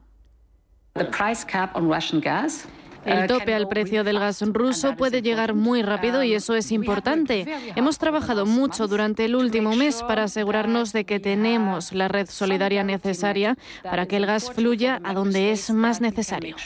El 3.05 3.27
tope 3.27 3.55
al 3.55 3.69
precio 3.69 4.05
del 4.05 4.19
gas 4.19 4.43
ruso 4.43 4.97
puede 4.97 5.23
llegar 5.23 5.55
muy 5.55 5.83
rápido 5.83 6.23
y 6.23 6.35
eso 6.35 6.55
es 6.55 6.73
importante. 6.73 7.47
Hemos 7.77 7.99
trabajado 7.99 8.45
mucho 8.45 8.89
durante 8.89 9.25
el 9.25 9.37
último 9.37 9.75
mes 9.77 10.03
para 10.03 10.25
asegurarnos 10.25 10.93
de 10.93 11.05
que 11.05 11.21
tenemos 11.21 11.93
la 11.93 12.09
red 12.09 12.29
solidaria 12.29 12.85
necesaria 12.85 13.57
para 13.83 14.07
que 14.07 14.17
el 14.17 14.27
gas 14.27 14.51
fluya 14.51 15.01
a 15.05 15.15
donde 15.15 15.53
es 15.53 15.71
más 15.71 16.01
necesario. 16.01 16.57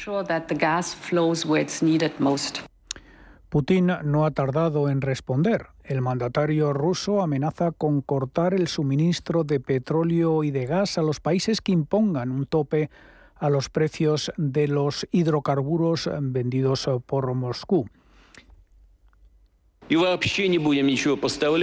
Putin 3.48 3.92
no 4.04 4.24
ha 4.24 4.30
tardado 4.30 4.88
en 4.88 5.02
responder. 5.02 5.66
El 5.84 6.00
mandatario 6.00 6.72
ruso 6.72 7.22
amenaza 7.22 7.72
con 7.72 8.02
cortar 8.02 8.54
el 8.54 8.68
suministro 8.68 9.44
de 9.44 9.60
petróleo 9.60 10.44
y 10.44 10.50
de 10.50 10.66
gas 10.66 10.98
a 10.98 11.02
los 11.02 11.20
países 11.20 11.60
que 11.60 11.72
impongan 11.72 12.30
un 12.30 12.46
tope 12.46 12.90
a 13.34 13.50
los 13.50 13.68
precios 13.68 14.32
de 14.36 14.68
los 14.68 15.06
hidrocarburos 15.10 16.08
vendidos 16.20 16.88
por 17.06 17.34
Moscú. 17.34 17.86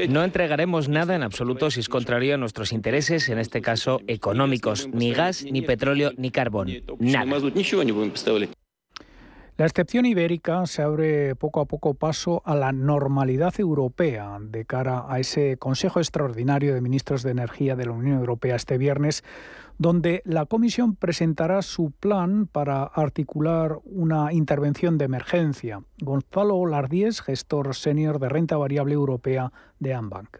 No 0.09 0.23
entregaremos 0.23 0.89
nada 0.89 1.15
en 1.15 1.23
absoluto 1.23 1.71
si 1.71 1.79
es 1.79 1.89
contrario 1.89 2.35
a 2.35 2.37
nuestros 2.37 2.73
intereses, 2.73 3.29
en 3.29 3.39
este 3.39 3.61
caso 3.61 4.01
económicos, 4.07 4.89
ni 4.93 5.13
gas, 5.13 5.45
ni 5.49 5.61
petróleo, 5.61 6.11
ni 6.17 6.29
carbón. 6.29 6.69
Nada. 6.99 7.25
La 9.59 9.65
excepción 9.65 10.05
ibérica 10.05 10.65
se 10.67 10.81
abre 10.81 11.35
poco 11.35 11.59
a 11.59 11.65
poco 11.65 11.93
paso 11.93 12.41
a 12.45 12.55
la 12.55 12.71
normalidad 12.71 13.53
europea 13.59 14.37
de 14.39 14.63
cara 14.63 15.03
a 15.09 15.19
ese 15.19 15.57
Consejo 15.57 15.99
Extraordinario 15.99 16.73
de 16.73 16.79
Ministros 16.79 17.23
de 17.23 17.31
Energía 17.31 17.75
de 17.75 17.85
la 17.85 17.91
Unión 17.91 18.19
Europea 18.19 18.55
este 18.55 18.77
viernes, 18.77 19.21
donde 19.77 20.21
la 20.23 20.45
Comisión 20.45 20.95
presentará 20.95 21.61
su 21.61 21.91
plan 21.91 22.47
para 22.47 22.83
articular 22.83 23.79
una 23.83 24.31
intervención 24.31 24.97
de 24.97 25.03
emergencia. 25.03 25.83
Gonzalo 25.99 26.65
Lardies, 26.65 27.19
gestor 27.21 27.75
senior 27.75 28.19
de 28.19 28.29
renta 28.29 28.55
variable 28.55 28.93
europea 28.93 29.51
de 29.77 29.93
Ambank 29.93 30.37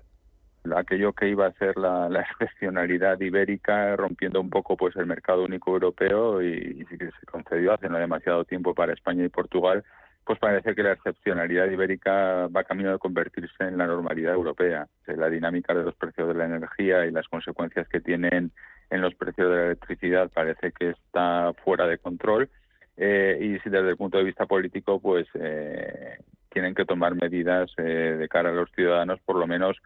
aquello 0.75 1.13
que 1.13 1.29
iba 1.29 1.47
a 1.47 1.53
ser 1.53 1.77
la, 1.77 2.07
excepcionalidad 2.31 3.19
ibérica, 3.19 3.95
rompiendo 3.95 4.41
un 4.41 4.49
poco 4.49 4.77
pues 4.77 4.95
el 4.95 5.05
mercado 5.05 5.43
único 5.43 5.71
europeo 5.71 6.41
y, 6.41 6.85
y 6.89 6.97
que 6.97 7.11
se 7.11 7.25
concedió 7.29 7.73
hace 7.73 7.89
no 7.89 7.97
demasiado 7.97 8.45
tiempo 8.45 8.73
para 8.73 8.93
España 8.93 9.25
y 9.25 9.29
Portugal, 9.29 9.83
pues 10.29 10.37
parece 10.37 10.75
que 10.75 10.83
la 10.83 10.93
excepcionalidad 10.93 11.71
ibérica 11.71 12.47
va 12.55 12.63
camino 12.63 12.91
de 12.91 12.99
convertirse 12.99 13.63
en 13.63 13.79
la 13.79 13.87
normalidad 13.87 14.35
europea. 14.35 14.87
La 15.07 15.27
dinámica 15.27 15.73
de 15.73 15.83
los 15.83 15.95
precios 15.95 16.27
de 16.27 16.35
la 16.35 16.45
energía 16.45 17.03
y 17.07 17.11
las 17.11 17.27
consecuencias 17.27 17.87
que 17.87 17.99
tienen 17.99 18.51
en 18.91 19.01
los 19.01 19.15
precios 19.15 19.49
de 19.49 19.55
la 19.55 19.65
electricidad 19.65 20.29
parece 20.31 20.71
que 20.71 20.91
está 20.91 21.51
fuera 21.63 21.87
de 21.87 21.97
control. 21.97 22.47
Eh, 22.95 23.39
y 23.41 23.59
si 23.61 23.71
desde 23.71 23.89
el 23.89 23.97
punto 23.97 24.19
de 24.19 24.25
vista 24.25 24.45
político, 24.45 24.99
pues 24.99 25.27
eh, 25.33 26.17
tienen 26.51 26.75
que 26.75 26.85
tomar 26.85 27.15
medidas 27.15 27.71
eh, 27.77 28.15
de 28.19 28.27
cara 28.27 28.49
a 28.49 28.53
los 28.53 28.71
ciudadanos, 28.73 29.19
por 29.21 29.35
lo 29.37 29.47
menos 29.47 29.77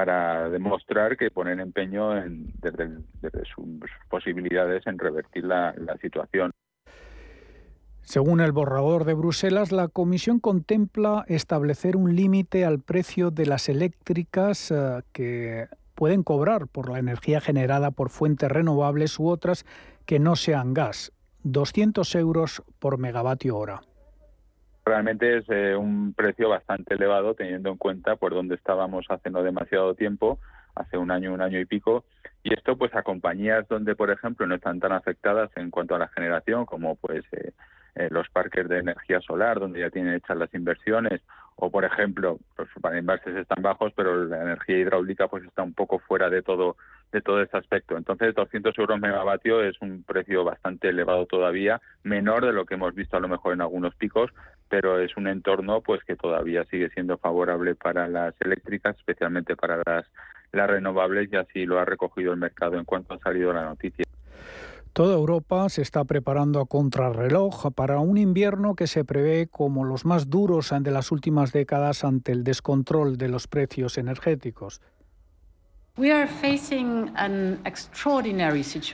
para 0.00 0.48
demostrar 0.48 1.18
que 1.18 1.30
ponen 1.30 1.60
empeño 1.60 2.16
en, 2.16 2.54
desde, 2.62 2.88
sus 3.54 3.66
posibilidades 4.08 4.86
en 4.86 4.98
revertir 4.98 5.44
la, 5.44 5.74
situación. 6.00 6.52
Según 8.00 8.40
el 8.40 8.52
borrador 8.52 9.04
de 9.04 9.12
Bruselas, 9.12 9.72
la 9.72 9.88
Comisión 9.88 10.40
contempla 10.40 11.26
establecer 11.28 11.96
un 11.96 12.16
límite 12.16 12.64
al 12.64 12.80
precio 12.80 13.30
de 13.30 13.44
las 13.44 13.68
eléctricas 13.68 14.70
eh, 14.70 15.02
que 15.12 15.68
pueden 15.94 16.22
cobrar 16.22 16.66
por 16.66 16.88
la 16.88 16.98
energía 16.98 17.42
generada 17.42 17.90
por 17.90 18.08
fuentes 18.08 18.50
renovables 18.50 19.18
u 19.18 19.28
otras 19.28 19.66
que 20.06 20.18
no 20.18 20.34
sean 20.34 20.72
gas, 20.72 21.12
200 21.42 22.14
euros 22.14 22.62
por 22.78 22.96
megavatio 22.96 23.58
hora 23.58 23.82
realmente 24.90 25.38
es 25.38 25.44
eh, 25.48 25.76
un 25.76 26.14
precio 26.14 26.48
bastante 26.48 26.94
elevado 26.94 27.34
teniendo 27.34 27.70
en 27.70 27.76
cuenta 27.76 28.16
por 28.16 28.34
dónde 28.34 28.56
estábamos 28.56 29.06
hace 29.08 29.30
no 29.30 29.44
demasiado 29.44 29.94
tiempo, 29.94 30.40
hace 30.74 30.98
un 30.98 31.12
año, 31.12 31.32
un 31.32 31.40
año 31.40 31.60
y 31.60 31.64
pico, 31.64 32.04
y 32.42 32.52
esto 32.52 32.76
pues 32.76 32.92
a 32.96 33.04
compañías 33.04 33.68
donde 33.68 33.94
por 33.94 34.10
ejemplo 34.10 34.48
no 34.48 34.56
están 34.56 34.80
tan 34.80 34.90
afectadas 34.90 35.48
en 35.54 35.70
cuanto 35.70 35.94
a 35.94 36.00
la 36.00 36.08
generación 36.08 36.66
como 36.66 36.96
pues 36.96 37.24
eh, 37.32 37.52
eh, 37.94 38.08
los 38.10 38.28
parques 38.30 38.68
de 38.68 38.78
energía 38.78 39.20
solar 39.20 39.60
donde 39.60 39.78
ya 39.78 39.90
tienen 39.90 40.14
hechas 40.14 40.36
las 40.36 40.52
inversiones 40.54 41.20
o 41.60 41.70
por 41.70 41.84
ejemplo 41.84 42.38
los 42.56 42.68
para 42.80 42.98
embalses 42.98 43.36
están 43.36 43.62
bajos 43.62 43.92
pero 43.94 44.24
la 44.24 44.42
energía 44.42 44.78
hidráulica 44.78 45.28
pues 45.28 45.44
está 45.44 45.62
un 45.62 45.74
poco 45.74 45.98
fuera 45.98 46.30
de 46.30 46.42
todo 46.42 46.76
de 47.12 47.20
todo 47.20 47.42
este 47.42 47.56
aspecto. 47.56 47.96
Entonces 47.96 48.34
200 48.34 48.78
euros 48.78 49.00
megavatio 49.00 49.62
es 49.62 49.80
un 49.80 50.04
precio 50.04 50.44
bastante 50.44 50.88
elevado 50.88 51.26
todavía 51.26 51.80
menor 52.04 52.46
de 52.46 52.52
lo 52.52 52.66
que 52.66 52.74
hemos 52.74 52.94
visto 52.94 53.16
a 53.16 53.20
lo 53.20 53.28
mejor 53.28 53.54
en 53.54 53.60
algunos 53.60 53.94
picos 53.94 54.30
pero 54.68 55.00
es 55.00 55.16
un 55.16 55.26
entorno 55.26 55.80
pues 55.80 56.02
que 56.04 56.16
todavía 56.16 56.64
sigue 56.66 56.88
siendo 56.90 57.18
favorable 57.18 57.74
para 57.74 58.08
las 58.08 58.34
eléctricas 58.40 58.96
especialmente 58.96 59.56
para 59.56 59.82
las 59.84 60.06
las 60.52 60.68
renovables 60.68 61.32
y 61.32 61.36
así 61.36 61.64
lo 61.64 61.78
ha 61.78 61.84
recogido 61.84 62.32
el 62.32 62.38
mercado. 62.38 62.76
En 62.76 62.84
cuanto 62.84 63.14
ha 63.14 63.18
salido 63.18 63.52
la 63.52 63.64
noticia 63.64 64.04
Toda 64.92 65.14
Europa 65.14 65.68
se 65.68 65.82
está 65.82 66.04
preparando 66.04 66.60
a 66.60 66.66
contrarreloj 66.66 67.70
para 67.76 68.00
un 68.00 68.18
invierno 68.18 68.74
que 68.74 68.88
se 68.88 69.04
prevé 69.04 69.46
como 69.46 69.84
los 69.84 70.04
más 70.04 70.28
duros 70.30 70.74
de 70.80 70.90
las 70.90 71.12
últimas 71.12 71.52
décadas 71.52 72.02
ante 72.02 72.32
el 72.32 72.42
descontrol 72.42 73.16
de 73.16 73.28
los 73.28 73.46
precios 73.46 73.98
energéticos. 73.98 74.80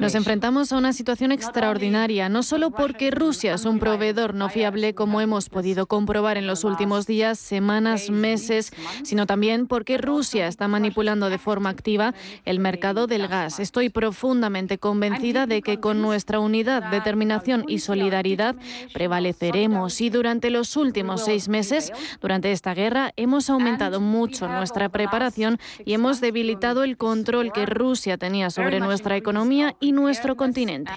Nos 0.01 0.15
enfrentamos 0.17 0.73
a 0.73 0.77
una 0.77 0.93
situación 0.93 1.31
extraordinaria, 1.31 2.29
no 2.29 2.43
solo 2.43 2.73
porque 2.73 3.13
Rusia 3.13 3.55
es 3.55 3.65
un 3.65 3.79
proveedor 3.79 4.35
no 4.35 4.49
fiable, 4.49 4.95
como 4.95 5.21
hemos 5.21 5.49
podido 5.49 5.87
comprobar 5.87 6.37
en 6.37 6.49
los 6.49 6.65
últimos 6.65 7.07
días, 7.07 7.39
semanas, 7.39 8.11
meses, 8.11 8.73
sino 9.05 9.27
también 9.27 9.69
porque 9.69 9.99
Rusia 9.99 10.49
está 10.49 10.67
manipulando 10.67 11.31
de 11.31 11.39
forma 11.39 11.71
activa 11.71 12.13
el 12.45 12.59
mercado 12.59 13.07
del 13.07 13.29
gas. 13.29 13.61
Estoy 13.61 13.89
profundamente 13.89 14.79
convencida 14.79 15.47
de 15.47 15.63
que 15.63 15.79
con 15.79 16.03
nuestra 16.03 16.41
unidad, 16.41 16.91
determinación 16.91 17.65
y 17.69 17.79
solidaridad 17.79 18.57
prevaleceremos. 18.93 20.01
Y 20.01 20.11
durante 20.11 20.51
los 20.51 20.77
últimos 20.77 21.25
seis 21.25 21.49
meses, 21.49 21.93
durante 22.21 22.51
esta 22.51 22.75
guerra, 22.75 23.13
hemos 23.17 23.49
aumentado 23.49 24.01
mucho 24.01 24.49
nuestra 24.49 24.89
preparación 24.89 25.59
y 25.85 25.95
hemos 25.95 26.21
debilitado 26.21 26.83
el 26.83 26.96
control 26.97 27.53
que 27.53 27.67
Rusia 27.67 28.19
tenía 28.19 28.51
sobre 28.51 28.81
nuestra 28.81 29.17
economía 29.17 29.77
y 29.81 29.93
nuestro 29.93 30.37
continente. 30.37 30.93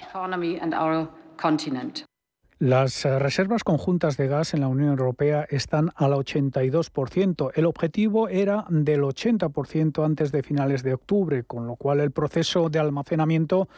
Las 2.60 3.06
eh, 3.06 3.18
reservas 3.20 3.64
conjuntas 3.64 4.18
de 4.18 4.28
gas 4.28 4.54
en 4.54 4.60
la 4.60 4.68
Unión 4.68 4.90
Europea 4.90 5.46
están 5.50 5.92
al 5.96 6.12
82%. 6.12 7.52
El 7.56 7.66
objetivo 7.66 8.28
era 8.28 8.66
del 8.70 9.02
80% 9.02 10.04
antes 10.04 10.34
de 10.34 10.44
finales 10.44 10.84
de 10.84 10.94
octubre, 10.94 11.44
con 11.44 11.68
lo 11.68 11.78
cual 11.78 12.02
el 12.02 12.12
proceso 12.12 12.70
de 12.70 12.80
almacenamiento 12.80 13.70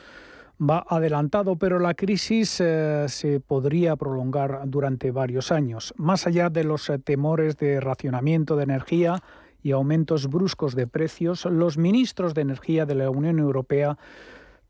va 0.60 0.84
adelantado, 0.88 1.58
pero 1.58 1.78
la 1.78 1.94
crisis 1.94 2.60
eh, 2.60 3.06
se 3.08 3.40
podría 3.40 3.96
prolongar 3.96 4.62
durante 4.66 5.12
varios 5.12 5.52
años. 5.52 5.94
Más 5.98 6.26
allá 6.26 6.50
de 6.50 6.64
los 6.64 6.90
eh, 6.90 6.98
temores 6.98 7.58
de 7.58 7.80
racionamiento 7.82 8.56
de 8.56 8.64
energía, 8.64 9.22
y 9.62 9.72
aumentos 9.72 10.28
bruscos 10.28 10.76
de 10.76 10.88
precios, 10.88 11.46
los 11.46 11.78
ministros 11.78 12.34
de 12.34 12.42
Energía 12.42 12.86
de 12.86 12.96
la 12.96 13.10
Unión 13.10 13.40
Europea 13.40 13.98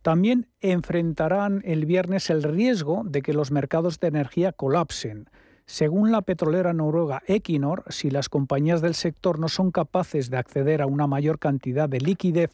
también 0.01 0.47
enfrentarán 0.61 1.61
el 1.63 1.85
viernes 1.85 2.29
el 2.29 2.43
riesgo 2.43 3.03
de 3.05 3.21
que 3.21 3.33
los 3.33 3.51
mercados 3.51 3.99
de 3.99 4.07
energía 4.07 4.51
colapsen. 4.51 5.29
Según 5.65 6.11
la 6.11 6.21
petrolera 6.21 6.73
noruega 6.73 7.21
Equinor, 7.27 7.83
si 7.89 8.09
las 8.09 8.27
compañías 8.27 8.81
del 8.81 8.95
sector 8.95 9.39
no 9.39 9.47
son 9.47 9.71
capaces 9.71 10.29
de 10.29 10.37
acceder 10.37 10.81
a 10.81 10.87
una 10.87 11.07
mayor 11.07 11.39
cantidad 11.39 11.87
de 11.87 11.99
liquidez 11.99 12.51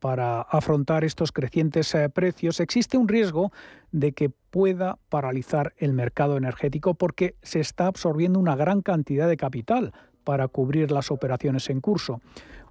para 0.00 0.40
afrontar 0.40 1.04
estos 1.04 1.30
crecientes 1.30 1.94
eh, 1.94 2.08
precios, 2.08 2.58
existe 2.58 2.96
un 2.96 3.06
riesgo 3.06 3.52
de 3.92 4.12
que 4.12 4.30
pueda 4.50 4.98
paralizar 5.08 5.74
el 5.76 5.92
mercado 5.92 6.36
energético 6.36 6.94
porque 6.94 7.36
se 7.42 7.60
está 7.60 7.86
absorbiendo 7.86 8.38
una 8.38 8.56
gran 8.56 8.82
cantidad 8.82 9.28
de 9.28 9.36
capital 9.36 9.92
para 10.24 10.48
cubrir 10.48 10.90
las 10.90 11.10
operaciones 11.10 11.70
en 11.70 11.80
curso. 11.80 12.20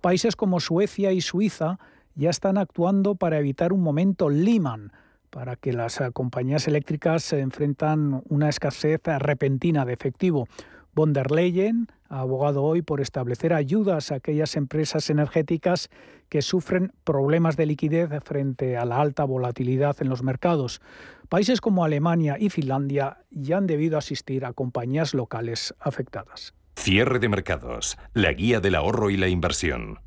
Países 0.02 0.36
como 0.36 0.60
Suecia 0.60 1.12
y 1.12 1.22
Suiza 1.22 1.80
ya 2.16 2.30
están 2.30 2.58
actuando 2.58 3.16
para 3.16 3.40
evitar 3.40 3.74
un 3.74 3.82
momento 3.82 4.30
Lehman, 4.30 4.92
para 5.30 5.56
que 5.56 5.74
las 5.74 6.02
eh, 6.02 6.12
compañías 6.12 6.68
eléctricas 6.68 7.24
se 7.24 7.40
enfrentan 7.40 8.24
una 8.30 8.50
escasez 8.50 9.02
repentina 9.20 9.86
de 9.86 9.94
efectivo. 9.94 10.48
Von 10.94 11.14
der 11.14 11.32
Leyen 11.32 11.88
ha 12.10 12.22
abogado 12.22 12.64
hoy 12.64 12.82
por 12.82 13.00
establecer 13.00 13.54
ayudas 13.54 14.12
a 14.12 14.16
aquellas 14.16 14.56
empresas 14.56 15.10
energéticas 15.10 15.90
que 16.30 16.42
sufren 16.42 16.92
problemas 17.04 17.58
de 17.58 17.68
liquidez 17.68 18.10
frente 18.24 18.78
a 18.78 18.86
la 18.86 19.00
alta 19.00 19.24
volatilidad 19.24 19.96
en 20.02 20.10
los 20.10 20.24
mercados. 20.24 20.82
Países 21.30 21.62
como 21.62 21.84
Alemania 21.84 22.38
y 22.40 22.50
Finlandia 22.50 23.20
ya 23.30 23.58
han 23.58 23.68
debido 23.68 23.98
asistir 23.98 24.46
a 24.46 24.54
compañías 24.54 25.14
locales 25.14 25.76
afectadas. 25.80 26.54
Cierre 26.82 27.20
de 27.20 27.28
mercados, 27.28 27.98
la 28.14 28.32
guía 28.32 28.62
del 28.62 28.74
ahorro 28.74 29.10
y 29.10 29.18
la 29.18 29.28
inversión. 29.28 30.00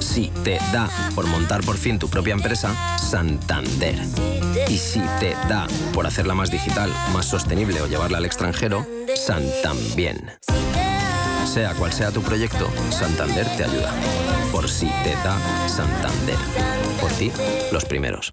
Si 0.00 0.28
te 0.42 0.58
da 0.72 0.90
por 1.14 1.24
montar 1.28 1.62
por 1.62 1.76
fin 1.76 2.00
tu 2.00 2.08
propia 2.10 2.34
empresa, 2.34 2.74
Santander. 2.98 3.94
Y 4.68 4.76
si 4.76 5.00
te 5.20 5.34
da 5.48 5.68
por 5.94 6.04
hacerla 6.04 6.34
más 6.34 6.50
digital, 6.50 6.92
más 7.12 7.26
sostenible 7.26 7.80
o 7.80 7.86
llevarla 7.86 8.18
al 8.18 8.26
extranjero, 8.26 8.84
Santambién. 9.14 10.32
Sea 11.46 11.74
cual 11.74 11.92
sea 11.92 12.10
tu 12.10 12.20
proyecto, 12.20 12.68
Santander 12.90 13.46
te 13.56 13.64
ayuda. 13.64 13.94
Por 14.50 14.68
si 14.68 14.86
te 15.04 15.12
da 15.22 15.38
Santander. 15.68 16.36
Por 17.00 17.12
ti, 17.12 17.30
los 17.70 17.84
primeros. 17.84 18.32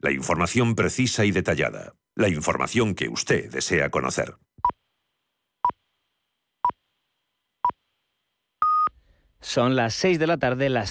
La 0.00 0.10
información 0.10 0.74
precisa 0.74 1.24
y 1.24 1.30
detallada 1.30 1.94
la 2.16 2.28
información 2.28 2.94
que 2.94 3.08
usted 3.08 3.50
desea 3.50 3.90
conocer. 3.90 4.36
Son 9.40 9.74
las 9.76 9.94
6 9.94 10.18
de 10.18 10.26
la 10.26 10.38
tarde, 10.38 10.68
las 10.68 10.88